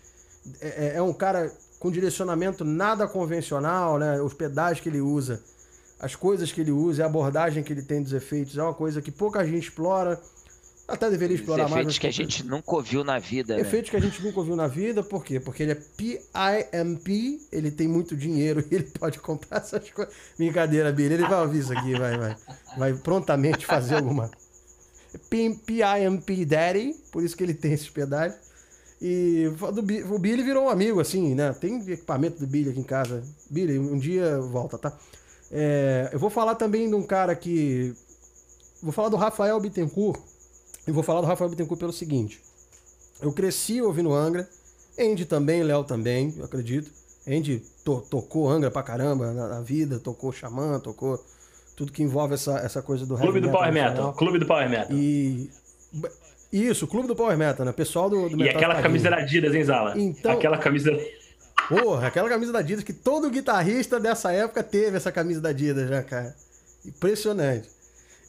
É, 0.61 0.67
é, 0.67 0.93
é 0.95 1.01
um 1.01 1.13
cara 1.13 1.51
com 1.79 1.91
direcionamento 1.91 2.63
nada 2.63 3.07
convencional, 3.07 3.99
né? 3.99 4.21
Os 4.21 4.33
pedais 4.33 4.79
que 4.79 4.89
ele 4.89 5.01
usa, 5.01 5.43
as 5.99 6.15
coisas 6.15 6.51
que 6.51 6.61
ele 6.61 6.71
usa, 6.71 7.03
a 7.03 7.05
abordagem 7.05 7.63
que 7.63 7.73
ele 7.73 7.81
tem 7.81 8.01
dos 8.01 8.13
efeitos. 8.13 8.57
É 8.57 8.63
uma 8.63 8.73
coisa 8.73 9.01
que 9.01 9.11
pouca 9.11 9.45
gente 9.45 9.63
explora. 9.63 10.19
Até 10.88 11.10
deveria 11.10 11.36
explorar 11.36 11.65
efeitos 11.65 11.71
mais. 11.71 11.82
Efeitos 11.82 12.00
que 12.00 12.08
a 12.08 12.12
gente 12.12 12.45
nunca 12.45 12.76
ouviu 12.76 13.04
na 13.04 13.19
vida. 13.19 13.56
Né? 13.56 13.62
Efeitos 13.62 13.91
né? 13.91 14.00
que 14.00 14.06
a 14.06 14.10
gente 14.10 14.23
nunca 14.23 14.39
ouviu 14.39 14.56
na 14.56 14.67
vida, 14.67 15.04
por 15.04 15.23
quê? 15.23 15.38
Porque 15.38 15.63
ele 15.63 15.73
é 15.73 15.76
PIMP, 15.76 17.41
ele 17.52 17.71
tem 17.71 17.89
muito 17.89 18.15
dinheiro 18.15 18.63
e 18.71 18.73
ele 18.76 18.86
pode 18.86 19.19
comprar 19.19 19.58
essas 19.58 19.89
coisas. 19.89 20.13
Brincadeira, 20.38 20.91
Billy, 20.93 21.15
ele 21.15 21.28
vai 21.28 21.41
ouvir 21.41 21.60
isso 21.60 21.78
aqui, 21.78 21.93
vai, 21.97 22.17
vai. 22.17 22.38
Vai 22.78 22.93
prontamente 22.93 23.65
fazer 23.65 23.95
alguma. 23.95 24.32
PIMP 25.30 26.45
Daddy, 26.45 26.95
por 27.12 27.21
isso 27.21 27.36
que 27.36 27.43
ele 27.43 27.54
tem 27.54 27.73
esses 27.73 27.89
pedais. 27.89 28.36
E 29.02 29.45
o 30.10 30.17
Billy 30.17 30.41
virou 30.41 30.65
um 30.65 30.69
amigo, 30.69 31.02
assim, 31.02 31.36
né? 31.36 31.54
Tem 31.54 31.80
equipamento 31.91 32.39
do 32.39 32.47
Billy 32.47 32.69
aqui 32.69 32.80
em 32.80 32.84
casa. 32.84 33.21
Billy, 33.50 33.78
um 33.78 34.00
dia 34.00 34.39
volta, 34.39 34.78
tá? 34.78 34.97
É, 35.52 36.10
eu 36.13 36.19
vou 36.19 36.30
falar 36.30 36.56
também 36.56 36.88
de 36.88 36.95
um 36.95 37.04
cara 37.04 37.36
que. 37.36 37.93
Vou 38.82 38.93
falar 38.93 39.10
do 39.10 39.17
Rafael 39.17 39.60
Bittencourt 39.60 40.37
e 40.88 40.91
vou 40.91 41.04
falar 41.04 41.21
do 41.21 41.28
Rafael 41.28 41.50
Bittencourt 41.50 41.80
pelo 41.80 41.91
seguinte. 41.91 42.39
Eu 43.21 43.34
cresci 43.34 43.82
ouvindo 43.82 44.13
Angra. 44.13 44.47
Andy 44.97 45.26
também, 45.26 45.62
Léo 45.62 45.84
também, 45.84 46.34
eu 46.38 46.45
acredito. 46.45 46.89
Andy 47.28 47.62
to 47.84 48.02
tocou 48.10 48.50
Angra 48.50 48.71
pra 48.71 48.82
caramba 48.82 49.34
na, 49.34 49.47
na, 49.47 49.62
vida, 49.62 50.00
tocou 50.00 50.32
Xamã, 50.32 50.80
tocou 50.80 51.23
tudo 51.76 51.91
que 51.91 52.02
envolve 52.02 52.34
essa, 52.34 52.58
essa 52.60 52.82
coisa 52.82 53.06
do 53.06 53.17
Clube 53.17 53.41
do 53.41 53.52
Power 53.52 53.71
Metal. 53.71 54.13
Clube 54.13 54.39
do 54.39 54.45
Power 54.45 54.69
Metal. 54.69 54.95
E. 54.95 55.50
Isso, 56.52 56.88
Clube 56.88 57.08
do 57.08 57.15
Power 57.15 57.38
Metal, 57.38 57.65
né? 57.65 57.73
Pessoal 57.73 58.10
do, 58.10 58.30
do 58.30 58.38
Metal. 58.38 58.54
E 58.54 58.56
aquela 58.56 58.82
camisa 58.82 59.10
da 59.10 59.17
Adidas, 59.17 59.54
hein, 59.54 59.63
Zala? 59.63 59.93
Então... 59.97 60.32
Aquela 60.32 60.58
camisa. 60.58 60.97
Porra, 61.67 62.08
aquela 62.08 62.30
camisa 62.30 62.54
da 62.54 62.60
Adidas 62.60 62.84
que 62.84 62.93
todo 62.93 63.30
guitarrista 63.30 64.00
dessa 64.00 64.32
época 64.32 64.63
teve 64.63 64.95
essa 64.95 65.12
camisa 65.12 65.41
da 65.41 65.50
Adidas, 65.50 65.89
né, 65.89 66.02
cara? 66.02 66.34
Impressionante. 66.86 67.69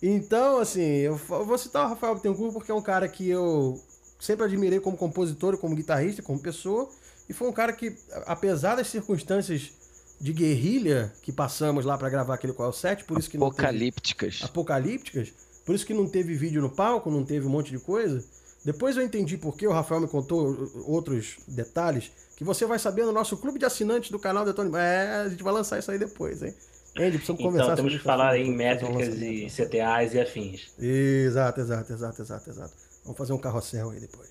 Então, 0.03 0.59
assim, 0.59 0.81
eu 0.81 1.17
vou 1.17 1.59
citar 1.59 1.87
o 1.87 1.89
Rafael 1.89 2.15
Bittencourt 2.15 2.53
porque 2.53 2.71
é 2.71 2.75
um 2.75 2.83
cara 2.83 3.09
que 3.09 3.29
eu 3.29 3.81
sempre 4.21 4.45
admirei 4.45 4.81
como 4.81 4.97
compositor, 4.97 5.57
como 5.59 5.75
guitarrista, 5.75 6.23
como 6.23 6.39
pessoa. 6.39 6.89
E 7.29 7.33
foi 7.33 7.49
um 7.49 7.53
cara 7.53 7.73
que, 7.73 7.97
apesar 8.27 8.77
das 8.77 8.89
circunstâncias 8.89 9.73
de 10.21 10.33
guerrilha 10.33 11.13
que 11.23 11.31
passamos 11.31 11.85
lá 11.85 11.97
para 11.97 12.09
gravar 12.09 12.35
aquele 12.35 12.53
qual 12.53 12.73
7, 12.73 13.05
por 13.05 13.19
isso 13.19 13.31
que 13.31 13.37
apocalípticas. 13.37 14.37
Teve, 14.37 14.45
apocalípticas, 14.47 15.33
por 15.65 15.75
isso 15.75 15.87
que 15.87 15.95
não 15.95 16.09
teve 16.09 16.35
vídeo 16.35 16.61
no 16.61 16.71
palco, 16.71 17.11
não 17.11 17.25
teve 17.25 17.47
um 17.47 17.51
monte 17.51 17.71
de 17.71 17.79
coisa. 17.79 18.25
Depois 18.65 18.97
eu 18.97 19.03
entendi 19.03 19.37
porque 19.37 19.67
o 19.67 19.73
Rafael 19.73 20.01
me 20.01 20.09
contou 20.09 20.71
outros 20.87 21.37
detalhes 21.47 22.11
que 22.37 22.45
você 22.45 22.67
vai 22.67 22.79
saber 22.79 23.05
no 23.05 23.13
nosso 23.13 23.37
clube 23.37 23.59
de 23.59 23.65
assinantes 23.65 24.11
do 24.11 24.19
canal 24.19 24.45
da 24.45 24.53
Tony. 24.53 24.71
É, 24.77 25.23
a 25.25 25.29
gente 25.29 25.43
vai 25.43 25.53
lançar 25.53 25.79
isso 25.79 25.91
aí 25.91 25.99
depois, 25.99 26.43
hein? 26.43 26.55
Andy, 26.99 27.19
precisamos 27.19 27.41
então, 27.41 27.53
conversar 27.53 27.77
temos 27.77 27.93
que 27.93 27.99
falar 27.99 28.39
em 28.39 28.55
métricas 28.55 29.15
e 29.21 29.47
CTAs 29.47 30.15
e 30.15 30.21
afins. 30.21 30.73
Exato, 30.79 31.61
exato, 31.61 31.93
exato, 31.93 32.23
exato, 32.23 32.51
exato. 32.51 32.73
Vamos 33.05 33.19
fazer 33.19 33.33
um 33.33 33.39
carrossel 33.39 33.91
aí 33.91 34.01
depois. 34.01 34.29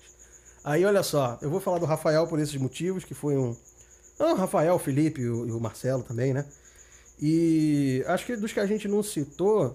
Aí, 0.64 0.84
olha 0.84 1.02
só, 1.02 1.38
eu 1.40 1.50
vou 1.50 1.60
falar 1.60 1.78
do 1.78 1.86
Rafael 1.86 2.26
por 2.26 2.38
esses 2.38 2.56
motivos, 2.56 3.04
que 3.04 3.14
foi 3.14 3.36
um... 3.36 3.56
Ah, 4.18 4.32
o 4.32 4.36
Rafael, 4.36 4.74
o 4.74 4.78
Felipe 4.78 5.22
e 5.22 5.28
o, 5.28 5.46
e 5.46 5.52
o 5.52 5.60
Marcelo 5.60 6.02
também, 6.02 6.34
né? 6.34 6.44
E 7.20 8.04
acho 8.06 8.26
que 8.26 8.36
dos 8.36 8.52
que 8.52 8.60
a 8.60 8.66
gente 8.66 8.86
não 8.86 9.02
citou, 9.02 9.74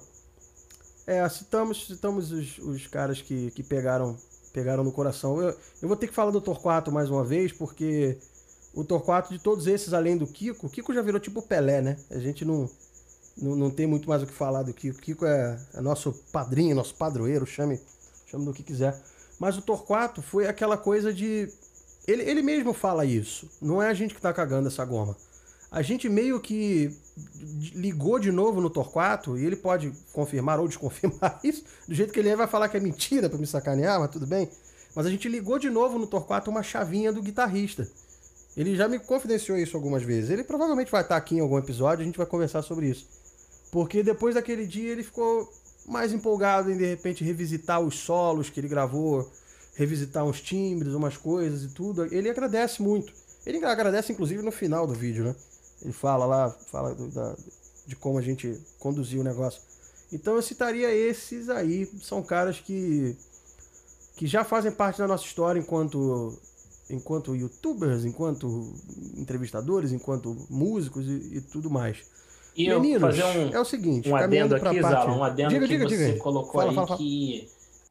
é, 1.07 1.27
citamos, 1.27 1.87
citamos 1.87 2.31
os, 2.31 2.57
os 2.59 2.87
caras 2.87 3.21
que, 3.21 3.51
que 3.51 3.63
pegaram 3.63 4.17
pegaram 4.53 4.83
no 4.83 4.91
coração. 4.91 5.41
Eu, 5.41 5.57
eu 5.81 5.87
vou 5.87 5.97
ter 5.97 6.07
que 6.07 6.13
falar 6.13 6.31
do 6.31 6.39
Torquato 6.39 6.91
mais 6.91 7.09
uma 7.09 7.23
vez, 7.23 7.51
porque 7.51 8.17
o 8.73 8.83
Torquato, 8.83 9.31
de 9.31 9.39
todos 9.39 9.67
esses, 9.67 9.93
além 9.93 10.17
do 10.17 10.25
Kiko, 10.25 10.67
o 10.67 10.69
Kiko 10.69 10.93
já 10.93 11.01
virou 11.01 11.19
tipo 11.19 11.41
Pelé, 11.41 11.81
né? 11.81 11.97
A 12.09 12.17
gente 12.17 12.43
não, 12.43 12.69
não, 13.37 13.55
não 13.55 13.69
tem 13.69 13.85
muito 13.85 14.09
mais 14.09 14.23
o 14.23 14.25
que 14.25 14.33
falar 14.33 14.63
do 14.63 14.73
Kiko. 14.73 14.97
O 14.97 15.01
Kiko 15.01 15.25
é, 15.25 15.59
é 15.75 15.81
nosso 15.81 16.11
padrinho, 16.31 16.75
nosso 16.75 16.95
padroeiro, 16.95 17.45
chame, 17.45 17.79
chame 18.25 18.45
do 18.45 18.53
que 18.53 18.63
quiser. 18.63 18.99
Mas 19.39 19.57
o 19.57 19.61
Torquato 19.61 20.21
foi 20.21 20.47
aquela 20.47 20.77
coisa 20.77 21.13
de. 21.13 21.47
Ele, 22.07 22.23
ele 22.23 22.41
mesmo 22.41 22.73
fala 22.73 23.05
isso. 23.05 23.47
Não 23.61 23.81
é 23.81 23.89
a 23.89 23.93
gente 23.93 24.15
que 24.15 24.21
tá 24.21 24.33
cagando 24.33 24.67
essa 24.67 24.83
goma. 24.83 25.15
A 25.71 25.81
gente 25.81 26.07
meio 26.07 26.39
que 26.39 26.95
ligou 27.73 28.19
de 28.19 28.31
novo 28.31 28.61
no 28.61 28.69
Torquato, 28.69 29.37
e 29.37 29.45
ele 29.45 29.55
pode 29.55 29.91
confirmar 30.11 30.59
ou 30.59 30.67
desconfirmar 30.67 31.39
isso, 31.43 31.63
do 31.87 31.95
jeito 31.95 32.13
que 32.13 32.19
ele 32.19 32.29
é, 32.29 32.35
vai 32.35 32.47
falar 32.47 32.69
que 32.69 32.77
é 32.77 32.79
mentira 32.79 33.29
para 33.29 33.39
me 33.39 33.47
sacanear, 33.47 33.99
mas 33.99 34.11
tudo 34.11 34.27
bem. 34.27 34.49
Mas 34.95 35.05
a 35.07 35.09
gente 35.09 35.27
ligou 35.27 35.57
de 35.57 35.69
novo 35.69 35.97
no 35.97 36.05
Torquato 36.05 36.51
uma 36.51 36.61
chavinha 36.61 37.11
do 37.11 37.23
guitarrista. 37.23 37.87
Ele 38.55 38.75
já 38.75 38.87
me 38.87 38.99
confidenciou 38.99 39.57
isso 39.57 39.75
algumas 39.75 40.03
vezes. 40.03 40.29
Ele 40.29 40.43
provavelmente 40.43 40.91
vai 40.91 41.01
estar 41.01 41.17
aqui 41.17 41.35
em 41.35 41.39
algum 41.39 41.57
episódio, 41.57 42.03
a 42.03 42.05
gente 42.05 42.17
vai 42.17 42.27
conversar 42.27 42.61
sobre 42.61 42.87
isso. 42.87 43.07
Porque 43.71 44.03
depois 44.03 44.35
daquele 44.35 44.67
dia 44.67 44.91
ele 44.91 45.03
ficou 45.03 45.51
mais 45.87 46.13
empolgado 46.13 46.71
em 46.71 46.77
de 46.77 46.85
repente 46.85 47.23
revisitar 47.23 47.81
os 47.81 47.97
solos 47.97 48.49
que 48.49 48.59
ele 48.59 48.67
gravou, 48.67 49.29
revisitar 49.75 50.23
uns 50.23 50.39
timbres, 50.39 50.93
umas 50.93 51.17
coisas 51.17 51.63
e 51.63 51.73
tudo. 51.73 52.05
Ele 52.13 52.29
agradece 52.29 52.81
muito. 52.81 53.11
Ele 53.45 53.63
agradece 53.65 54.13
inclusive 54.13 54.41
no 54.43 54.51
final 54.51 54.85
do 54.85 54.93
vídeo, 54.93 55.23
né? 55.23 55.35
Ele 55.81 55.91
fala 55.91 56.25
lá, 56.25 56.49
fala 56.71 56.93
do, 56.93 57.07
da, 57.09 57.35
de 57.85 57.95
como 57.95 58.17
a 58.19 58.21
gente 58.21 58.61
conduziu 58.79 59.21
o 59.21 59.23
negócio. 59.23 59.61
Então 60.11 60.35
eu 60.35 60.41
citaria 60.41 60.93
esses 60.93 61.49
aí, 61.49 61.89
são 62.01 62.21
caras 62.21 62.59
que 62.59 63.17
que 64.15 64.27
já 64.27 64.43
fazem 64.43 64.71
parte 64.71 64.99
da 64.99 65.07
nossa 65.07 65.25
história 65.25 65.59
enquanto 65.59 66.37
enquanto 66.89 67.35
youtubers, 67.35 68.05
enquanto 68.05 68.73
entrevistadores, 69.15 69.91
enquanto 69.91 70.47
músicos 70.49 71.07
e, 71.07 71.37
e 71.37 71.41
tudo 71.41 71.69
mais. 71.69 72.09
E 72.55 72.69
Meninos, 72.69 73.01
fazer 73.01 73.23
um, 73.23 73.49
é 73.49 73.59
o 73.59 73.65
seguinte, 73.65 74.09
um 74.09 74.15
adendo 74.15 74.55
aqui, 74.55 74.63
parte... 74.63 74.81
Zala, 74.81 75.11
um 75.11 75.23
adendo 75.23 75.49
diga, 75.49 75.67
que 75.67 75.73
diga, 75.73 75.89
você 75.89 76.11
diga. 76.11 76.19
colocou 76.19 76.53
fala, 76.53 76.69
aí 76.69 76.75
fala, 76.75 76.87
fala. 76.87 76.99
que, 76.99 77.47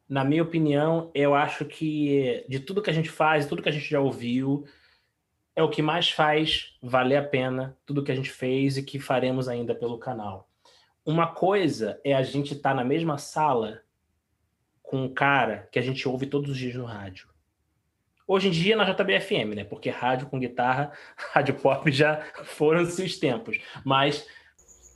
na 0.08 0.24
minha 0.24 0.42
opinião, 0.42 1.10
eu 1.14 1.34
acho 1.34 1.64
que 1.64 2.44
de 2.48 2.60
tudo 2.60 2.80
que 2.80 2.90
a 2.90 2.92
gente 2.92 3.10
faz, 3.10 3.46
tudo 3.46 3.62
que 3.62 3.68
a 3.68 3.72
gente 3.72 3.88
já 3.88 4.00
ouviu, 4.00 4.64
é 5.56 5.62
o 5.62 5.68
que 5.68 5.82
mais 5.82 6.10
faz 6.10 6.76
valer 6.80 7.16
a 7.16 7.22
pena 7.22 7.76
tudo 7.84 8.04
que 8.04 8.12
a 8.12 8.14
gente 8.14 8.30
fez 8.30 8.76
e 8.76 8.82
que 8.82 9.00
faremos 9.00 9.48
ainda 9.48 9.74
pelo 9.74 9.98
canal. 9.98 10.48
Uma 11.04 11.26
coisa 11.26 12.00
é 12.04 12.14
a 12.14 12.22
gente 12.22 12.54
estar 12.54 12.70
tá 12.70 12.76
na 12.76 12.84
mesma 12.84 13.18
sala 13.18 13.82
com 14.80 15.04
um 15.04 15.12
cara 15.12 15.68
que 15.72 15.78
a 15.78 15.82
gente 15.82 16.08
ouve 16.08 16.26
todos 16.26 16.50
os 16.50 16.56
dias 16.56 16.74
no 16.74 16.84
rádio. 16.84 17.31
Hoje 18.32 18.48
em 18.48 18.50
dia 18.50 18.74
na 18.74 18.90
JBFM, 18.90 19.54
né? 19.54 19.62
Porque 19.62 19.90
rádio 19.90 20.26
com 20.26 20.38
guitarra, 20.38 20.90
rádio 21.34 21.54
pop 21.56 21.92
já 21.92 22.24
foram 22.44 22.86
seus 22.86 23.18
tempos. 23.18 23.58
Mas 23.84 24.26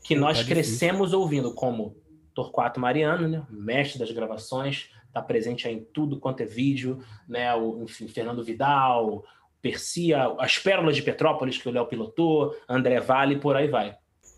que 0.02 0.14
nós 0.14 0.38
tá 0.38 0.46
crescemos 0.46 1.12
ouvindo 1.12 1.52
como 1.52 1.94
Torquato 2.34 2.80
Mariano, 2.80 3.28
né? 3.28 3.46
mestre 3.50 3.98
das 3.98 4.10
gravações, 4.10 4.88
está 5.06 5.20
presente 5.20 5.68
em 5.68 5.84
tudo 5.92 6.18
quanto 6.18 6.40
é 6.40 6.46
vídeo, 6.46 7.04
né? 7.28 7.54
O, 7.54 7.82
enfim, 7.82 8.08
Fernando 8.08 8.42
Vidal, 8.42 9.22
Persia, 9.60 10.34
as 10.38 10.56
Pérolas 10.56 10.96
de 10.96 11.02
Petrópolis, 11.02 11.58
que 11.58 11.68
o 11.68 11.72
Léo 11.72 11.84
pilotou, 11.84 12.56
André 12.66 13.00
Vale, 13.00 13.36
por 13.38 13.54
aí 13.54 13.68
vai. 13.68 13.94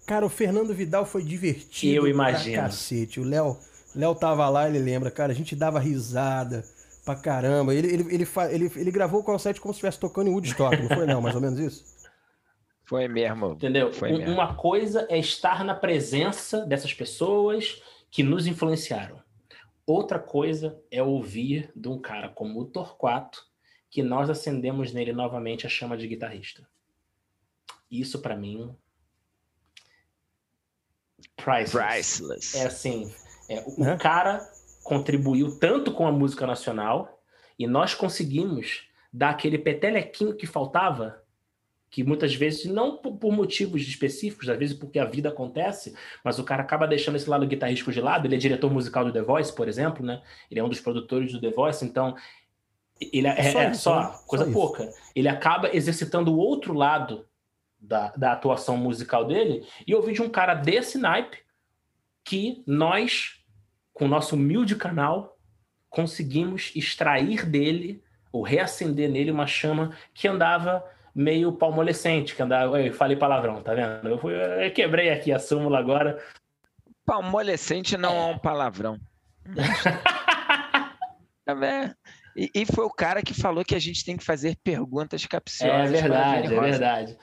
Cara, 0.08 0.26
o 0.26 0.28
Fernando 0.28 0.74
Vidal 0.74 1.06
foi 1.06 1.22
divertido. 1.22 1.94
Eu 1.94 2.08
imagino. 2.08 2.54
Pra 2.54 2.64
cacete. 2.64 3.20
O 3.20 3.24
Léo, 3.24 3.56
Léo 3.94 4.16
tava 4.16 4.48
lá, 4.48 4.68
ele 4.68 4.80
lembra, 4.80 5.08
cara, 5.08 5.30
a 5.30 5.36
gente 5.36 5.54
dava 5.54 5.78
risada 5.78 6.64
pra 7.08 7.16
caramba. 7.16 7.74
Ele, 7.74 7.88
ele, 7.88 8.14
ele, 8.14 8.28
ele, 8.50 8.72
ele 8.76 8.90
gravou 8.90 9.20
o 9.20 9.24
Concept 9.24 9.60
como 9.60 9.72
se 9.72 9.78
estivesse 9.78 9.98
tocando 9.98 10.28
em 10.28 10.32
Woodstock, 10.32 10.76
não 10.76 10.88
foi 10.88 11.06
não? 11.06 11.22
Mais 11.22 11.34
ou 11.34 11.40
menos 11.40 11.58
isso? 11.58 11.84
Foi 12.84 13.08
mesmo. 13.08 13.52
Entendeu? 13.52 13.92
Foi 13.92 14.12
mesmo. 14.12 14.32
Uma 14.32 14.54
coisa 14.54 15.06
é 15.08 15.18
estar 15.18 15.64
na 15.64 15.74
presença 15.74 16.66
dessas 16.66 16.92
pessoas 16.92 17.82
que 18.10 18.22
nos 18.22 18.46
influenciaram. 18.46 19.22
Outra 19.86 20.18
coisa 20.18 20.78
é 20.90 21.02
ouvir 21.02 21.72
de 21.74 21.88
um 21.88 21.98
cara 21.98 22.28
como 22.28 22.60
o 22.60 22.66
Torquato, 22.66 23.42
que 23.90 24.02
nós 24.02 24.28
acendemos 24.28 24.92
nele 24.92 25.14
novamente 25.14 25.66
a 25.66 25.70
chama 25.70 25.96
de 25.96 26.06
guitarrista. 26.06 26.68
Isso 27.90 28.20
para 28.20 28.36
mim 28.36 28.76
priceless. 31.36 32.20
priceless. 32.20 32.58
É 32.58 32.66
assim, 32.66 33.10
é, 33.48 33.64
o, 33.66 33.84
é? 33.84 33.96
cara 33.96 34.46
contribuiu 34.88 35.58
tanto 35.58 35.92
com 35.92 36.06
a 36.06 36.12
música 36.12 36.46
nacional 36.46 37.20
e 37.58 37.66
nós 37.66 37.94
conseguimos 37.94 38.88
dar 39.12 39.30
aquele 39.30 39.58
petelequinho 39.58 40.34
que 40.34 40.46
faltava, 40.46 41.22
que 41.90 42.02
muitas 42.02 42.34
vezes 42.34 42.64
não 42.64 42.96
por 42.96 43.30
motivos 43.30 43.82
específicos, 43.82 44.48
às 44.48 44.58
vezes 44.58 44.74
porque 44.74 44.98
a 44.98 45.04
vida 45.04 45.28
acontece, 45.28 45.94
mas 46.24 46.38
o 46.38 46.44
cara 46.44 46.62
acaba 46.62 46.86
deixando 46.86 47.16
esse 47.16 47.28
lado 47.28 47.46
guitarrístico 47.46 47.92
de 47.92 48.00
lado. 48.00 48.26
Ele 48.26 48.34
é 48.34 48.38
diretor 48.38 48.72
musical 48.72 49.04
do 49.04 49.12
The 49.12 49.20
Voice, 49.20 49.54
por 49.54 49.68
exemplo, 49.68 50.04
né? 50.04 50.22
Ele 50.50 50.60
é 50.60 50.64
um 50.64 50.68
dos 50.70 50.80
produtores 50.80 51.32
do 51.32 51.40
The 51.40 51.50
Voice, 51.50 51.84
então 51.84 52.16
ele 52.98 53.26
é, 53.26 53.38
é, 53.38 53.52
só, 53.52 53.60
é, 53.60 53.74
só 53.74 54.00
né? 54.00 54.18
coisa 54.26 54.46
só 54.46 54.52
pouca. 54.52 54.90
Ele 55.14 55.28
acaba 55.28 55.74
exercitando 55.74 56.32
o 56.32 56.38
outro 56.38 56.72
lado 56.72 57.26
da, 57.78 58.08
da 58.16 58.32
atuação 58.32 58.78
musical 58.78 59.26
dele 59.26 59.66
e 59.86 59.94
ouvir 59.94 60.14
de 60.14 60.22
um 60.22 60.30
cara 60.30 60.54
desse 60.54 60.96
naipe 60.96 61.38
que 62.24 62.62
nós, 62.66 63.37
com 63.98 64.04
o 64.04 64.08
nosso 64.08 64.36
humilde 64.36 64.76
canal, 64.76 65.36
conseguimos 65.90 66.70
extrair 66.74 67.44
dele 67.44 68.02
ou 68.30 68.42
reacender 68.42 69.10
nele 69.10 69.32
uma 69.32 69.46
chama 69.46 69.96
que 70.14 70.28
andava 70.28 70.84
meio 71.14 71.52
palmolescente, 71.52 72.34
que 72.34 72.42
andava. 72.42 72.80
Eu 72.80 72.94
falei 72.94 73.16
palavrão, 73.16 73.60
tá 73.60 73.74
vendo? 73.74 74.08
Eu, 74.08 74.18
fui, 74.18 74.34
eu 74.34 74.72
quebrei 74.72 75.10
aqui 75.10 75.32
a 75.32 75.38
súmula 75.38 75.78
agora. 75.78 76.22
Palmolescente 77.04 77.96
não 77.96 78.12
é, 78.12 78.30
é 78.30 78.34
um 78.34 78.38
palavrão. 78.38 78.98
é, 81.48 81.94
e, 82.36 82.50
e, 82.54 82.66
foi 82.66 82.84
o 82.84 82.90
cara 82.90 83.22
que 83.22 83.34
falou 83.34 83.64
que 83.64 83.74
a 83.74 83.80
gente 83.80 84.04
tem 84.04 84.16
que 84.16 84.24
fazer 84.24 84.56
perguntas 84.62 85.26
capciosas. 85.26 85.88
É 85.88 86.02
verdade, 86.02 86.54
é 86.54 86.60
verdade. 86.60 87.18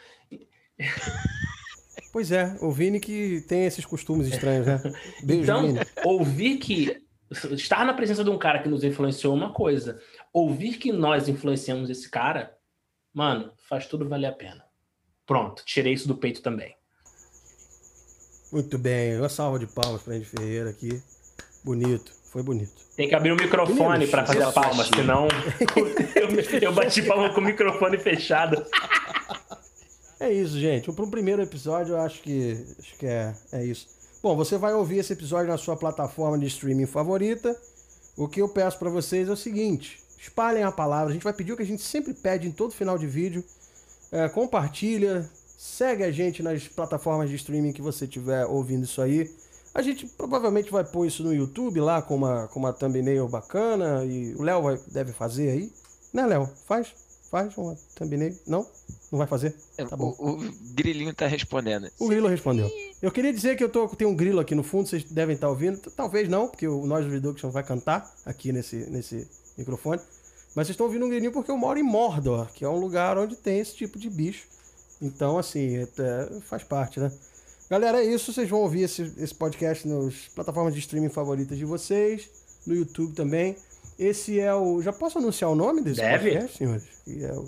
Pois 2.15 2.31
é, 2.31 2.55
o 2.61 2.71
Vini 2.71 2.97
que 2.97 3.41
tem 3.41 3.65
esses 3.65 3.83
costumes 3.83 4.25
estranhos, 4.27 4.65
né? 4.65 4.81
Beijo, 5.21 5.43
então, 5.43 5.67
Vini. 5.67 5.79
ouvir 6.05 6.57
que. 6.59 7.03
Estar 7.51 7.85
na 7.85 7.93
presença 7.93 8.23
de 8.23 8.29
um 8.29 8.37
cara 8.37 8.59
que 8.59 8.69
nos 8.69 8.85
influenciou 8.85 9.33
é 9.33 9.37
uma 9.37 9.51
coisa. 9.51 9.99
Ouvir 10.31 10.77
que 10.77 10.93
nós 10.93 11.27
influenciamos 11.27 11.89
esse 11.89 12.09
cara, 12.09 12.55
mano, 13.13 13.51
faz 13.67 13.85
tudo 13.85 14.07
valer 14.07 14.27
a 14.27 14.31
pena. 14.31 14.63
Pronto, 15.25 15.61
tirei 15.65 15.91
isso 15.91 16.07
do 16.07 16.15
peito 16.15 16.41
também. 16.41 16.73
Muito 18.49 18.77
bem, 18.77 19.19
uma 19.19 19.27
salva 19.27 19.59
de 19.59 19.67
palmas 19.67 20.01
para 20.01 20.13
Andy 20.13 20.23
Ferreira 20.23 20.69
aqui. 20.69 21.03
Bonito. 21.65 22.13
Foi 22.31 22.43
bonito. 22.43 22.73
Tem 22.97 23.07
que 23.07 23.15
abrir 23.15 23.31
o 23.31 23.35
microfone 23.37 24.07
para 24.07 24.25
fazer 24.25 24.43
a 24.43 24.51
palma, 24.51 24.83
senão 24.83 25.27
eu, 25.75 26.27
eu 26.61 26.73
bati 26.73 27.01
palma 27.01 27.33
com 27.33 27.39
o 27.39 27.43
microfone 27.43 27.97
fechado. 27.97 28.65
É 30.25 30.33
isso, 30.33 30.57
gente. 30.59 30.91
Para 30.91 31.05
um 31.05 31.09
primeiro 31.09 31.43
episódio, 31.43 31.93
eu 31.93 32.01
acho 32.01 32.19
que, 32.23 32.57
acho 32.79 32.97
que 32.97 33.05
é, 33.05 33.31
é 33.51 33.63
isso. 33.63 33.87
Bom, 34.23 34.35
você 34.35 34.57
vai 34.57 34.73
ouvir 34.73 34.97
esse 34.97 35.13
episódio 35.13 35.51
na 35.51 35.57
sua 35.57 35.77
plataforma 35.77 36.35
de 36.39 36.47
streaming 36.47 36.87
favorita. 36.87 37.55
O 38.17 38.27
que 38.27 38.41
eu 38.41 38.49
peço 38.49 38.79
para 38.79 38.89
vocês 38.89 39.29
é 39.29 39.31
o 39.31 39.37
seguinte: 39.37 40.01
espalhem 40.17 40.63
a 40.63 40.71
palavra. 40.71 41.11
A 41.11 41.13
gente 41.13 41.21
vai 41.21 41.31
pedir 41.31 41.53
o 41.53 41.55
que 41.55 41.61
a 41.61 41.65
gente 41.65 41.83
sempre 41.83 42.11
pede 42.11 42.47
em 42.47 42.51
todo 42.51 42.73
final 42.73 42.97
de 42.97 43.05
vídeo. 43.05 43.43
É, 44.11 44.27
compartilha, 44.27 45.29
segue 45.59 46.03
a 46.03 46.11
gente 46.11 46.41
nas 46.41 46.67
plataformas 46.67 47.29
de 47.29 47.35
streaming 47.35 47.71
que 47.71 47.83
você 47.83 48.05
estiver 48.05 48.47
ouvindo 48.47 48.83
isso 48.83 49.03
aí. 49.03 49.29
A 49.75 49.83
gente 49.83 50.07
provavelmente 50.07 50.71
vai 50.71 50.83
pôr 50.83 51.05
isso 51.05 51.21
no 51.21 51.35
YouTube 51.35 51.79
lá 51.81 52.01
com 52.01 52.15
uma, 52.15 52.47
com 52.47 52.57
uma 52.57 52.73
thumbnail 52.73 53.27
bacana 53.27 54.03
e 54.03 54.33
o 54.33 54.41
Léo 54.41 54.75
deve 54.87 55.13
fazer 55.13 55.51
aí. 55.51 55.71
Né, 56.11 56.25
Léo? 56.25 56.49
Faz? 56.65 57.04
Faz 57.35 57.57
uma 57.57 57.75
thumbnail? 57.93 58.33
Não? 58.47 58.65
Não 59.11 59.19
vai 59.19 59.27
fazer? 59.27 59.53
É, 59.77 59.83
tá 59.83 59.97
bom. 59.97 60.15
O, 60.17 60.29
o 60.35 60.51
grilinho 60.73 61.13
tá 61.13 61.27
respondendo. 61.27 61.91
O 61.99 62.07
grilo 62.07 62.29
respondeu. 62.29 62.71
Eu 63.01 63.11
queria 63.11 63.33
dizer 63.33 63.57
que 63.57 63.63
eu 63.65 63.67
tô, 63.67 63.89
tenho 63.89 64.09
um 64.09 64.15
grilo 64.15 64.39
aqui 64.39 64.55
no 64.55 64.63
fundo, 64.63 64.87
vocês 64.87 65.03
devem 65.03 65.35
estar 65.35 65.47
tá 65.47 65.51
ouvindo. 65.51 65.77
Talvez 65.91 66.29
não, 66.29 66.47
porque 66.47 66.65
o 66.65 66.85
Nós 66.85 67.05
Reduction 67.05 67.49
vai 67.49 67.61
cantar 67.61 68.09
aqui 68.25 68.53
nesse, 68.53 68.89
nesse 68.89 69.27
microfone. 69.57 69.99
Mas 70.55 70.67
vocês 70.67 70.75
estão 70.75 70.85
ouvindo 70.85 71.05
um 71.05 71.09
grilinho 71.09 71.33
porque 71.33 71.51
eu 71.51 71.57
moro 71.57 71.77
em 71.77 71.83
Mordor, 71.83 72.47
que 72.53 72.63
é 72.63 72.69
um 72.69 72.79
lugar 72.79 73.17
onde 73.17 73.35
tem 73.35 73.59
esse 73.59 73.75
tipo 73.75 73.99
de 73.99 74.09
bicho. 74.09 74.47
Então, 75.01 75.37
assim, 75.37 75.79
é, 75.79 76.39
faz 76.39 76.63
parte, 76.63 77.01
né? 77.01 77.11
Galera, 77.69 78.01
é 78.01 78.05
isso. 78.05 78.31
Vocês 78.31 78.47
vão 78.47 78.61
ouvir 78.61 78.83
esse, 78.83 79.11
esse 79.17 79.35
podcast 79.35 79.85
nas 79.85 80.29
plataformas 80.33 80.73
de 80.73 80.79
streaming 80.79 81.09
favoritas 81.09 81.57
de 81.57 81.65
vocês, 81.65 82.29
no 82.65 82.73
YouTube 82.73 83.13
também. 83.13 83.57
Esse 83.97 84.39
é 84.39 84.53
o. 84.53 84.81
Já 84.81 84.91
posso 84.91 85.17
anunciar 85.17 85.49
o 85.49 85.55
nome 85.55 85.81
desse 85.81 86.01
Deve. 86.01 86.31
podcast, 86.31 86.57
senhores? 86.57 86.83
É 87.07 87.31
o... 87.33 87.45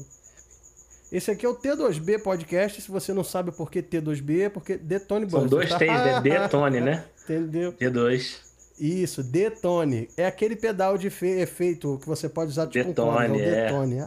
Esse 1.12 1.32
aqui 1.32 1.46
é 1.46 1.50
o 1.50 1.56
T2B 1.56 2.22
Podcast. 2.22 2.82
Se 2.82 2.92
você 2.92 3.14
não 3.14 3.24
sabe 3.24 3.52
por 3.52 3.72
que 3.72 3.82
T2B, 3.82 4.46
é 4.46 4.50
porque 4.50 4.78
Detone 4.78 5.30
São 5.30 5.48
dois 5.48 5.70
T's, 5.70 5.82
é 5.82 6.22
Detone, 6.22 6.82
né? 6.82 7.06
Entendeu? 7.24 7.74
T2. 7.74 8.48
Isso, 8.80 9.24
detone. 9.24 10.08
É 10.16 10.28
aquele 10.28 10.56
pedal 10.56 10.98
de 10.98 11.08
efeito 11.08 11.98
que 12.00 12.08
você 12.08 12.30
pode 12.30 12.52
usar 12.52 12.68
tipo 12.68 12.90
detone, 12.90 13.30
um 13.32 13.36
é 13.36 13.40
o 13.40 13.42
é. 13.42 13.66
detone. 13.66 13.98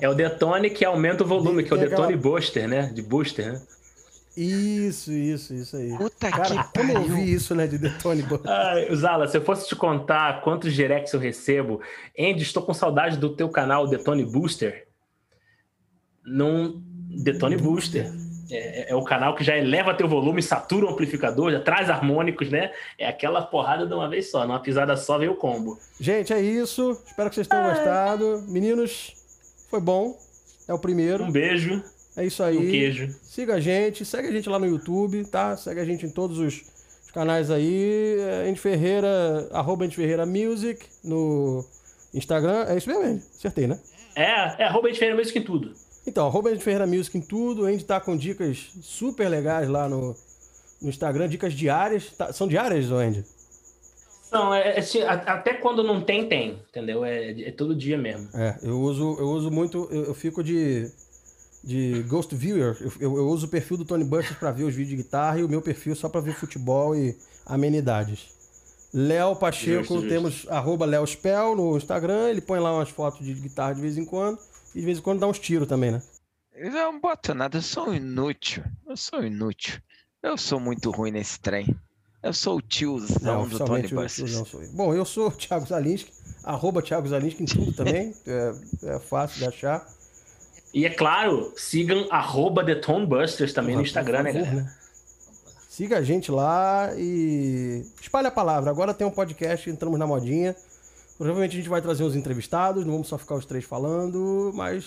é 0.00 0.08
o 0.08 0.14
detone 0.14 0.70
que 0.70 0.84
aumenta 0.84 1.22
o 1.22 1.26
volume, 1.26 1.62
de, 1.62 1.68
que 1.68 1.74
é 1.74 1.76
o 1.76 1.80
detone 1.80 2.14
aquela... 2.14 2.20
booster, 2.20 2.68
né? 2.68 2.90
De 2.92 3.02
booster, 3.02 3.52
né? 3.52 3.62
Isso, 4.36 5.12
isso, 5.12 5.52
isso 5.54 5.76
aí. 5.76 5.96
Puta 5.96 6.30
Cara, 6.30 6.64
que 6.64 6.78
como 6.78 6.92
eu 6.92 7.02
vi 7.02 7.32
isso, 7.32 7.54
né, 7.54 7.66
de 7.66 7.76
Detone 7.76 8.24
Ai, 8.46 8.94
Zala, 8.94 9.28
se 9.28 9.36
eu 9.36 9.42
fosse 9.42 9.68
te 9.68 9.76
contar 9.76 10.40
quantos 10.40 10.72
directs 10.72 11.12
eu 11.12 11.20
recebo, 11.20 11.80
Andy, 12.18 12.42
estou 12.42 12.62
com 12.62 12.72
saudade 12.72 13.18
do 13.18 13.36
teu 13.36 13.48
canal 13.50 13.86
Detone 13.86 14.24
Booster. 14.24 14.88
Num 16.24 16.82
Detone 17.22 17.58
Booster. 17.58 18.10
É, 18.50 18.90
é, 18.90 18.94
o 18.94 19.02
canal 19.02 19.34
que 19.34 19.44
já 19.44 19.56
eleva 19.56 19.94
teu 19.94 20.08
volume, 20.08 20.42
satura 20.42 20.86
o 20.86 20.90
amplificador, 20.90 21.52
já 21.52 21.60
traz 21.60 21.88
harmônicos, 21.88 22.50
né? 22.50 22.70
É 22.98 23.06
aquela 23.06 23.42
porrada 23.42 23.86
de 23.86 23.94
uma 23.94 24.08
vez 24.08 24.30
só, 24.30 24.46
numa 24.46 24.60
pisada 24.60 24.96
só 24.96 25.16
veio 25.18 25.32
o 25.32 25.36
combo. 25.36 25.78
Gente, 25.98 26.32
é 26.32 26.40
isso. 26.40 26.98
Espero 27.06 27.28
que 27.30 27.34
vocês 27.34 27.48
tenham 27.48 27.64
Ai. 27.64 27.74
gostado. 27.74 28.44
Meninos, 28.48 29.14
foi 29.70 29.80
bom. 29.80 30.16
É 30.68 30.74
o 30.74 30.78
primeiro. 30.78 31.24
Um 31.24 31.32
beijo. 31.32 31.82
É 32.16 32.24
isso 32.26 32.42
aí. 32.42 32.56
Um 32.56 32.70
queijo. 32.70 33.14
Siga 33.22 33.54
a 33.54 33.60
gente, 33.60 34.04
segue 34.04 34.28
a 34.28 34.32
gente 34.32 34.48
lá 34.48 34.58
no 34.58 34.66
YouTube, 34.66 35.24
tá? 35.24 35.56
Segue 35.56 35.80
a 35.80 35.84
gente 35.84 36.04
em 36.04 36.10
todos 36.10 36.38
os, 36.38 36.62
os 37.04 37.10
canais 37.10 37.50
aí. 37.50 38.16
É, 38.18 38.48
Andy 38.48 38.60
Ferreira, 38.60 39.48
arroba 39.52 39.84
Andy 39.84 39.96
Ferreira 39.96 40.26
Music 40.26 40.84
no 41.02 41.64
Instagram. 42.12 42.66
É 42.68 42.76
isso 42.76 42.88
mesmo, 42.88 43.04
Andy? 43.04 43.22
Acertei, 43.36 43.66
né? 43.66 43.78
É, 44.14 44.62
é 44.62 44.64
arroba 44.64 44.88
Andy 44.88 44.98
Ferreira 44.98 45.18
Music 45.18 45.38
em 45.38 45.42
tudo. 45.42 45.72
Então, 46.06 46.26
arroba 46.26 46.50
Andy 46.50 46.62
Ferreira 46.62 46.86
Music 46.86 47.16
em 47.16 47.22
tudo. 47.22 47.64
A 47.64 47.72
gente 47.72 47.84
tá 47.84 47.98
com 47.98 48.16
dicas 48.16 48.72
super 48.82 49.28
legais 49.28 49.68
lá 49.68 49.88
no, 49.88 50.14
no 50.82 50.88
Instagram, 50.90 51.28
dicas 51.28 51.54
diárias. 51.54 52.10
Tá, 52.10 52.32
são 52.32 52.46
diárias, 52.46 52.90
Andy? 52.90 53.24
Não, 54.30 54.54
é, 54.54 54.78
é, 54.78 55.02
até 55.08 55.54
quando 55.54 55.84
não 55.84 56.00
tem, 56.00 56.26
tem, 56.26 56.58
entendeu? 56.70 57.04
É, 57.04 57.48
é, 57.48 57.50
todo 57.52 57.76
dia 57.76 57.98
mesmo. 57.98 58.28
É, 58.34 58.58
eu 58.62 58.80
uso, 58.80 59.16
eu 59.18 59.28
uso 59.28 59.50
muito, 59.50 59.86
eu, 59.90 60.04
eu 60.06 60.14
fico 60.14 60.42
de 60.42 60.90
de 61.62 62.02
Ghost 62.04 62.34
Viewer. 62.34 62.76
Eu, 62.80 62.92
eu, 63.00 63.16
eu 63.18 63.28
uso 63.28 63.46
o 63.46 63.48
perfil 63.48 63.76
do 63.76 63.84
Tony 63.84 64.04
Busters 64.04 64.38
para 64.38 64.50
ver 64.50 64.64
os 64.64 64.74
vídeos 64.74 64.96
de 64.96 65.02
guitarra 65.02 65.38
e 65.38 65.44
o 65.44 65.48
meu 65.48 65.62
perfil 65.62 65.94
só 65.94 66.08
para 66.08 66.20
ver 66.20 66.34
futebol 66.34 66.96
e 66.96 67.16
amenidades. 67.46 68.28
Léo 68.92 69.36
Pacheco, 69.36 69.94
justo, 69.94 70.08
temos 70.08 70.32
justo. 70.34 70.52
arroba 70.52 70.84
Léo 70.84 71.06
Spell 71.06 71.56
no 71.56 71.76
Instagram, 71.76 72.28
ele 72.28 72.42
põe 72.42 72.60
lá 72.60 72.74
umas 72.74 72.90
fotos 72.90 73.24
de 73.24 73.32
guitarra 73.32 73.74
de 73.74 73.80
vez 73.80 73.96
em 73.96 74.04
quando 74.04 74.38
e 74.74 74.80
de 74.80 74.84
vez 74.84 74.98
em 74.98 75.00
quando 75.00 75.20
dá 75.20 75.26
uns 75.26 75.38
tiros 75.38 75.66
também, 75.66 75.92
né? 75.92 76.02
Eu 76.54 76.70
não 76.70 77.00
boto 77.00 77.34
nada, 77.34 77.58
eu 77.58 77.62
sou 77.62 77.94
inútil. 77.94 78.62
Eu 78.86 78.96
sou 78.96 79.24
inútil. 79.24 79.80
Eu 80.22 80.36
sou 80.36 80.60
muito 80.60 80.90
ruim 80.90 81.10
nesse 81.10 81.40
trem. 81.40 81.74
Eu 82.22 82.32
sou 82.32 82.58
o 82.58 82.62
tiozão 82.62 83.40
não, 83.40 83.48
do 83.48 83.58
Tony 83.58 83.88
Busters. 83.88 84.42
Bom, 84.72 84.94
eu 84.94 85.04
sou 85.04 85.28
o 85.28 85.32
Thiago 85.32 85.66
Zalinski, 85.66 86.12
arroba 86.44 86.80
Thiago 86.80 87.08
Zalinski 87.08 87.42
em 87.42 87.46
tudo 87.46 87.72
também. 87.72 88.14
é, 88.24 88.54
é 88.84 88.98
fácil 89.00 89.38
de 89.38 89.46
achar. 89.46 89.84
E 90.72 90.86
é 90.86 90.90
claro, 90.90 91.52
sigam 91.56 92.06
arroba 92.10 92.64
The 92.64 92.80
Busters 93.06 93.52
também 93.52 93.76
no 93.76 93.82
Instagram, 93.82 94.22
né, 94.22 94.32
galera? 94.32 94.54
Né? 94.54 94.74
Siga 95.68 95.98
a 95.98 96.02
gente 96.02 96.30
lá 96.30 96.90
e 96.96 97.82
espalhe 98.00 98.26
a 98.26 98.30
palavra. 98.30 98.70
Agora 98.70 98.92
tem 98.94 99.06
um 99.06 99.10
podcast, 99.10 99.68
entramos 99.68 99.98
na 99.98 100.06
modinha. 100.06 100.54
Provavelmente 101.16 101.52
a 101.52 101.56
gente 101.56 101.68
vai 101.68 101.80
trazer 101.80 102.04
uns 102.04 102.16
entrevistados, 102.16 102.84
não 102.84 102.92
vamos 102.92 103.08
só 103.08 103.16
ficar 103.16 103.34
os 103.36 103.46
três 103.46 103.64
falando, 103.64 104.50
mas 104.54 104.84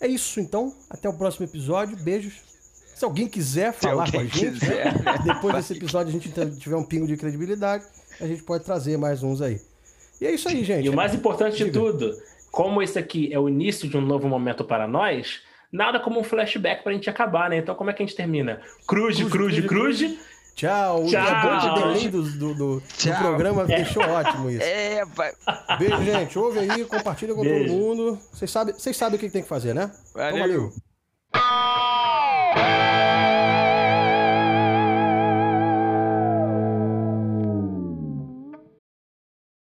é 0.00 0.06
isso 0.06 0.40
então. 0.40 0.74
Até 0.88 1.08
o 1.08 1.12
próximo 1.12 1.46
episódio. 1.46 1.96
Beijos. 1.96 2.34
Se 2.94 3.04
alguém 3.04 3.26
quiser 3.26 3.72
falar 3.72 4.04
alguém 4.04 4.12
com 4.12 4.36
a 4.36 4.38
gente, 4.38 4.60
quiser, 4.60 5.02
né? 5.02 5.18
depois 5.24 5.54
desse 5.54 5.72
episódio 5.72 6.08
a 6.08 6.12
gente 6.12 6.30
tiver 6.58 6.76
um 6.76 6.84
pingo 6.84 7.06
de 7.06 7.16
credibilidade, 7.16 7.84
a 8.20 8.26
gente 8.26 8.42
pode 8.42 8.64
trazer 8.64 8.98
mais 8.98 9.22
uns 9.22 9.40
aí. 9.40 9.60
E 10.20 10.26
é 10.26 10.32
isso 10.32 10.48
aí, 10.48 10.62
gente. 10.64 10.84
E 10.84 10.88
o 10.88 10.94
mais 10.94 11.14
importante 11.14 11.56
Diga. 11.56 11.70
de 11.70 11.78
tudo, 11.78 12.14
como 12.50 12.82
esse 12.82 12.98
aqui 12.98 13.32
é 13.32 13.38
o 13.38 13.48
início 13.48 13.88
de 13.88 13.96
um 13.96 14.00
novo 14.00 14.28
momento 14.28 14.64
para 14.64 14.86
nós, 14.86 15.42
nada 15.72 16.00
como 16.00 16.20
um 16.20 16.24
flashback 16.24 16.82
para 16.82 16.92
a 16.92 16.94
gente 16.94 17.08
acabar, 17.08 17.50
né? 17.50 17.58
Então, 17.58 17.74
como 17.74 17.90
é 17.90 17.92
que 17.92 18.02
a 18.02 18.06
gente 18.06 18.16
termina? 18.16 18.60
Cruze, 18.86 19.24
cruze, 19.26 19.62
cruze. 19.62 20.18
Tchau. 20.54 21.06
Tchau. 21.06 21.42
Bom 21.42 21.58
de 21.58 21.80
delay 21.80 22.08
do, 22.08 22.22
do, 22.22 22.54
do, 22.54 22.80
do 22.80 23.18
programa, 23.18 23.62
é. 23.62 23.76
deixou 23.76 24.02
ótimo 24.02 24.50
isso. 24.50 24.62
É, 24.62 25.04
vai. 25.06 25.32
Beijo, 25.78 26.04
gente. 26.04 26.38
Ouve 26.38 26.58
aí, 26.58 26.84
compartilha 26.84 27.34
com 27.34 27.42
Beijo. 27.42 27.66
todo 27.66 27.78
mundo. 27.78 28.18
Vocês 28.32 28.50
sabem, 28.50 28.74
vocês 28.74 28.96
sabem 28.96 29.16
o 29.16 29.18
que 29.18 29.30
tem 29.30 29.42
que 29.42 29.48
fazer, 29.48 29.74
né? 29.74 29.90
Valeu. 30.14 30.28
Então, 30.28 30.40
valeu. 30.40 30.72